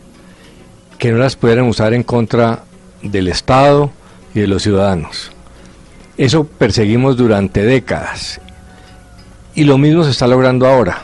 [0.98, 2.64] Que no las pudieran usar en contra
[3.02, 3.90] del Estado
[4.34, 5.32] y de los ciudadanos.
[6.16, 8.40] Eso perseguimos durante décadas.
[9.54, 11.02] Y lo mismo se está logrando ahora,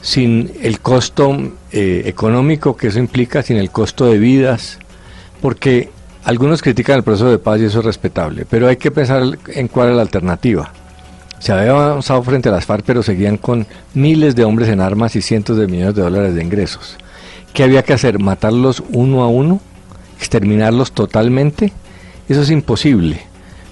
[0.00, 1.36] sin el costo
[1.72, 4.78] eh, económico que eso implica, sin el costo de vidas,
[5.40, 5.90] porque
[6.24, 9.68] algunos critican el proceso de paz y eso es respetable, pero hay que pensar en
[9.68, 10.72] cuál es la alternativa.
[11.40, 15.16] Se había avanzado frente a las FARC, pero seguían con miles de hombres en armas
[15.16, 16.96] y cientos de millones de dólares de ingresos.
[17.52, 18.20] ¿Qué había que hacer?
[18.20, 19.60] ¿Matarlos uno a uno?
[20.22, 21.72] ¿Exterminarlos totalmente?
[22.28, 23.22] Eso es imposible.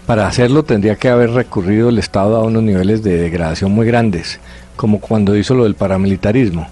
[0.05, 4.41] Para hacerlo tendría que haber recurrido el Estado a unos niveles de degradación muy grandes,
[4.75, 6.67] como cuando hizo lo del paramilitarismo.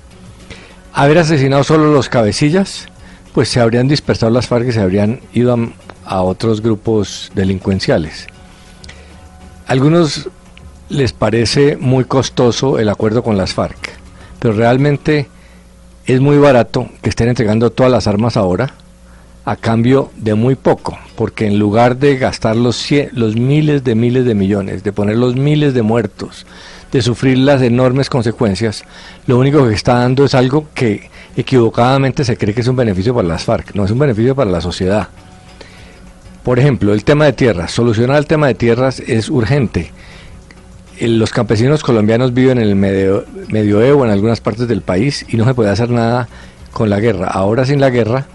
[0.92, 2.88] Haber asesinado solo los cabecillas,
[3.32, 5.59] pues se habrían dispersado las FARC y se habrían ido a,
[6.05, 8.26] a otros grupos delincuenciales.
[9.68, 10.28] Algunos
[10.88, 13.92] les parece muy costoso el acuerdo con las FARC,
[14.40, 15.28] pero realmente
[16.05, 18.74] es muy barato que estén entregando todas las armas ahora
[19.48, 24.26] a cambio de muy poco, porque en lugar de gastar los, los miles de miles
[24.26, 26.44] de millones, de poner los miles de muertos,
[26.92, 28.84] de sufrir las enormes consecuencias,
[29.26, 33.14] lo único que está dando es algo que equivocadamente se cree que es un beneficio
[33.14, 35.08] para las FARC, no es un beneficio para la sociedad.
[36.42, 37.72] Por ejemplo, el tema de tierras.
[37.72, 39.92] Solucionar el tema de tierras es urgente.
[41.00, 45.46] Los campesinos colombianos viven en el medio, medioevo en algunas partes del país y no
[45.46, 46.28] se puede hacer nada
[46.70, 47.28] con la guerra.
[47.28, 48.26] Ahora sin la guerra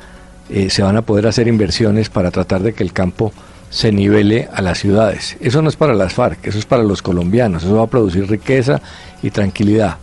[0.49, 3.31] eh, se van a poder hacer inversiones para tratar de que el campo
[3.69, 5.35] se nivele a las ciudades.
[5.39, 8.29] Eso no es para las FARC, eso es para los colombianos, eso va a producir
[8.29, 8.81] riqueza
[9.23, 9.97] y tranquilidad.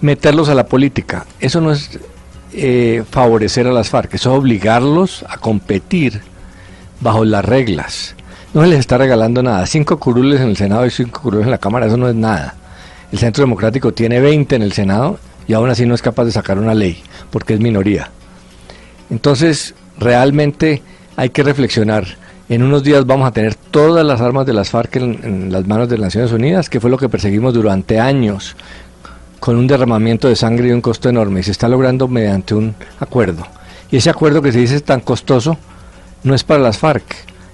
[0.00, 1.98] Meterlos a la política, eso no es
[2.52, 6.20] eh, favorecer a las FARC, eso es obligarlos a competir
[7.00, 8.16] bajo las reglas.
[8.52, 9.66] No se les está regalando nada.
[9.66, 12.54] Cinco curules en el Senado y cinco curules en la Cámara, eso no es nada.
[13.12, 16.32] El Centro Democrático tiene 20 en el Senado y aún así no es capaz de
[16.32, 18.10] sacar una ley, porque es minoría.
[19.10, 20.82] Entonces, realmente
[21.16, 22.06] hay que reflexionar.
[22.48, 25.66] En unos días vamos a tener todas las armas de las FARC en, en, las
[25.66, 28.56] manos de las Naciones Unidas, que fue lo que perseguimos durante años,
[29.40, 32.74] con un derramamiento de sangre y un costo enorme, y se está logrando mediante un
[33.00, 33.46] acuerdo.
[33.90, 35.58] Y ese acuerdo que se dice tan costoso
[36.22, 37.04] no es para las FARC,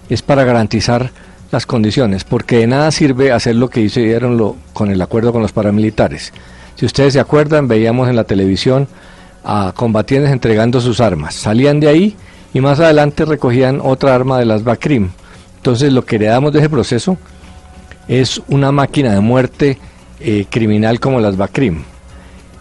[0.09, 1.11] es para garantizar
[1.51, 5.43] las condiciones, porque de nada sirve hacer lo que hicieron lo, con el acuerdo con
[5.43, 6.33] los paramilitares.
[6.75, 8.89] Si ustedes se acuerdan, veíamos en la televisión
[9.45, 11.35] a combatientes entregando sus armas.
[11.35, 12.16] Salían de ahí
[12.53, 15.11] y más adelante recogían otra arma de las BACRIM.
[15.57, 17.19] Entonces lo que heredamos de ese proceso
[18.09, 19.79] es una máquina de muerte
[20.21, 21.83] eh, criminal como las BACRIM.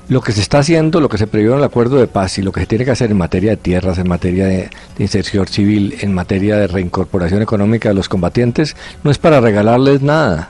[0.09, 2.41] Lo que se está haciendo, lo que se previó en el acuerdo de paz y
[2.41, 5.47] lo que se tiene que hacer en materia de tierras, en materia de, de inserción
[5.47, 10.49] civil, en materia de reincorporación económica de los combatientes, no es para regalarles nada,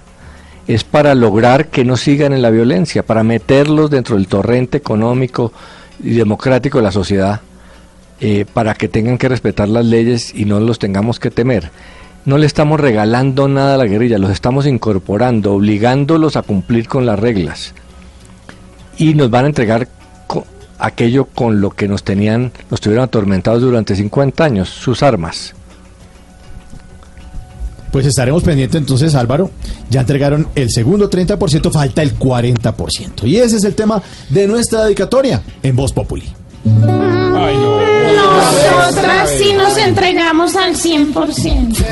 [0.68, 5.54] es para lograr que no sigan en la violencia, para meterlos dentro del torrente económico
[6.02, 7.42] y democrático de la sociedad,
[8.20, 11.72] eh, para que tengan que respetar las leyes y no los tengamos que temer.
[12.26, 17.06] No le estamos regalando nada a la guerrilla, los estamos incorporando, obligándolos a cumplir con
[17.06, 17.74] las reglas.
[18.98, 19.90] Y nos van a entregar
[20.28, 20.46] co
[20.80, 25.54] aquello con lo que nos tenían, nos tuvieron atormentados durante 50 años, sus armas.
[27.94, 29.52] Pues estaremos pendientes entonces, Álvaro.
[29.92, 33.28] Ya entregaron el segundo 30%, falta el 40%.
[33.28, 36.24] Y ese es el tema de nuestra dedicatoria en Voz Populi.
[36.66, 37.84] Ay, no.
[38.16, 41.86] Nosotras sí nos entregamos al 100%.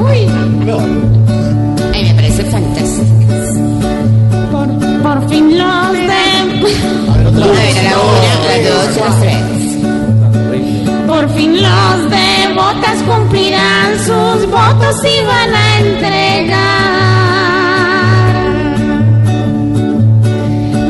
[0.00, 0.26] Uy.
[0.66, 0.78] No.
[1.92, 3.06] Ay, me parece fantástico.
[4.50, 4.66] Por,
[5.00, 6.08] por fin los de...
[7.08, 7.76] A ver, otra vez.
[7.76, 9.53] A ver, a la una, a las dos, a las tres.
[11.14, 16.64] Por fin los devotas cumplirán sus votos y van a entregar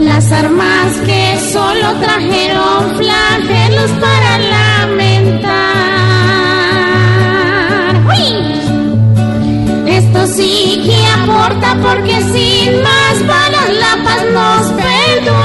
[0.00, 5.52] las armas que solo trajeron flagelos para lamentar.
[8.16, 8.28] ¡Uy!
[9.92, 15.43] Esto sí que aporta porque sin más balas la paz nos perdona.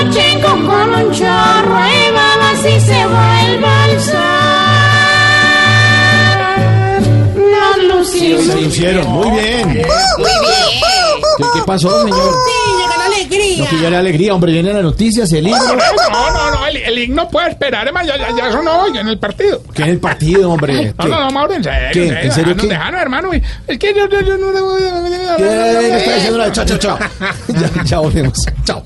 [0.00, 4.16] Timochenko con un chorro de babas y se vuelva al sol.
[7.36, 8.44] Nos lucimos.
[8.44, 9.68] Se hicieron, muy bien.
[9.68, 9.86] Muy bien.
[11.38, 12.34] ¿Qué, qué pasó, señor?
[12.78, 13.64] llega la alegría.
[13.64, 15.60] No que ya la alegría, hombre, vienen las noticias, el libro.
[16.10, 19.00] No, no, no, el, el himno puede esperar, además ya, ya, ya eso no oye
[19.00, 19.62] en el partido.
[19.74, 20.94] ¿Qué es el partido, hombre?
[20.98, 21.88] No, no, no, Mauro, en serio.
[21.92, 22.02] ¿Qué?
[22.02, 22.68] en serio, ¿En serio déjanos, qué?
[22.68, 23.34] déjanos, hermano.
[23.34, 25.36] y- Es que yo, yo, yo no le voy a...
[25.36, 25.44] ¿Qué?
[25.44, 26.98] ¿Qué está diciendo la chao?
[27.48, 28.46] ya, ya volvemos.
[28.64, 28.82] Chao.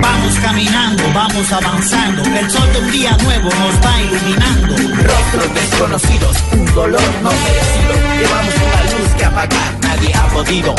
[0.00, 2.22] Vamos caminando, vamos avanzando.
[2.38, 4.76] El sol de un día nuevo nos va iluminando.
[4.76, 7.94] Rostros desconocidos, un dolor no merecido.
[8.18, 10.74] Llevamos una luz que apagar nadie ha podido.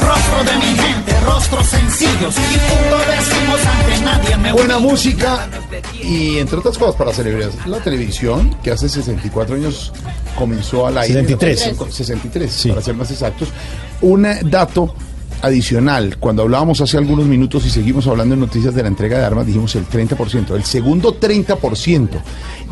[0.00, 2.34] Rostro de mi gente, rostros sencillos.
[2.36, 5.48] Y punto decimos ante nadie me Buena música
[6.02, 9.92] y entre otras cosas para celebrar la televisión que hace 64 años
[10.36, 11.20] comenzó al aire.
[11.26, 11.76] 63.
[11.90, 13.48] 63, para ser más exactos.
[14.00, 14.94] Un dato
[15.42, 19.24] adicional, cuando hablábamos hace algunos minutos y seguimos hablando en noticias de la entrega de
[19.24, 20.54] armas, dijimos el 30%.
[20.54, 22.08] El segundo 30%,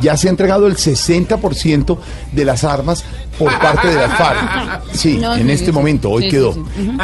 [0.00, 1.98] ya se ha entregado el 60%
[2.32, 3.04] de las armas
[3.38, 4.82] por parte de la FARC.
[4.92, 5.72] Sí, No, en sí, este sí.
[5.72, 6.54] momento, hoy Sí, quedó.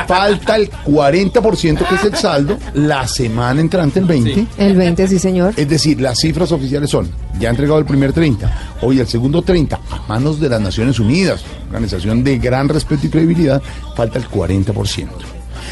[0.08, 4.46] Falta el 40% que es el saldo, la semana entrante el 20%.
[4.58, 5.54] El 20, sí, señor.
[5.56, 7.08] Es decir, las cifras oficiales son,
[7.38, 10.98] ya ha entregado el primer 30, hoy el segundo 30, a manos de las Naciones
[10.98, 13.62] Unidas, organización de gran respeto y credibilidad,
[13.96, 15.06] falta el 40%.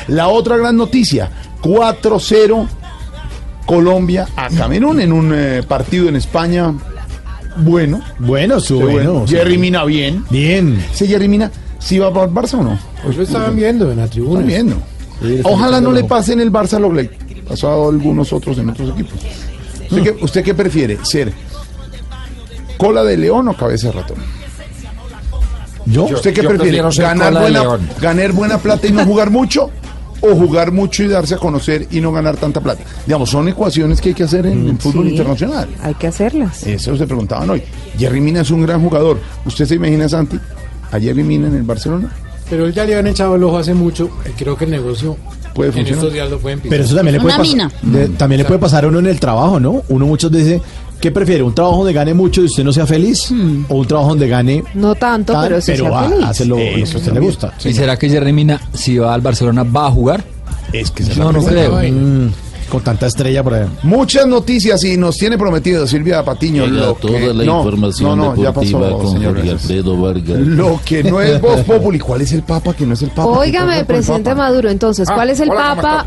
[0.09, 1.31] La otra gran noticia,
[1.63, 2.69] 4-0
[3.67, 6.75] Colombia a Camerún en un eh, partido en España
[7.57, 8.01] bueno.
[8.19, 9.25] Bueno, su bueno.
[9.27, 10.25] Jerry Mina bien.
[10.31, 10.85] Bien.
[10.93, 12.79] ¿Sí, Jerry Mina, sí va para el Barça o no?
[13.05, 14.41] Pues lo estaban viendo en la tribuna.
[14.41, 14.77] Están viendo.
[15.45, 17.03] Ojalá no le pase en el Barça lo que
[17.35, 19.15] le pasó a algunos otros en otros equipos.
[19.91, 20.99] ¿Usted qué, usted qué prefiere?
[21.03, 21.33] ¿Ser
[22.79, 24.17] cola de león o cabeza de ratón?
[25.87, 26.05] ¿Yo?
[26.05, 26.83] ¿Usted qué yo prefiere?
[26.97, 27.79] ¿Ganar buena.
[28.01, 29.71] ¿Ganar buena plata y no jugar mucho?
[30.23, 32.85] ¿O jugar mucho y darse a conocer y no ganar tanta plata?
[33.07, 35.11] Digamos, son ecuaciones que hay que hacer en el fútbol Sí.
[35.13, 35.69] internacional.
[35.83, 36.65] Hay que hacerlas.
[36.67, 37.63] Eso se preguntaban hoy.
[37.99, 39.19] Jerry Mina es un gran jugador.
[39.45, 40.39] ¿Usted se imagina, Santi,
[40.93, 42.13] a Jerry Mina en el Barcelona?
[42.49, 44.11] Pero él ya le habían echado el ojo hace mucho.
[44.25, 45.17] eh, Creo que el negocio
[45.55, 45.99] Puede en funcionar.
[46.05, 47.73] estos días lo pueden Pero eso también le puede pasar.
[47.83, 49.83] de- también le puede pasar a uno en el trabajo, ¿no?
[49.89, 50.61] Uno muchas veces,
[51.03, 51.43] ¿qué prefiere?
[51.43, 53.31] ¿Un trabajo donde gane mucho y usted no sea feliz?
[53.69, 56.25] ¿O un trabajo donde gane No tanto, tan, pero sí sea va, feliz.
[56.25, 57.53] hace lo, lo que a usted le gusta?
[57.65, 60.25] ¿Y será que Jerry Mina, si va al Barcelona, va a jugar?
[60.73, 61.77] Es que Yo no creo.
[61.83, 62.31] Mm,
[62.71, 63.67] con tanta estrella por ahí.
[63.83, 66.65] Muchas noticias y nos tiene prometido Silvia Patiño.
[66.65, 69.39] Llega Lo toda que, la no, información no, no, ya deportiva pasó, con señor.
[69.39, 70.39] Alfredo Vargas.
[70.39, 71.99] Lo que no es Voz Populi.
[71.99, 73.31] ¿Cuál es el Papa que no es el Papa?
[73.31, 74.35] ¿Qué Óigame, el presidente?
[74.35, 76.05] Maduro, entonces, ¿cuál es el Ah, Hola, ¿cómo Papa?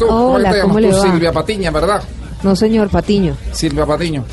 [0.49, 1.01] Hola, ¿cómo le va?
[1.01, 2.01] Silvia Patiña, ¿verdad?
[2.45, 3.35] No, señor Patiño.
[3.53, 4.23] Silvia Patiño.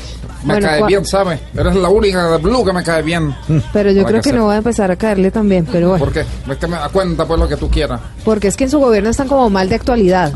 [0.43, 1.39] Me Bueno, cae ¿cuál- bien, ¿sabes?
[1.57, 3.35] Eres la única de Blue que me cae bien.
[3.73, 6.05] Pero yo creo que no va a empezar a caerle también, pero bueno.
[6.05, 6.19] ¿Por qué?
[6.47, 7.99] Es que me da cuenta pues lo que tú quieras.
[8.23, 10.31] Porque es que en su gobierno están como mal de actualidad.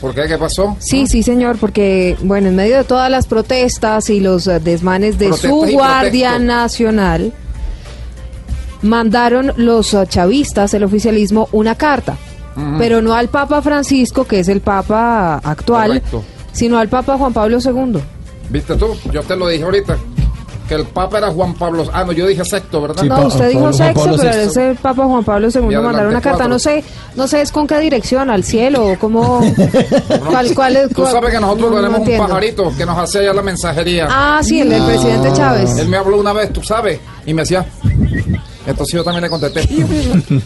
[0.00, 0.26] ¿Por qué?
[0.26, 0.76] ¿Qué pasó?
[0.80, 5.16] Sí, sí, señor, porque, bueno, en medio de todas las protestas y los eh, desmanes
[5.16, 6.38] de Protestas su y Guardia.
[6.40, 7.32] Nacional,
[8.82, 12.16] mandaron los eh, chavistas, el oficialismo, una carta.
[12.78, 16.24] Pero no al Papa Francisco, que es el Papa actual, Correcto.
[16.56, 18.00] Sino al Papa Juan Pablo II.
[18.48, 18.96] ¿Viste tú?
[19.12, 19.96] Yo te lo dije ahorita.
[20.66, 21.84] Que el Papa era Juan Pablo.
[21.92, 23.04] Ah, no, yo dije sexto, ¿verdad?
[23.04, 26.38] no, usted dijo sexo, pero es el Papa Juan Pablo II mandaron una carta.
[26.38, 26.48] cuatro.
[26.48, 26.82] No sé,
[27.14, 29.40] no sé es con qué dirección, al cielo o cómo.
[30.28, 30.88] ¿Cuál, cuál es?
[30.92, 32.26] Tú sabes que nosotros no, no tenemos un entiendo.
[32.26, 34.08] pajarito que nos hace allá la mensajería.
[34.10, 35.78] Ah, sí, el del presidente Chávez.
[35.78, 37.64] Él me habló una vez, tú sabes, y me decía.
[38.66, 39.60] Entonces yo también le contesté.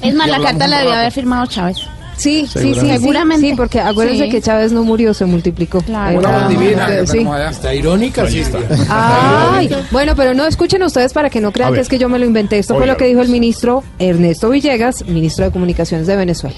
[0.03, 0.93] Es más, la carta la rato.
[0.93, 1.79] haber firmado Chávez.
[2.21, 3.49] Sí, sí, sí, Seguramente.
[3.49, 4.31] Sí, porque acuérdense Sí.
[4.31, 5.81] que Chávez no murió, se multiplicó.
[5.81, 6.19] Claro.
[6.19, 7.27] Una divina sí.
[7.51, 8.43] Está irónica, sí.
[8.89, 12.19] Ay, bueno, pero no escuchen ustedes para que no crean que es que yo me
[12.19, 12.59] lo inventé.
[12.59, 16.57] Esto fue lo que dijo el ministro Ernesto Villegas, ministro de Comunicaciones de Venezuela.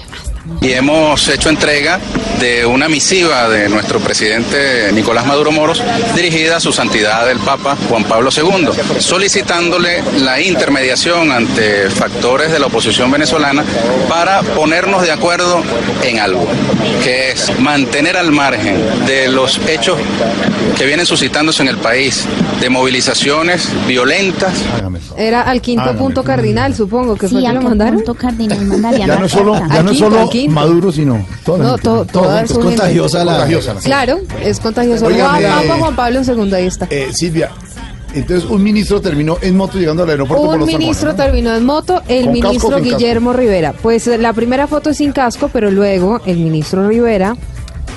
[0.61, 1.99] Y hemos hecho entrega
[2.41, 5.81] de una misiva de nuestro presidente Nicolás Maduro Moros
[6.15, 8.67] dirigida a su santidad el Papa Juan Pablo II,
[8.99, 13.63] solicitándole la intermediación ante factores de la oposición venezolana
[14.09, 15.52] para ponernos de acuerdo
[16.03, 16.45] en algo,
[17.03, 18.75] que es mantener al margen
[19.05, 19.97] de los hechos
[20.77, 22.25] que vienen suscitándose en el país,
[22.61, 24.53] de movilizaciones violentas.
[25.17, 25.99] Era al quinto Hágame.
[25.99, 27.95] punto cardinal, supongo que fue Sí, que lo mandaron.
[27.95, 30.29] punto cardinal Ya no es solo, ya no es solo.
[30.49, 34.59] Maduro, sino toda la No, to- toda Es contagiosa la- contagiosa la- Claro, es.
[34.63, 36.87] Oigan, Juan, eh, Juan Pablo II, ahí está.
[36.89, 37.51] Eh, Silvia,
[38.13, 41.09] entonces un ministro terminó en moto llegando al aeropuerto por Un los San Juan, ministro
[41.09, 41.15] ¿no?
[41.15, 42.83] terminó en moto, el ¿Con casco o ministro casco?
[42.83, 43.73] Guillermo Rivera.
[43.73, 47.35] Pues la primera foto es sin casco, pero luego el ministro Rivera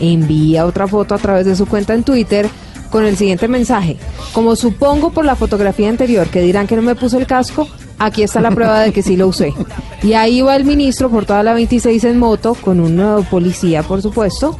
[0.00, 2.48] envía otra foto a través de su cuenta en Twitter
[2.90, 3.96] con el siguiente mensaje.
[4.32, 7.68] Como supongo por la fotografía anterior que dirán que no me puso el casco,
[7.98, 9.54] aquí está la prueba de que sí lo usé.
[10.02, 13.82] Y ahí va el ministro por toda la 26 en moto con un nuevo policía,
[13.82, 14.58] por supuesto,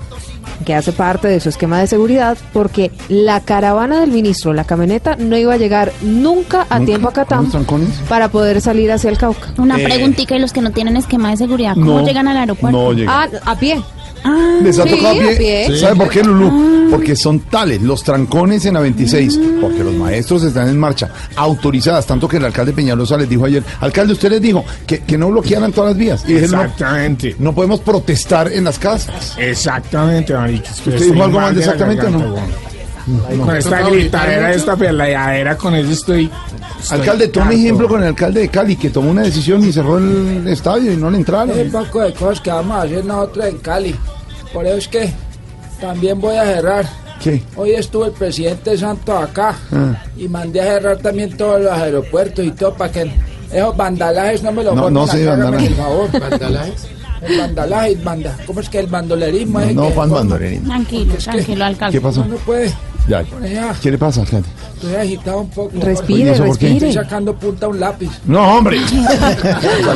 [0.65, 5.17] que hace parte de su esquema de seguridad, porque la caravana del ministro, la camioneta,
[5.17, 7.51] no iba a llegar nunca a tiempo a Catam
[8.09, 9.49] para poder salir hacia el Cauca.
[9.59, 9.85] Una Eh.
[9.85, 12.79] preguntita y los que no tienen esquema de seguridad, ¿cómo No, llegan al aeropuerto?
[12.79, 13.15] no llegan.
[13.15, 13.81] Ah, a pie.
[14.63, 15.35] Les ha Sí, tocado a pie.
[15.35, 15.67] a pie.
[15.69, 15.79] Sí.
[15.79, 16.89] ¿Sabe por qué, Lulú?
[16.91, 22.07] Porque son tales los trancones en la 26, porque los maestros están en marcha, autorizadas,
[22.07, 25.29] tanto que el alcalde Peñalosa les dijo ayer, alcalde, usted les dijo que, que no
[25.31, 26.25] bloquearan todas las vías.
[26.29, 27.37] Y dijeron, no, Exactamente.
[27.41, 29.35] no podemos protestar en las casas.
[29.37, 30.71] Exactamente, marica.
[30.71, 32.35] ¿Usted dijo algo más de exactamente o no?
[33.45, 36.31] Con esta gritadera, esta peleadera, con eso estoy...
[36.81, 39.99] estoy Alcalde, tome ejemplo con el alcalde de Cali, que tomó una decisión y cerró
[39.99, 41.51] el estadio y no le entraron.
[41.57, 43.95] Hay un poco de cosas que vamos a hacer nosotros en Cali.
[44.53, 45.13] Por eso es que
[45.81, 46.87] también voy a cerrar.
[47.23, 47.43] ¿Qué?
[47.57, 50.03] Hoy estuvo el presidente Santos acá Ah.
[50.17, 53.11] y mandé a cerrar también todos los aeropuertos y todo para que
[53.53, 55.67] esos vandalajes no me lo No, pongan no vandalaje.
[55.67, 56.21] el favor.
[56.21, 56.87] ¿Vandalajes?
[57.23, 59.61] El vandalaje, el banda, ¿cómo es que el bandolerismo?
[59.61, 60.65] es No, que Juan Bandolerín.
[60.65, 61.97] Tranquilo, tranquilo, alcalde.
[61.99, 62.25] ¿Qué pasó?
[62.27, 62.73] No puede.
[63.09, 63.23] Ya.
[63.43, 63.75] Ya.
[63.81, 64.49] ¿Qué le pasa, alcalde?
[64.75, 65.71] Estoy agitado un poco.
[65.81, 66.73] Respire, Oye, ¿eso por qué?
[66.73, 68.11] Estoy sacando punta a un lápiz.
[68.27, 68.79] No, hombre.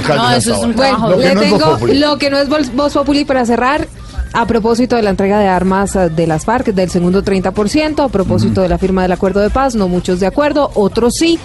[0.09, 0.97] No, eso es un ahora.
[0.97, 3.87] Bueno, Lo que le no tengo lo que no es Voz Voz Populi para cerrar.
[4.33, 8.09] A propósito de la entrega de armas eh, de las FARC del segundo 30%, a
[8.09, 11.39] propósito de la firma del acuerdo de paz, no muchos de acuerdo, otros sí,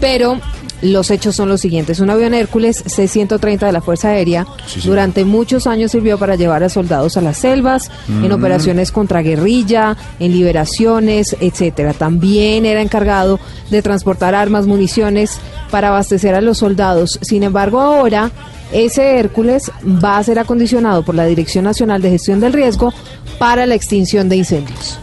[0.00, 0.38] pero
[0.82, 2.00] los hechos son los siguientes.
[2.00, 4.88] Un avión Hércules C-130 de la Fuerza Aérea Sí, sí.
[4.88, 8.32] durante muchos años sirvió para llevar a soldados a las selvas, en Mm.
[8.32, 11.92] operaciones contra guerrilla, en liberaciones, etcétera.
[11.92, 13.38] También era encargado
[13.70, 15.38] de transportar armas, municiones
[15.70, 17.18] para abastecer a los soldados.
[17.22, 18.30] Sin embargo, ahora
[18.72, 22.92] ese Hércules va a ser acondicionado por la Dirección Nacional de Gestión del Riesgo
[23.38, 24.98] para la extinción de incendios.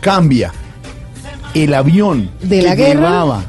[0.00, 0.52] Cambia
[1.54, 3.00] el avión ¿De que la guerra?
[3.08, 3.42] llevaba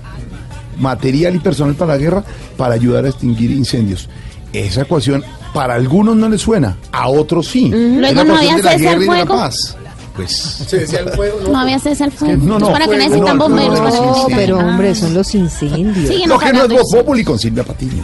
[0.79, 2.23] material y personal para la guerra
[2.57, 4.09] para ayudar a extinguir incendios.
[4.53, 5.23] Esa ecuación
[5.53, 7.69] para algunos no les suena, a otros sí.
[7.69, 9.35] Luego no había cese al fuego.
[9.35, 9.77] paz.
[10.15, 12.35] Pues Se decía el fuego, No había cese al fuego.
[12.43, 13.73] no, no, Pues para que fuego, necesitan no, bomberos.
[13.79, 14.65] no, para que no, Pero Ah.
[14.65, 16.07] hombre, son los incendios.
[16.09, 18.03] Síguenos Lo que no es Voz Populi con Silvia Patiño.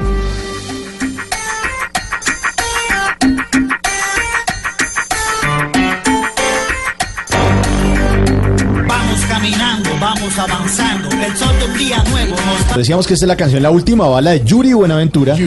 [12.75, 15.37] Decíamos que esta es la canción La Última Bala de Yuri Buenaventura,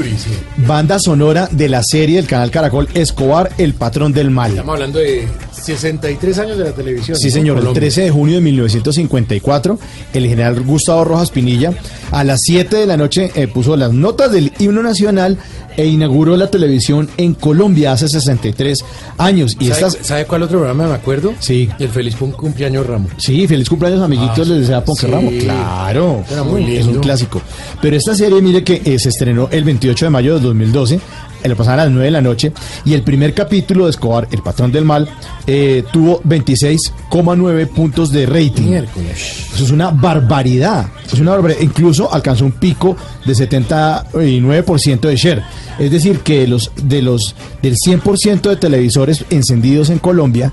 [0.58, 4.50] banda sonora de la serie del canal Caracol Escobar, el patrón del mal.
[4.50, 5.26] Estamos hablando de
[5.64, 7.16] 63 años de la televisión.
[7.18, 7.80] Sí, señor, el Colombia.
[7.80, 9.78] 13 de junio de 1954,
[10.12, 11.72] el general Gustavo Rojas Pinilla
[12.10, 15.38] a las 7 de la noche eh, puso las notas del himno nacional
[15.76, 18.78] e inauguró la televisión en Colombia hace 63
[19.18, 19.56] años.
[19.58, 20.06] Y ¿Sabe, estas...
[20.06, 21.34] sabe cuál otro programa me acuerdo?
[21.40, 21.68] Sí.
[21.80, 23.10] El feliz cum- cumpleaños Ramos.
[23.16, 25.12] Sí, feliz cumpleaños amiguitos, Ah, les desea Ponque sí.
[25.12, 25.32] Ramos.
[25.42, 27.00] Claro, Era muy es un lindo.
[27.00, 27.42] clásico.
[27.82, 31.00] Pero esta serie, mire que eh, se estrenó el 28 de mayo de 2012, eh,
[31.48, 32.52] lo pasaban a las 9 de la noche,
[32.84, 35.08] y el primer capítulo de Escobar, El Patrón del Mal,
[35.46, 38.72] eh, tuvo 26,9 puntos de rating.
[38.72, 40.86] Eso es una barbaridad.
[41.06, 41.60] Es una barbaridad.
[41.60, 45.42] Incluso alcanzó un pico de 79% de share.
[45.78, 50.52] Es decir, que los, de los, del 100% de televisores encendidos en Colombia,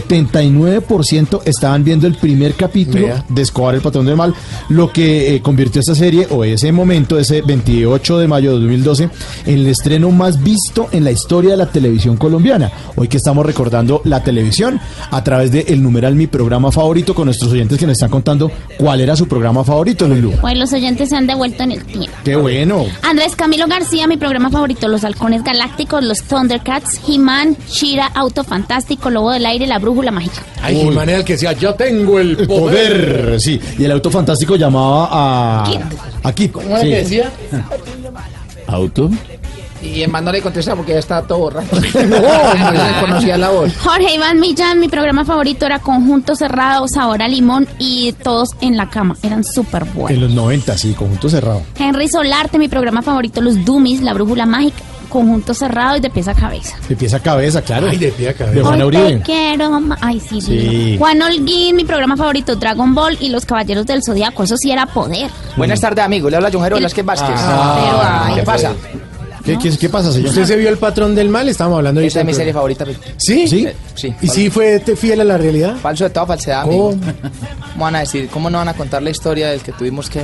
[0.00, 3.24] 79% estaban viendo el primer capítulo Vea.
[3.28, 4.34] de Escobar, el patrón del mal,
[4.68, 9.10] lo que eh, convirtió esta serie, o ese momento, ese 28 de mayo de 2012,
[9.46, 12.70] en el estreno más visto en la historia de la televisión colombiana.
[12.96, 17.26] Hoy que estamos recordando la televisión a través de el numeral Mi Programa Favorito con
[17.26, 20.32] nuestros oyentes que nos están contando cuál era su programa favorito, Lulu.
[20.40, 22.16] Pues los oyentes se han devuelto en el tiempo.
[22.24, 22.86] Qué bueno.
[23.02, 29.10] Andrés Camilo García, mi programa favorito, Los Halcones Galácticos, Los Thundercats, He-Man, Shira, Auto Fantástico,
[29.10, 30.42] Lobo del Aire, La brújula mágica.
[30.62, 32.46] Ay, He-Man era el que decía, yo tengo el poder.
[32.46, 33.60] poder, sí.
[33.78, 36.32] Y el auto fantástico llamaba a.
[36.32, 36.52] Kit.
[36.52, 36.88] ¿Cómo era sí.
[36.88, 37.30] que decía?
[38.66, 39.10] ¿Auto?
[39.82, 41.76] Y en no le contesta porque ya está todo borracho.
[42.08, 43.76] no, conocía la voz.
[43.78, 48.76] Jorge Iván Millán, mi programa favorito era Conjunto Cerrado, Sabor a Limón y Todos en
[48.76, 49.16] la Cama.
[49.22, 50.10] Eran súper buenos.
[50.12, 51.62] En los 90, sí, conjunto cerrado.
[51.78, 54.78] Henry Solarte, mi programa favorito, Los Dummies, La Brújula Mágica,
[55.08, 56.76] Conjunto Cerrado y de pieza a cabeza.
[56.88, 57.88] De pieza a cabeza, claro.
[57.90, 58.54] Ay, de pie a cabeza.
[58.56, 59.22] De Juan Hoy te Uribe.
[59.22, 60.96] quiero ma- Ay, sí, Sí.
[60.98, 64.44] Juan Holguín, mi programa favorito, Dragon Ball y Los Caballeros del Zodiaco.
[64.44, 65.30] Eso sí era poder.
[65.56, 66.30] Buenas tardes, amigo.
[66.30, 67.34] Le habla John Jero Velázquez Vázquez.
[67.36, 68.72] Ah, ¿Qué pasa?
[69.44, 70.28] ¿Qué, qué, qué pasa, señor?
[70.30, 71.48] ¿Usted se vio el patrón del mal?
[71.48, 72.84] Estábamos hablando Esta es mi serie favorita.
[72.84, 72.98] Rick.
[73.16, 73.46] ¿Sí?
[73.48, 73.68] ¿Sí?
[73.94, 74.14] Sí.
[74.22, 75.76] ¿Y sí fue te- fiel a la realidad?
[75.76, 76.90] Falso de toda falsedad, amigo.
[77.72, 78.28] ¿Cómo van a decir?
[78.32, 80.22] ¿Cómo no van a contar la historia del que tuvimos que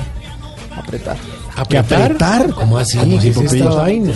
[0.77, 1.17] apretar?
[1.57, 2.03] ¿Apretar?
[2.03, 2.51] apretar?
[2.55, 2.99] ¿Cómo así?
[2.99, 3.77] ¿Cómo así, ¿Qué es esta Popeye?
[3.83, 4.13] vaina?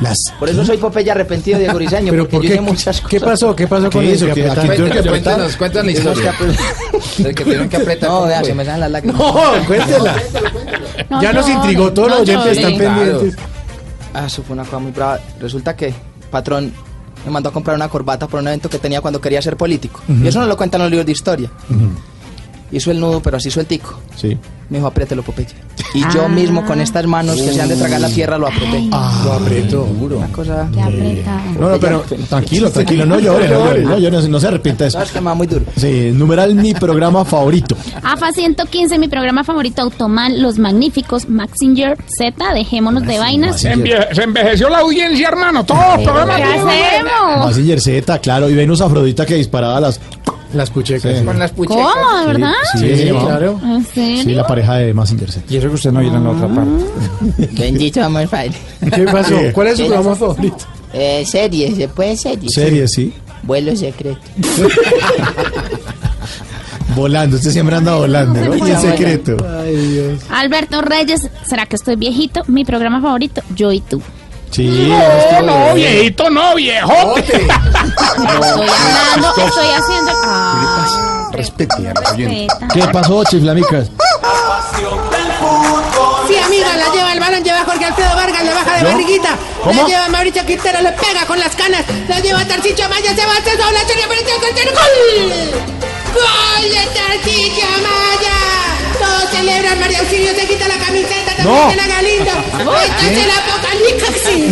[0.00, 0.16] Las...
[0.38, 2.54] Por eso soy Popeye arrepentido de Goriseño, ¿Pero porque por yo qué?
[2.54, 3.10] hice muchas cosas.
[3.10, 3.54] ¿Qué pasó?
[3.56, 4.24] ¿Qué pasó con ¿Qué eso?
[4.26, 4.34] hizo?
[4.34, 4.70] ¿Qué ¿Qué- apretar?
[4.70, 6.34] aquí tengo que Cuéntanos, cuéntanos la historia.
[7.18, 8.08] Del que tuvieron que apretar.
[8.08, 9.18] No, ¿cómo vea, se me salen las lágrimas.
[9.20, 10.14] No, cuéntela.
[11.10, 12.74] No ya nos llore, intrigó, todos no los oyentes llore.
[12.74, 13.36] están pendientes.
[14.14, 15.20] Ah, eso fue una cosa muy brava.
[15.40, 15.94] Resulta que
[16.30, 16.72] patrón
[17.24, 20.00] me mandó a comprar una corbata por un evento que tenía cuando quería ser político.
[20.08, 21.50] Y eso no lo cuentan los libros de historia.
[22.72, 23.98] Hizo el nudo, pero así sueltico.
[24.16, 24.36] Sí.
[24.68, 25.48] Me dijo, apriételo, Popeye.
[25.94, 28.82] Y yo mismo, con estas manos que se han de tragar la tierra, lo apreté.
[29.24, 29.82] Lo apretó.
[29.82, 30.68] Una cosa...
[30.72, 31.40] Qué apretado.
[31.58, 34.88] No, no, pero tranquilo, tranquilo, no llore, no llore, no llore, no se arrepienta de
[34.88, 34.98] eso.
[34.98, 35.64] Sabes que me va muy duro.
[35.76, 37.76] Sí, numeral mi programa favorito.
[38.04, 43.60] AFA 115, mi programa favorito, Automan, Los Magníficos, Maxinger, Z, Dejémonos de Vainas.
[43.60, 45.64] Se, enve- se envejeció la audiencia, hermano.
[45.64, 46.36] Todos los programas.
[46.36, 47.46] ¿Qué hacemos?
[47.46, 50.00] Mazinger Z, claro, y Venus Afrodita que disparaba las...
[50.52, 51.18] Las puchecas.
[51.18, 51.24] Sí.
[51.24, 51.86] Con las puchecas.
[51.94, 52.20] ¿Cómo?
[52.20, 52.52] ¿De verdad?
[52.72, 53.24] Sí, sí, Sí, no.
[53.26, 53.60] claro.
[53.62, 54.36] ¿En Sí, serio?
[54.36, 55.46] la pareja de Mazinger Z.
[55.48, 57.52] Y eso que usted no oye en la otra parte.
[57.60, 58.52] Bendito amor, padre.
[58.94, 59.36] ¿Qué pasó?
[59.52, 60.56] ¿Cuál es su programa favorito?
[60.92, 62.52] Eh, series, ¿se puede series?
[62.52, 63.14] Serie, sí.
[63.44, 64.18] Vuelo secreto.
[66.96, 68.56] Volando, usted siempre anda volando, ¿no?
[68.66, 69.36] Y en secreto.
[69.64, 70.20] Ay, Dios.
[70.30, 72.42] Alberto Reyes, ¿será que estoy viejito?
[72.48, 74.02] Mi programa favorito, Yo y tú.
[74.50, 74.88] Sí.
[74.88, 77.20] No, no, viejito, no, viejote.
[77.46, 80.12] Estoy hablando, estoy haciendo.
[80.24, 80.90] Ay,
[81.32, 82.56] Respete a los oyentes.
[82.72, 83.86] ¿Qué pasó, chiflamicas?
[86.26, 88.88] Sí, amigo, la lleva el balón, lleva Jorge Alfredo Vargas, le baja de ¿Yo?
[88.88, 89.36] barriguita.
[89.62, 89.82] ¿Cómo?
[89.82, 91.84] La lleva Mauricio Quintero, le pega con las canas.
[92.08, 95.62] La lleva Tarcicio Maya, se va a hacer doble, serie, pero ¡Gol!
[96.14, 98.59] ¡Gol de Tarcicio Maya!
[98.98, 101.68] Todos celebran, María Auxilio se quita la camiseta, también No.
[101.68, 102.30] tiene Galindo.
[102.30, 104.50] Esto es el apocalipsis.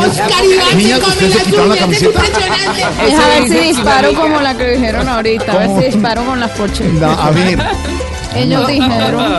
[0.00, 2.86] Oscar Iván se come ¿ustedes se las uñas, es impresionante.
[3.04, 5.52] Deja ver si disparo como la que dijeron ahorita.
[5.52, 6.92] A ver si disparo con las poches.
[6.94, 7.58] No, a ver,
[8.36, 9.38] Ellos dijeron.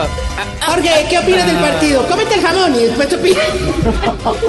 [0.66, 2.06] Jorge, ¿qué opinas del partido?
[2.08, 3.44] Cómete el jamón y después opinas.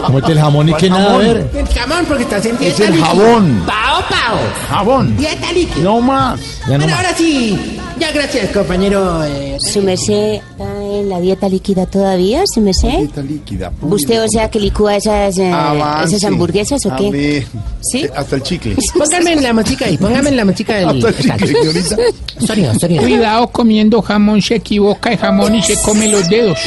[0.05, 1.47] Cómete el jamón y que nada a ver.
[1.53, 3.05] El jamón porque estás en dieta Es el líquida.
[3.07, 3.63] jabón.
[3.67, 4.37] Pao, pao.
[4.69, 5.15] jabón.
[5.17, 5.83] Dieta líquida.
[5.83, 6.39] No más.
[6.67, 6.95] Ya no bueno, más.
[7.05, 7.76] ahora sí.
[7.99, 9.23] Ya, gracias, compañero.
[9.23, 12.89] eh, ¿Su merced está en la dieta líquida todavía, su merced?
[12.99, 13.71] Dieta líquida.
[13.71, 13.95] pura.
[13.95, 15.51] ¿Usted, o sea, que licúa esas, eh,
[16.05, 17.45] esas hamburguesas o qué?
[17.81, 18.03] ¿Sí?
[18.03, 18.75] eh, Hasta el chicle.
[18.97, 20.89] Póngame en la música ahí, póngame en la música del.
[20.89, 21.95] Hasta el chicle, señorita.
[22.45, 23.01] Sonido, sonido.
[23.03, 26.59] Cuidado comiendo jamón, se equivoca el jamón y se come los dedos.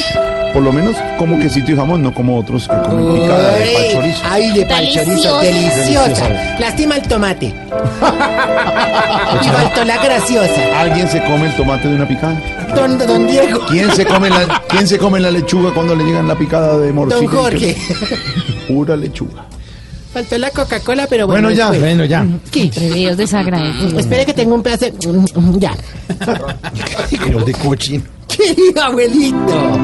[0.53, 3.83] Por lo menos como quesito y jamón, no como otros que comen picada de pal
[3.93, 4.21] chorizo.
[4.29, 5.41] Ay, de pal chorizo, Deliciosa.
[5.41, 6.55] deliciosa.
[6.59, 7.45] Lastima el tomate.
[9.41, 10.79] y faltó la graciosa.
[10.81, 12.41] ¿Alguien se come el tomate de una picada?
[12.75, 13.61] Don, don Diego.
[13.69, 16.91] ¿Quién se come la, ¿quién se come la lechuga cuando le llegan la picada de
[16.91, 17.21] morcilla?
[17.21, 17.77] Don Jorge.
[18.67, 19.45] Pura lechuga.
[20.13, 21.43] Faltó la Coca-Cola, pero bueno.
[21.47, 21.69] Bueno, ya.
[21.71, 21.81] después.
[21.95, 22.25] Bueno, ya.
[22.51, 22.63] ¿Qué?
[22.63, 23.93] Atrevidos desagradecidos.
[23.93, 24.85] Espere que tengo un pedazo.
[24.87, 24.93] de-
[25.59, 25.73] Ya.
[27.23, 28.03] Pero de cochino.
[28.27, 29.79] Querido abuelito.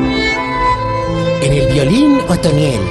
[1.41, 2.81] En el violín Otoniel.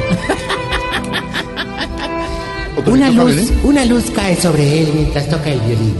[2.86, 5.96] Una luz, una luz cae sobre él mientras toca el violín.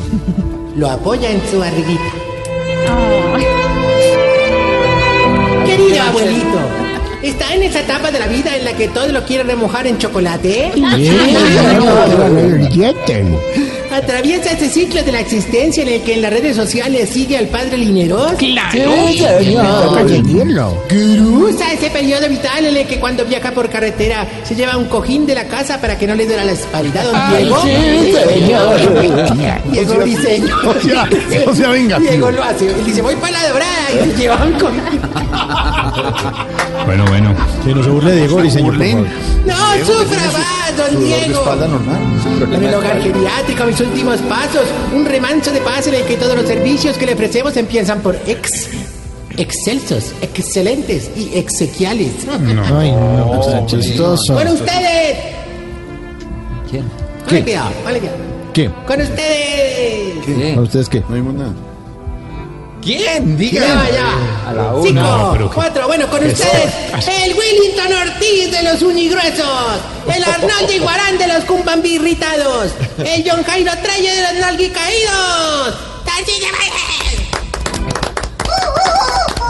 [0.77, 2.05] Lo apoya en su barriguita.
[5.67, 6.59] Querido abuelito,
[7.23, 9.99] ¿está en esa etapa de la vida en la que todo lo quiere remojar en
[9.99, 10.73] chocolate?
[13.97, 17.49] ¿Atraviesa ese ciclo de la existencia en el que en las redes sociales sigue al
[17.49, 18.33] padre Lineros?
[18.33, 18.79] Claro.
[20.93, 25.25] Usa ese periodo vital en el que cuando viaja por carretera se lleva un cojín
[25.25, 27.57] de la casa para que no le duela la espalda, don Diego.
[29.71, 30.57] Diego Briseño.
[30.67, 31.09] O sea,
[31.47, 31.99] o sea, venga.
[32.01, 32.67] Diego lo hace.
[32.67, 35.01] Él dice, voy para la dorada y se lleva un cojín.
[36.85, 37.35] Bueno, bueno.
[37.65, 38.73] Que no se burle de Diego Briseño,
[39.47, 41.39] No, sufra más, don Diego.
[41.41, 41.99] espalda normal.
[42.53, 44.65] En el hogar geriátrico, mis últimos pasos,
[44.95, 48.17] un remanso de paz en el que todos los servicios que le ofrecemos empiezan por
[48.27, 48.69] ex,
[49.37, 52.13] excelsos, excelentes y exequiales.
[52.75, 54.35] Ay, no, chistoso.
[54.35, 55.19] Bueno, ustedes.
[56.71, 56.85] ¿Quién?
[57.25, 57.71] Ponle cuidado.
[58.53, 58.71] ¿Qué?
[58.87, 60.55] Con ustedes.
[60.55, 61.01] ¿Para ustedes qué?
[61.09, 61.53] No vimos nada.
[62.87, 63.31] ¿Quién?
[63.31, 63.91] Ya, Diga.
[63.91, 64.49] ya.
[64.49, 64.83] A la una.
[64.87, 66.75] Cinco, No, pero qué- cuatro, bueno, con ¿Qué ustedes,
[67.25, 69.81] el Willington Ortiz de los unigruesos,
[70.15, 75.75] el Arnaldo Iguarán de los cumbambirritados, el John Jairo Traye de los nalguicaídos.
[76.05, 76.49] ¡Tarcilla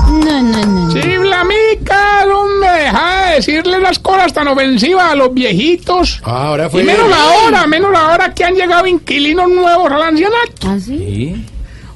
[0.08, 0.92] No, no, no.
[0.92, 6.20] Chiflamica, hombre, deja de decirle las cosas tan ofensivas a los viejitos.
[6.24, 10.66] ahora fue- Y menos ahora, menos ahora que han llegado inquilinos nuevos al ancianato.
[10.68, 11.44] ¿Ah, sí?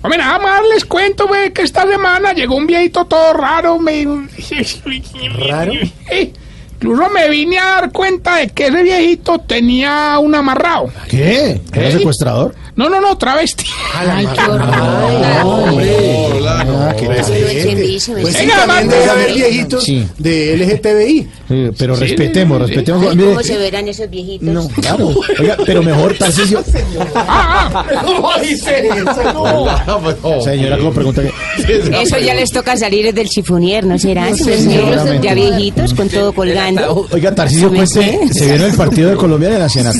[0.02, 4.06] Hombre, nada más les cuento, güey, que esta semana llegó un viejito todo raro, me...
[5.48, 5.72] ¿Raro?
[6.82, 10.90] Incluso me vine a dar cuenta de que ese viejito tenía un amarrado.
[11.10, 11.60] ¿Qué?
[11.74, 11.92] ¿Era ¿Eh?
[11.92, 12.54] secuestrador?
[12.76, 13.64] No, no, no, travesti.
[13.94, 14.22] Ah,
[16.98, 19.34] qué Pues sí, Venga, también mande, debe a haber ver.
[19.34, 20.06] viejitos Sí.
[20.18, 21.28] de LGTBI.
[21.48, 23.06] Sí, pero Sí, respetemos, respetemos.
[23.06, 24.48] Ay, Mire, ¿Cómo se verán esos viejitos?
[24.48, 25.08] no, claro.
[25.40, 26.62] Oiga, pero mejor, Tarcisio.
[27.14, 30.42] Ah, No dice eso, no.
[30.42, 31.30] Señora, como pregunta que.
[32.02, 34.28] Eso ya les toca salir del chifonier, ¿no será?
[34.28, 34.66] Pues,
[35.20, 37.06] ya viejitos, con todo colgando.
[37.10, 38.36] Oiga, Tarcisio, ¿Me cueste, entiendes?
[38.38, 39.98] se vieron el partido de Colombia en el Ancianato.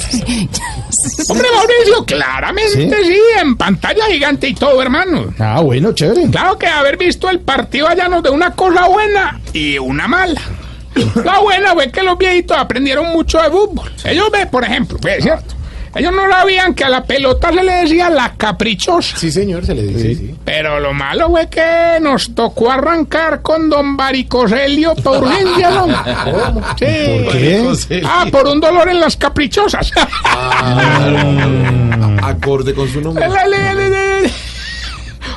[1.29, 2.91] Hombre, Mauricio, claramente sí,
[3.41, 5.33] en pantalla gigante y todo, hermano.
[5.39, 6.31] Ah, bueno, chévere.
[6.31, 10.41] Claro que haber visto el partido allá nos de una cosa buena y una mala.
[11.25, 13.91] La buena fue que los viejitos aprendieron mucho de fútbol.
[14.05, 15.55] Ellos ven, por ejemplo, es cierto.
[15.95, 19.17] Ellos no sabían que a la pelota se le decía la caprichosa.
[19.17, 20.15] Sí, señor, se le dice.
[20.15, 20.35] Sí.
[20.45, 25.87] Pero lo malo fue que nos tocó arrancar con don Varicoselio por urgencia, ¿no?
[26.79, 26.87] Sí.
[27.25, 28.03] ¿Por qué?
[28.05, 29.91] Ah, por un dolor en las caprichosas.
[32.23, 33.27] Acorde con su nombre.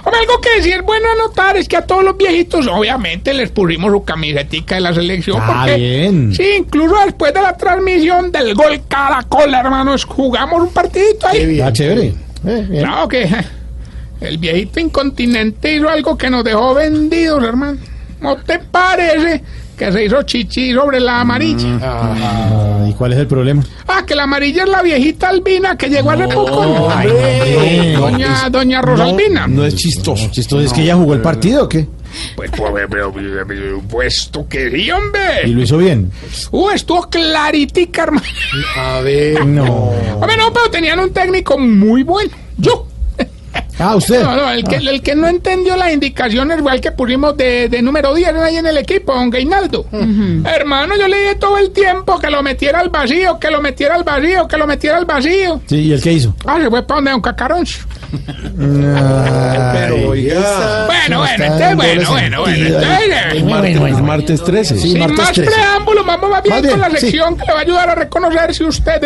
[0.06, 3.52] Hombre, algo que sí es bueno anotar es que a todos los viejitos, obviamente, les
[3.52, 5.40] pusimos su camisetica de la selección.
[5.42, 6.34] Ah, porque, bien.
[6.36, 11.62] Sí, incluso después de la transmisión del gol Caracol, hermanos, jugamos un partidito ahí.
[11.62, 12.14] Ah, chévere.
[12.46, 12.84] Eh, bien.
[12.84, 13.30] Claro que
[14.22, 17.78] el viejito incontinente hizo algo que nos dejó vendidos, hermano.
[18.20, 19.42] ¿No te parece
[19.78, 21.80] que se hizo chichi sobre la amarilla?
[21.82, 23.64] Ah, ¿Y cuál es el problema?
[23.88, 26.90] Ah, que la amarilla es la viejita albina que llegó hace poco.
[26.92, 27.94] Ay, hombre.
[27.94, 29.48] doña, doña Rosalbina.
[29.48, 30.30] No es chistoso.
[30.36, 31.88] ¿Esto es que ella jugó el partido o qué?
[32.36, 33.12] Pues, pues, pero,
[33.48, 35.42] pero, puesto que sí, hombre.
[35.46, 36.12] ¿Y lo hizo bien?
[36.52, 38.26] Uh, estuvo claritica, hermano.
[38.78, 39.46] A ver.
[39.46, 39.66] No.
[39.66, 42.32] Hombre, no, pero tenían un técnico muy bueno.
[42.58, 42.88] Yo.
[43.80, 44.24] Ah, usted.
[44.24, 47.70] No, no, el que, el que no entendió las indicaciones fue el que pusimos de,
[47.70, 49.86] de número 10 ahí en el equipo, don Gainaldo.
[50.46, 53.96] Hermano, yo le dije todo el tiempo que lo metiera al vacío, que lo metiera
[53.96, 55.62] al vacío, que lo metiera al vacío.
[55.68, 56.36] Sí, ¿y el qué hizo?
[56.46, 57.84] Ah, se fue para donde don Cacaroncio.
[59.74, 60.86] Pero, oiga.
[60.86, 62.68] Bueno, bueno, entonces, bueno, bueno, bueno.
[62.68, 64.76] entonces, Martes, martes 13.
[64.78, 65.52] Sí, Sin martes más 13.
[65.52, 66.98] preámbulos, vamos más bien, con la sí.
[66.98, 69.02] sección que le va a ayudar a reconocer si usted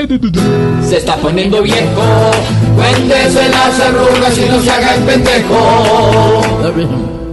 [0.87, 2.31] Se está poniendo viejo,
[2.75, 6.41] cuéntese las arrugas y no se haga el pendejo.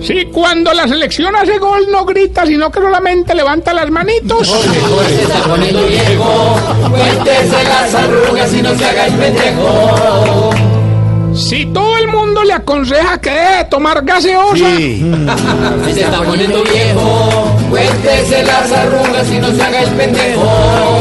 [0.01, 4.47] Si cuando la selección hace gol no grita, sino que solamente levanta las manitos.
[4.49, 6.57] Se está poniendo viejo,
[6.91, 10.51] cuéntese las arrugas y no se haga el pendejo.
[11.35, 14.77] Si todo el mundo le aconseja que deje de tomar gaseosa.
[15.85, 20.43] Se está poniendo viejo, cuéntese las arrugas y no se haga el pendejo.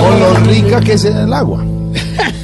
[0.02, 1.64] Con lo rica que es el agua.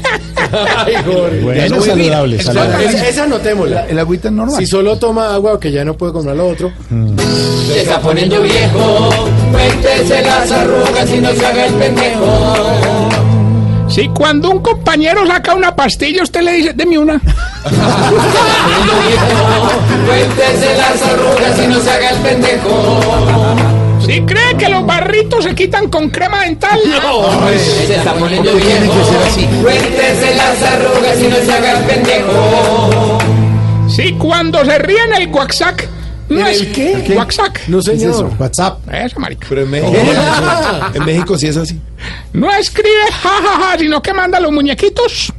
[0.77, 1.39] Ay, Jorge.
[1.41, 2.85] Bueno, no saludable, Esa, saludable.
[2.85, 3.85] esa- esa anotémosla.
[3.88, 4.55] El agüita es normal.
[4.57, 6.71] Si solo toma agua o que ya no puede comprar lo otro.
[7.67, 9.09] Se está poniendo viejo,
[9.51, 13.09] cuéntese las arrugas y no se haga el pendejo.
[13.89, 17.19] Si cuando un compañero saca una pastilla, usted le dice, deme una.
[20.05, 22.99] Cuéntese las arrugas y no se haga el pendejo.
[24.10, 26.80] Si cree que los barritos se quitan con crema dental.
[27.86, 28.94] Se está poniendo viejo.
[29.61, 33.18] Cuéntese las arrugas y no se haga el pendejo.
[33.88, 35.80] Si cuando se ríe en el WhatsApp.
[36.27, 37.03] No ¿En es el qué?
[37.06, 37.14] ¿Qué?
[37.15, 37.56] WhatsApp.
[37.68, 38.11] No, señor.
[38.11, 38.31] eso?
[38.40, 38.80] WhatsApp.
[38.91, 39.45] Eso, marica.
[39.49, 39.94] Pero en México,
[40.95, 41.80] en México sí es así.
[42.34, 45.31] No escribe jajaja, sino que manda los muñequitos.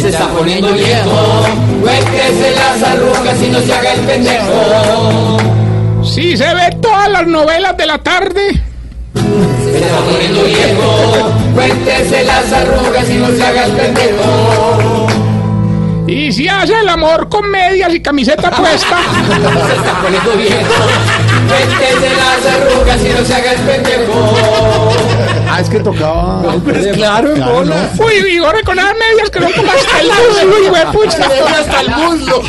[0.00, 1.44] Se está poniendo viejo.
[1.82, 5.57] Cuéntese las arrugas y no se haga el pendejo.
[6.02, 8.62] Si se ve todas las novelas de la tarde.
[9.64, 11.32] Se está poniendo viejo.
[11.54, 15.06] Cuéntese las arrugas y no se haga el pendejo.
[16.06, 18.98] Y si hace el amor con medias y camiseta puesta.
[19.26, 20.74] Se está poniendo viejo.
[21.48, 24.14] Cuéntese las arrugas y no se haga el pendejo.
[25.50, 26.42] Ah, es que tocaba.
[26.94, 27.90] claro, en bola.
[27.98, 31.28] Uy, Igor, con esas medias que son como hasta el muslo, hijo de pucha.
[31.58, 32.42] hasta el muslo.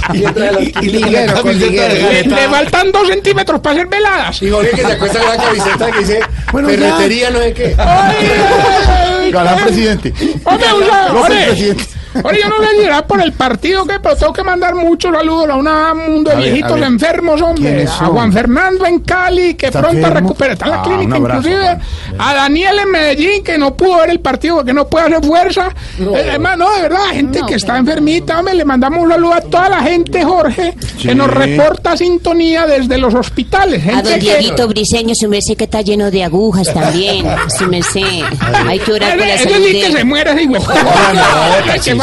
[0.82, 1.94] Y liguero, con liguero.
[1.96, 4.42] Le, le faltan dos centímetros para hacer veladas.
[4.42, 6.20] Y Jorge que se acuesta con la camiseta que dice
[6.52, 7.76] ferretería no sé qué.
[7.78, 10.14] Ay, Galán presidente.
[10.44, 11.99] Hombre, un presidente.
[12.16, 15.50] Ahora yo no le dirá por el partido que, pero tengo que mandar muchos saludos
[15.50, 16.84] a un mundo de A ver, viejitos a ver.
[16.86, 17.64] enfermos, hombre.
[17.64, 18.06] ¿Quiénes A?
[18.08, 20.20] Juan Fernando en Cali, que ¿Está pronto enfermo?
[20.30, 20.54] recupera.
[20.54, 21.78] Está en la Ah, clínica, abrazo, inclusive.
[22.18, 25.70] A Daniel en Medellín, que no pudo ver el partido porque no puede hacer fuerza.
[26.00, 28.56] Eh, Además, no, de verdad, gente que está enfermita, hombre.
[28.56, 33.14] Le mandamos un saludo a toda la gente, Jorge, que nos reporta sintonía desde los
[33.14, 33.82] hospitales.
[33.84, 37.26] A Gente don que- Dieguito Briseño, su merced que está lleno de agujas también.
[37.58, 38.24] Su merced.
[38.68, 40.32] Hay que orar por la salud sí se muere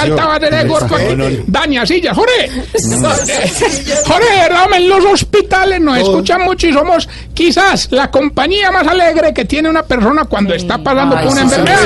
[0.01, 1.43] faltaba gordo aquí.
[1.47, 2.17] Daña sillas.
[2.17, 2.51] Jorge.
[4.07, 9.33] Jorge, de en los hospitales nos escuchan mucho y somos quizás la compañía más alegre
[9.33, 11.81] que tiene una persona cuando está pasando por una enfermedad.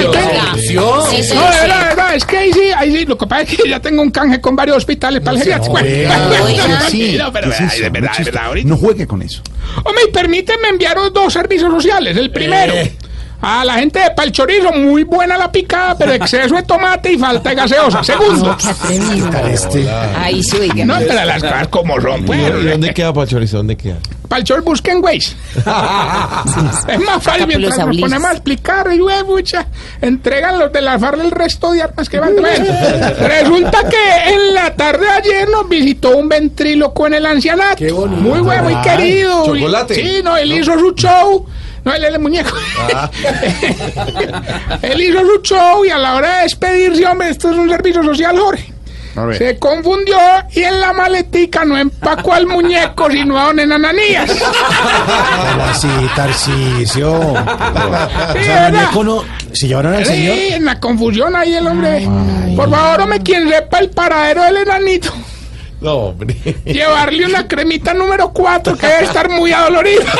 [0.75, 3.57] No, de verdad, de verdad, es que ahí sí, ahí sí, lo que pasa es
[3.57, 5.79] que ya tengo un canje con varios hospitales para el geriátrico.
[6.91, 7.33] Sí, No, No
[7.81, 8.69] de verdad, ahorita.
[8.69, 9.43] No juegue con eso.
[9.85, 12.17] Hombre, permíteme enviaros dos servicios sociales.
[12.17, 12.97] El primero, Eh.
[13.43, 17.51] A la gente de Palchorizo, muy buena la picada, pero exceso de tomate y falta
[17.51, 18.05] de gaseosa.
[18.05, 18.57] Segundo,
[20.17, 20.85] Ay, sí, oiga.
[20.85, 22.41] no, pero las cosas como son, pues.
[22.41, 23.59] ¿Y dónde queda Pachorizo?
[23.59, 23.97] ¿Dónde queda?
[24.29, 25.35] Palchor busquen Waze.
[25.57, 29.67] es más fácil mientras nos ponemos a explicar y güey, mucha,
[30.01, 33.19] entregan los de la FARC el resto de armas que van a traer.
[33.19, 37.83] Resulta que en la tarde de ayer nos visitó un ventríloco en el ancianato.
[38.07, 39.47] Muy bueno, muy querido.
[39.47, 39.95] chocolate.
[39.97, 41.47] Sí, no, él hizo su show.
[41.85, 42.51] No, él es el muñeco.
[44.83, 48.03] él hizo su show y a la hora de despedirse, hombre, esto es un servicio
[48.03, 48.73] social, Jorge.
[49.37, 50.17] Se confundió
[50.53, 54.31] y en la maletica no empacó al muñeco, sino a don Enananías.
[55.69, 57.13] Así, Tarcicio.
[57.13, 57.35] O
[58.35, 58.91] Sí, sea, ¿verdad?
[58.93, 59.25] muñeco no.
[59.53, 60.37] ¿Se llevaron al señor?
[60.37, 62.09] Sí, en la confusión ahí el hombre.
[62.57, 65.13] Por favor, hombre, quien sepa el paradero del enanito,
[65.81, 66.37] No, hombre.
[66.65, 70.05] llevarle una cremita número 4 que debe estar muy adolorido.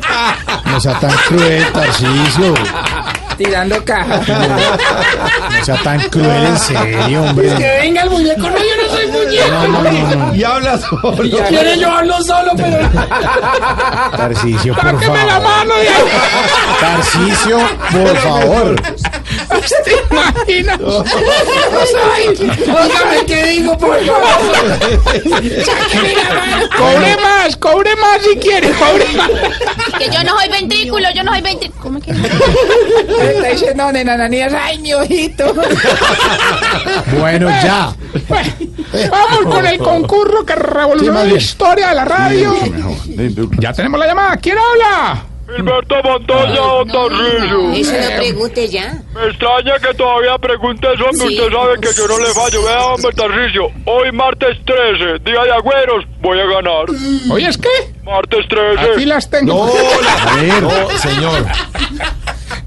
[0.66, 2.54] No sea tan cruel, Tarcicio.
[3.36, 4.20] Tirando caja.
[5.50, 7.48] No sea tan cruel, en serio, hombre.
[7.56, 8.40] Que venga el muñeco.
[8.42, 9.48] No, yo no soy muñeco.
[9.50, 10.34] No, no, no, no.
[10.34, 11.16] Y habla solo.
[11.48, 12.88] Quiere llevarlo solo, pero.
[14.16, 15.42] Tarcicio, por Sáqueme la favor.
[15.66, 15.74] mano.
[16.80, 17.58] Tarcicio,
[17.92, 18.82] por favor.
[19.84, 20.78] ¿Te imaginas?
[22.38, 24.22] Dígame qué digo, por favor.
[26.76, 29.30] Cobre más, cobre más si quiere, cobre más.
[29.98, 31.82] Que yo no soy ventrículo, yo no soy ventrículo.
[31.82, 32.10] ¿Cómo es que?
[32.10, 34.54] Está diciendo Nananías.
[34.54, 35.54] Ay, mi ojito.
[37.18, 37.94] Bueno, ya.
[39.10, 42.54] Vamos con el concurso que revolucionó la historia de la radio.
[43.58, 44.36] Ya tenemos la llamada.
[44.36, 45.24] ¿Quién habla?
[45.56, 47.72] Gilberto Montoya o Tarrillo.
[47.72, 49.02] Eso no pregunte ya.
[49.14, 51.28] Me extraña que todavía pregunte eso, hombre.
[51.28, 51.40] Sí.
[51.40, 52.62] Usted sabe que yo no le fallo.
[52.64, 53.66] Vea, hombre, Tarrillo.
[53.86, 56.84] Hoy martes 13, día de agüeros, voy a ganar.
[57.30, 57.68] ¿Oye, es qué?
[58.04, 58.92] Martes 13.
[58.92, 59.64] Aquí las tengo.
[59.64, 61.46] A ver, no, señor.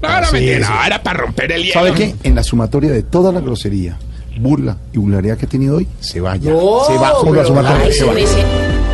[0.00, 1.72] No, no, mentira, no, era para romper el hielo.
[1.74, 2.14] ¿Sabe qué?
[2.22, 3.98] En la sumatoria de toda la grosería,
[4.38, 6.52] burla y vulgaridad que he tenido hoy, se vaya.
[6.52, 7.84] se va por la sumatoria.
[7.84, 8.12] Ay, se va.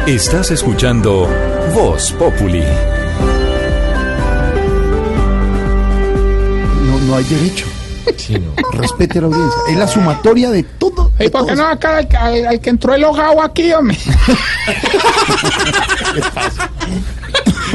[0.06, 1.28] Estás escuchando
[1.74, 2.62] Voz Populi.
[7.06, 7.66] No, hay derecho.
[8.16, 8.52] Sí, no.
[8.72, 9.60] Respete a la audiencia.
[9.68, 11.10] Es la sumatoria de todo.
[11.18, 13.96] ¿Y por qué no acá al, al- al que entró el hojao aquí, hombre?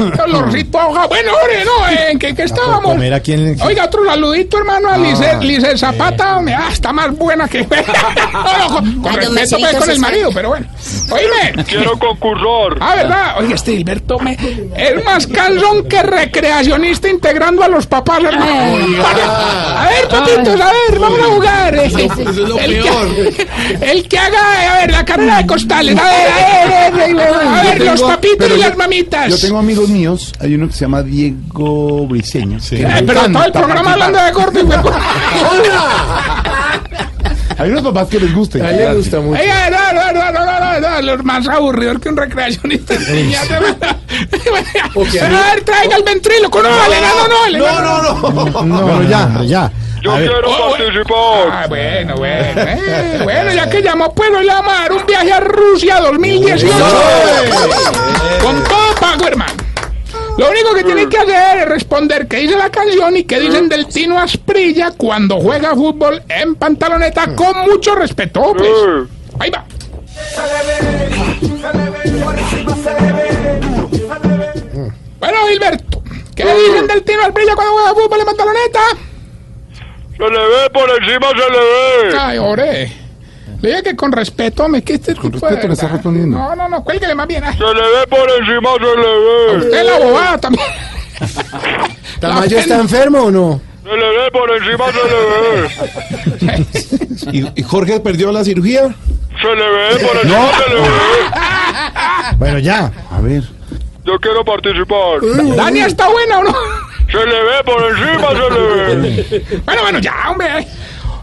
[0.24, 1.08] Olorcito a hojao.
[1.08, 2.92] Bueno, hombre, no, ¿en qué, qué estábamos?
[2.92, 6.54] Comer aquí en Oiga, otro saludito, hermano, a Lice, Lice Zapata, hombre.
[6.54, 7.62] Ah, está más buena que...
[7.62, 10.66] No, no, con, respeto pues, con el marido, pero bueno.
[11.10, 11.64] Oíme.
[11.64, 12.78] Quiero concursar.
[12.80, 13.34] Ah, ¿verdad?
[13.38, 14.36] Oye, este Hilberto me...
[14.76, 18.76] es más cansón que recreacionista integrando a los papás, hermano.
[19.06, 21.74] A ver, papitos, a ver, vamos a jugar.
[21.74, 23.14] Eso es lo el, peor.
[23.14, 25.96] Que, el que haga, a ver, la carrera de costales.
[25.98, 29.28] A ver, a ver, a ver, a ver, los papitos y yo- las mamitas.
[29.30, 32.58] Yo tengo amigos míos, hay uno que se llama Diego Briseño.
[32.68, 34.90] que Eh, pero todo el programa hablando de gordo y huevo.
[37.58, 38.62] Hay unos papás que les guste.
[38.62, 39.38] A él le gusta mucho.
[39.40, 42.94] Oiga, no, no, no, no, no, no, no, los más aburridos que un recreacionista.
[44.94, 46.62] Porque a ver, traiga el ventríloco.
[46.62, 48.62] No, enano no, No, no, no.
[48.64, 49.70] No, bueno, ya, ya.
[50.02, 51.48] Yo quiero Oh, participar.
[51.52, 52.62] Ah, bueno, bueno.
[52.62, 56.00] eh, bueno, ya que llamó, pues hoy le vamos a dar un viaje a Rusia
[56.00, 56.74] 2018.
[58.42, 59.52] Con todo pago, hermano.
[60.40, 63.68] Lo único que tienen que hacer es responder qué dice la canción y qué dicen
[63.68, 68.70] del Tino Asprilla cuando juega fútbol en pantaloneta con mucho respeto, pues.
[69.38, 69.66] Ahí va.
[75.18, 76.02] Bueno, Gilberto,
[76.34, 78.80] ¿qué dicen del Tino Asprilla cuando juega fútbol en pantaloneta?
[80.16, 81.58] Se le ve por encima, se le
[82.12, 82.18] ve.
[82.18, 82.99] Ay, ore.
[83.62, 85.96] Le dije que con respeto, me que este tipo de respeto le está verdad.
[85.98, 86.38] respondiendo.
[86.38, 87.44] No, no, no, cuélguele más bien.
[87.44, 87.52] ah.
[87.52, 89.56] Se le ve por encima, se le ve.
[89.66, 90.66] Usted la bobada también.
[92.20, 93.60] ¿Tamayo está enfermo o no?
[93.82, 96.66] Se le ve por encima, se le ve.
[97.56, 98.94] ¿Y, y Jorge perdió la cirugía?
[99.40, 100.50] Se le ve por encima, No.
[100.52, 100.88] se le ve.
[102.38, 102.90] Bueno, ya.
[103.10, 103.42] A ver.
[104.04, 105.20] Yo quiero participar.
[105.56, 106.54] Dani está buena o no.
[107.10, 108.60] Se le ve por encima, se le
[108.96, 109.60] ve.
[109.64, 110.66] Bueno, bueno, ya, hombre.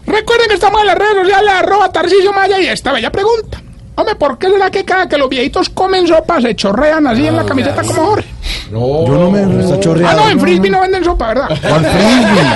[0.08, 3.60] Recuerden que estamos en las redes sociales, arroba Tarcisio Maya, y esta bella pregunta.
[3.96, 7.34] Hombre, ¿por qué será que cada que los viejitos comen sopa se chorrean así en
[7.36, 8.28] la camiseta como Jorge?
[8.70, 10.20] No, yo no me está Ah, chorreado.
[10.20, 11.48] no, en Frisbee no venden sopa, ¿verdad?
[11.60, 12.46] ¿Cuál frisbee?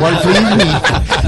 [0.00, 0.66] ¿Cuál frisbee?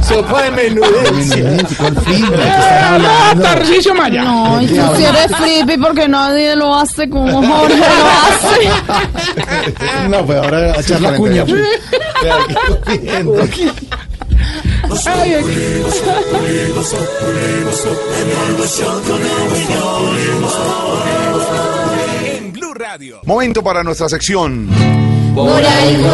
[0.03, 1.77] Sopa de menudez.
[1.79, 2.45] ¿Cuál frisbee?
[2.45, 4.25] Eh, arroba Tarcisio Maya.
[4.25, 8.69] No, y tú si eres flippy porque nadie lo hace como Jorge lo hace.
[10.09, 11.45] No, pues ahora a echar la cuña.
[11.45, 11.63] pues.
[15.07, 15.83] Ay, ay.
[22.37, 23.21] En Blue Radio.
[23.25, 24.69] Momento para nuestra sección.
[25.35, 26.09] Por algo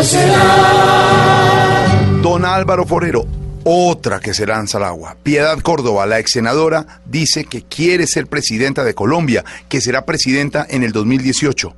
[2.23, 3.27] Don Álvaro Forero,
[3.65, 5.17] otra que se lanza al agua.
[5.25, 10.65] Piedad Córdoba, la ex senadora, dice que quiere ser presidenta de Colombia, que será presidenta
[10.69, 11.75] en el 2018.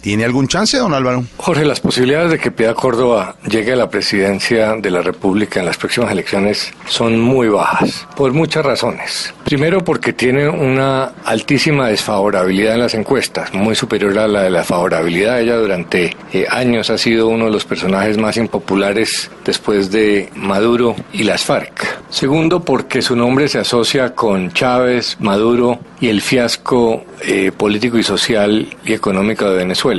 [0.00, 1.24] ¿Tiene algún chance, don Álvaro?
[1.36, 5.66] Jorge, las posibilidades de que Piedad Córdoba llegue a la presidencia de la República en
[5.66, 9.34] las próximas elecciones son muy bajas, por muchas razones.
[9.44, 14.64] Primero, porque tiene una altísima desfavorabilidad en las encuestas, muy superior a la de la
[14.64, 15.40] favorabilidad.
[15.40, 20.96] Ella durante eh, años ha sido uno de los personajes más impopulares después de Maduro
[21.12, 22.00] y las FARC.
[22.08, 28.02] Segundo, porque su nombre se asocia con Chávez, Maduro y el fiasco eh, político y
[28.02, 29.89] social y económico de Venezuela.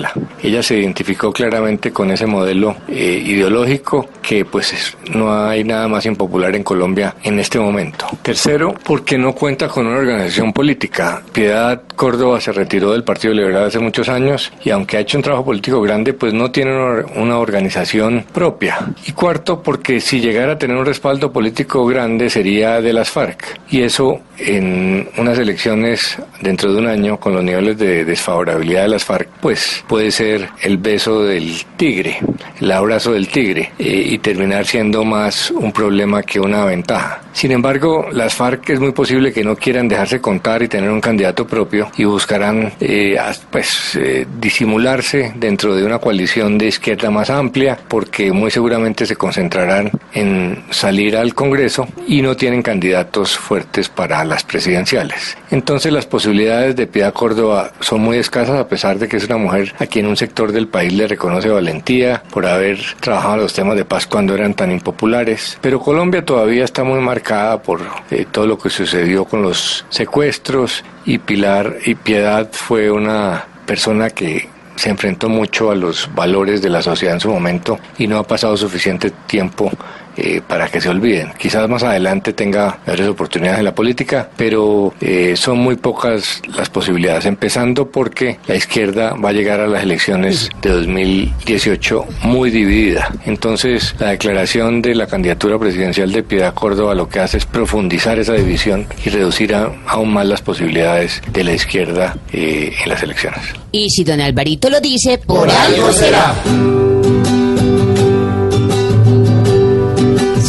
[0.41, 5.87] Ella se identificó claramente con ese modelo eh, ideológico que pues es- no hay nada
[5.87, 8.05] más impopular en Colombia en este momento.
[8.21, 11.21] Tercero, porque no cuenta con una organización política.
[11.33, 15.23] Piedad Córdoba se retiró del Partido Liberal hace muchos años y aunque ha hecho un
[15.23, 16.71] trabajo político grande, pues no tiene
[17.15, 18.77] una organización propia.
[19.05, 23.59] Y cuarto, porque si llegara a tener un respaldo político grande sería de las FARC.
[23.69, 28.87] Y eso en unas elecciones dentro de un año con los niveles de desfavorabilidad de
[28.89, 32.19] las FARC, pues puede ser el beso del tigre,
[32.59, 37.21] el abrazo del tigre eh, y terminar siendo más un problema que una ventaja.
[37.33, 40.99] Sin embargo, las FARC es muy posible que no quieran dejarse contar y tener un
[40.99, 43.17] candidato propio y buscarán eh,
[43.49, 49.15] pues eh, disimularse dentro de una coalición de izquierda más amplia porque muy seguramente se
[49.15, 55.37] concentrarán en salir al Congreso y no tienen candidatos fuertes para las presidenciales.
[55.49, 59.37] Entonces las posibilidades de Piedad Córdoba son muy escasas a pesar de que es una
[59.37, 63.75] mujer a quien un sector del país le reconoce valentía por haber trabajado los temas
[63.75, 65.57] de paz cuando eran tan impopulares.
[65.61, 70.83] Pero Colombia todavía está muy marcada por eh, todo lo que sucedió con los secuestros
[71.05, 76.69] y Pilar y Piedad fue una persona que se enfrentó mucho a los valores de
[76.69, 79.71] la sociedad en su momento y no ha pasado suficiente tiempo
[80.17, 81.31] eh, para que se olviden.
[81.37, 86.69] Quizás más adelante tenga mejores oportunidades en la política, pero eh, son muy pocas las
[86.69, 93.11] posibilidades, empezando porque la izquierda va a llegar a las elecciones de 2018 muy dividida.
[93.25, 98.19] Entonces, la declaración de la candidatura presidencial de Piedad Córdoba lo que hace es profundizar
[98.19, 103.01] esa división y reducir a- aún más las posibilidades de la izquierda eh, en las
[103.03, 103.41] elecciones.
[103.71, 106.33] Y si don Alvarito lo dice, por, Por algo será.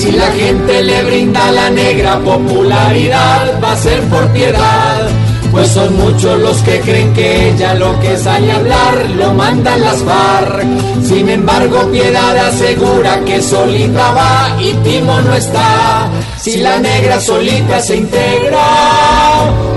[0.02, 5.08] Si la gente le brinda la negra popularidad, va a ser por piedad.
[5.52, 9.80] Pues son muchos los que creen que ella lo que sale a hablar lo mandan
[9.80, 10.64] las FARC.
[11.04, 16.08] Sin embargo, Piedad asegura que solita va y Timo no está.
[16.36, 18.66] Si la negra solita se integra,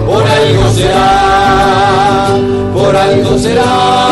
[0.07, 2.29] por algo será,
[2.73, 4.07] por algo será,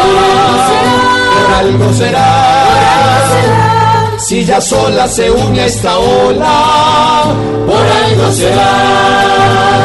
[1.33, 2.52] por algo será.
[4.23, 7.35] Si ya sola se une esta ola,
[7.67, 9.83] por algo será.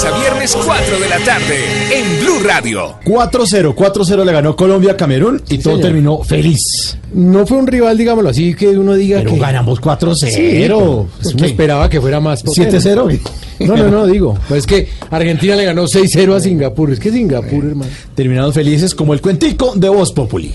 [0.00, 2.94] Lunes a viernes 4 de la tarde en Blue Radio.
[3.04, 5.80] 4-0, 4-0 le ganó Colombia a Camerún y todo señor.
[5.80, 6.96] terminó feliz.
[7.12, 9.38] No fue un rival, digámoslo así, que uno diga Pero que...
[9.40, 10.14] ganamos 4-0.
[10.14, 11.46] Sí, pues uno ¿Qué?
[11.46, 12.78] esperaba que fuera más potente.
[12.78, 13.20] 7-0.
[13.60, 14.38] No, no, no, digo.
[14.48, 16.92] Pues es que Argentina le ganó 6-0 a Singapur.
[16.92, 17.90] Es que Singapur, hermano.
[18.14, 20.54] Terminados felices como el cuentico de Voz Populi.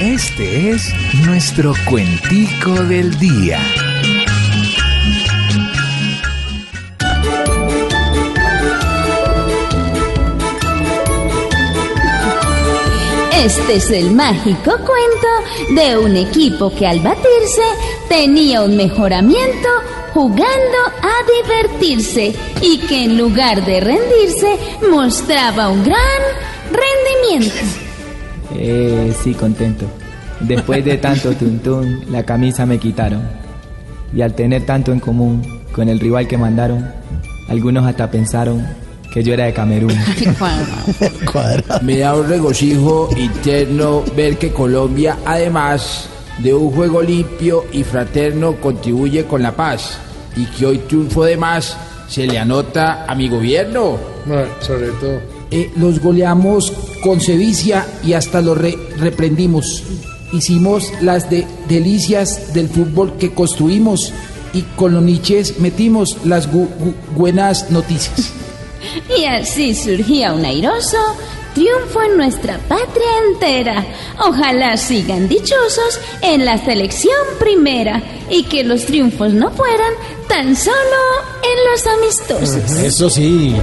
[0.00, 0.92] Este es
[1.26, 3.58] nuestro cuentico del día.
[13.44, 17.62] Este es el mágico cuento de un equipo que al batirse
[18.08, 19.68] tenía un mejoramiento
[20.14, 21.14] jugando a
[21.44, 24.56] divertirse y que en lugar de rendirse
[24.90, 25.98] mostraba un gran
[26.72, 27.60] rendimiento.
[28.54, 29.84] Eh, sí, contento.
[30.40, 33.22] Después de tanto tuntún, la camisa me quitaron.
[34.14, 36.90] Y al tener tanto en común con el rival que mandaron,
[37.48, 38.85] algunos hasta pensaron
[39.16, 39.92] que yo era de Camerún.
[41.82, 46.06] Me da un regocijo interno ver que Colombia, además
[46.42, 49.96] de un juego limpio y fraterno, contribuye con la paz.
[50.36, 51.74] Y que hoy triunfo de más
[52.10, 53.96] se le anota a mi gobierno.
[54.60, 55.18] sobre todo.
[55.50, 56.70] Eh, los goleamos
[57.02, 59.82] con sevicia y hasta los re- reprendimos.
[60.34, 64.12] Hicimos las de delicias del fútbol que construimos
[64.52, 68.32] y con los niches metimos las gu- gu- buenas noticias.
[69.18, 70.98] Y así surgía un airoso
[71.54, 73.86] triunfo en nuestra patria entera.
[74.18, 79.92] Ojalá sigan dichosos en la selección primera y que los triunfos no fueran
[80.28, 80.76] tan solo
[81.42, 82.82] en los amistosos.
[82.82, 83.54] Eso sí.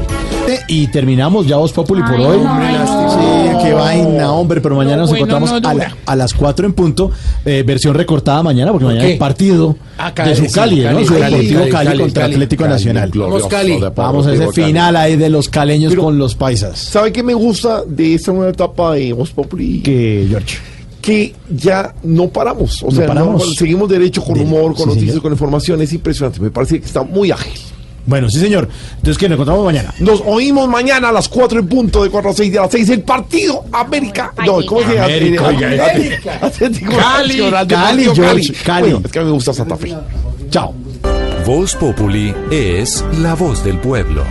[0.48, 2.38] Eh, Y terminamos ya Voz Populi por Ay, hoy.
[2.38, 3.10] no, Hombre, lástima.
[3.10, 4.61] Sí, qué vaina, hombre.
[4.61, 5.88] Pero mañana nos bueno encontramos no a, dura.
[5.90, 7.11] la- a las 4 en punto.
[7.45, 9.11] eh, versión recortada mañana, porque mañana qué?
[9.14, 10.84] hay partido Ah, Cali, de su sí, Cali, ¿no?
[10.94, 12.34] Cali, Su Cali, Deportivo Cali, Cali, Cali, contra Cali.
[12.34, 13.11] Atlético Cali, Nacional.
[13.15, 13.80] Vamos, Cali.
[13.95, 16.80] Vamos a ese final ahí de los caleños con los paisas.
[16.80, 19.81] ¿Sabe qué me gusta de esta nueva etapa de Voz Populi?
[19.81, 20.57] Que, George.
[21.03, 22.81] Que ya no paramos.
[22.81, 23.45] O No sea, paramos.
[23.45, 25.21] no- seguimos derecho con humor, con sí, noticias, señor.
[25.21, 25.81] con información.
[25.81, 26.39] Es impresionante.
[26.39, 27.51] Me parece que está muy ágil.
[28.05, 28.69] Bueno, sí, señor.
[28.95, 29.27] Entonces, ¿qué?
[29.27, 29.93] Nos encontramos mañana.
[29.99, 32.89] Nos oímos mañana a las 4 en punto, de 4 a 6 de las 6.
[32.89, 34.34] El partido América.
[34.45, 35.05] No, ¿cómo se llama?
[35.05, 36.39] América, Eh, América.
[36.41, 37.39] Atlético Cali.
[37.67, 38.81] Cali, George, Cali.
[38.91, 39.93] Bueno, es que a mí me gusta Santa Fe.
[40.49, 40.73] Chao.
[41.45, 44.23] Voz Populi es la voz del pueblo.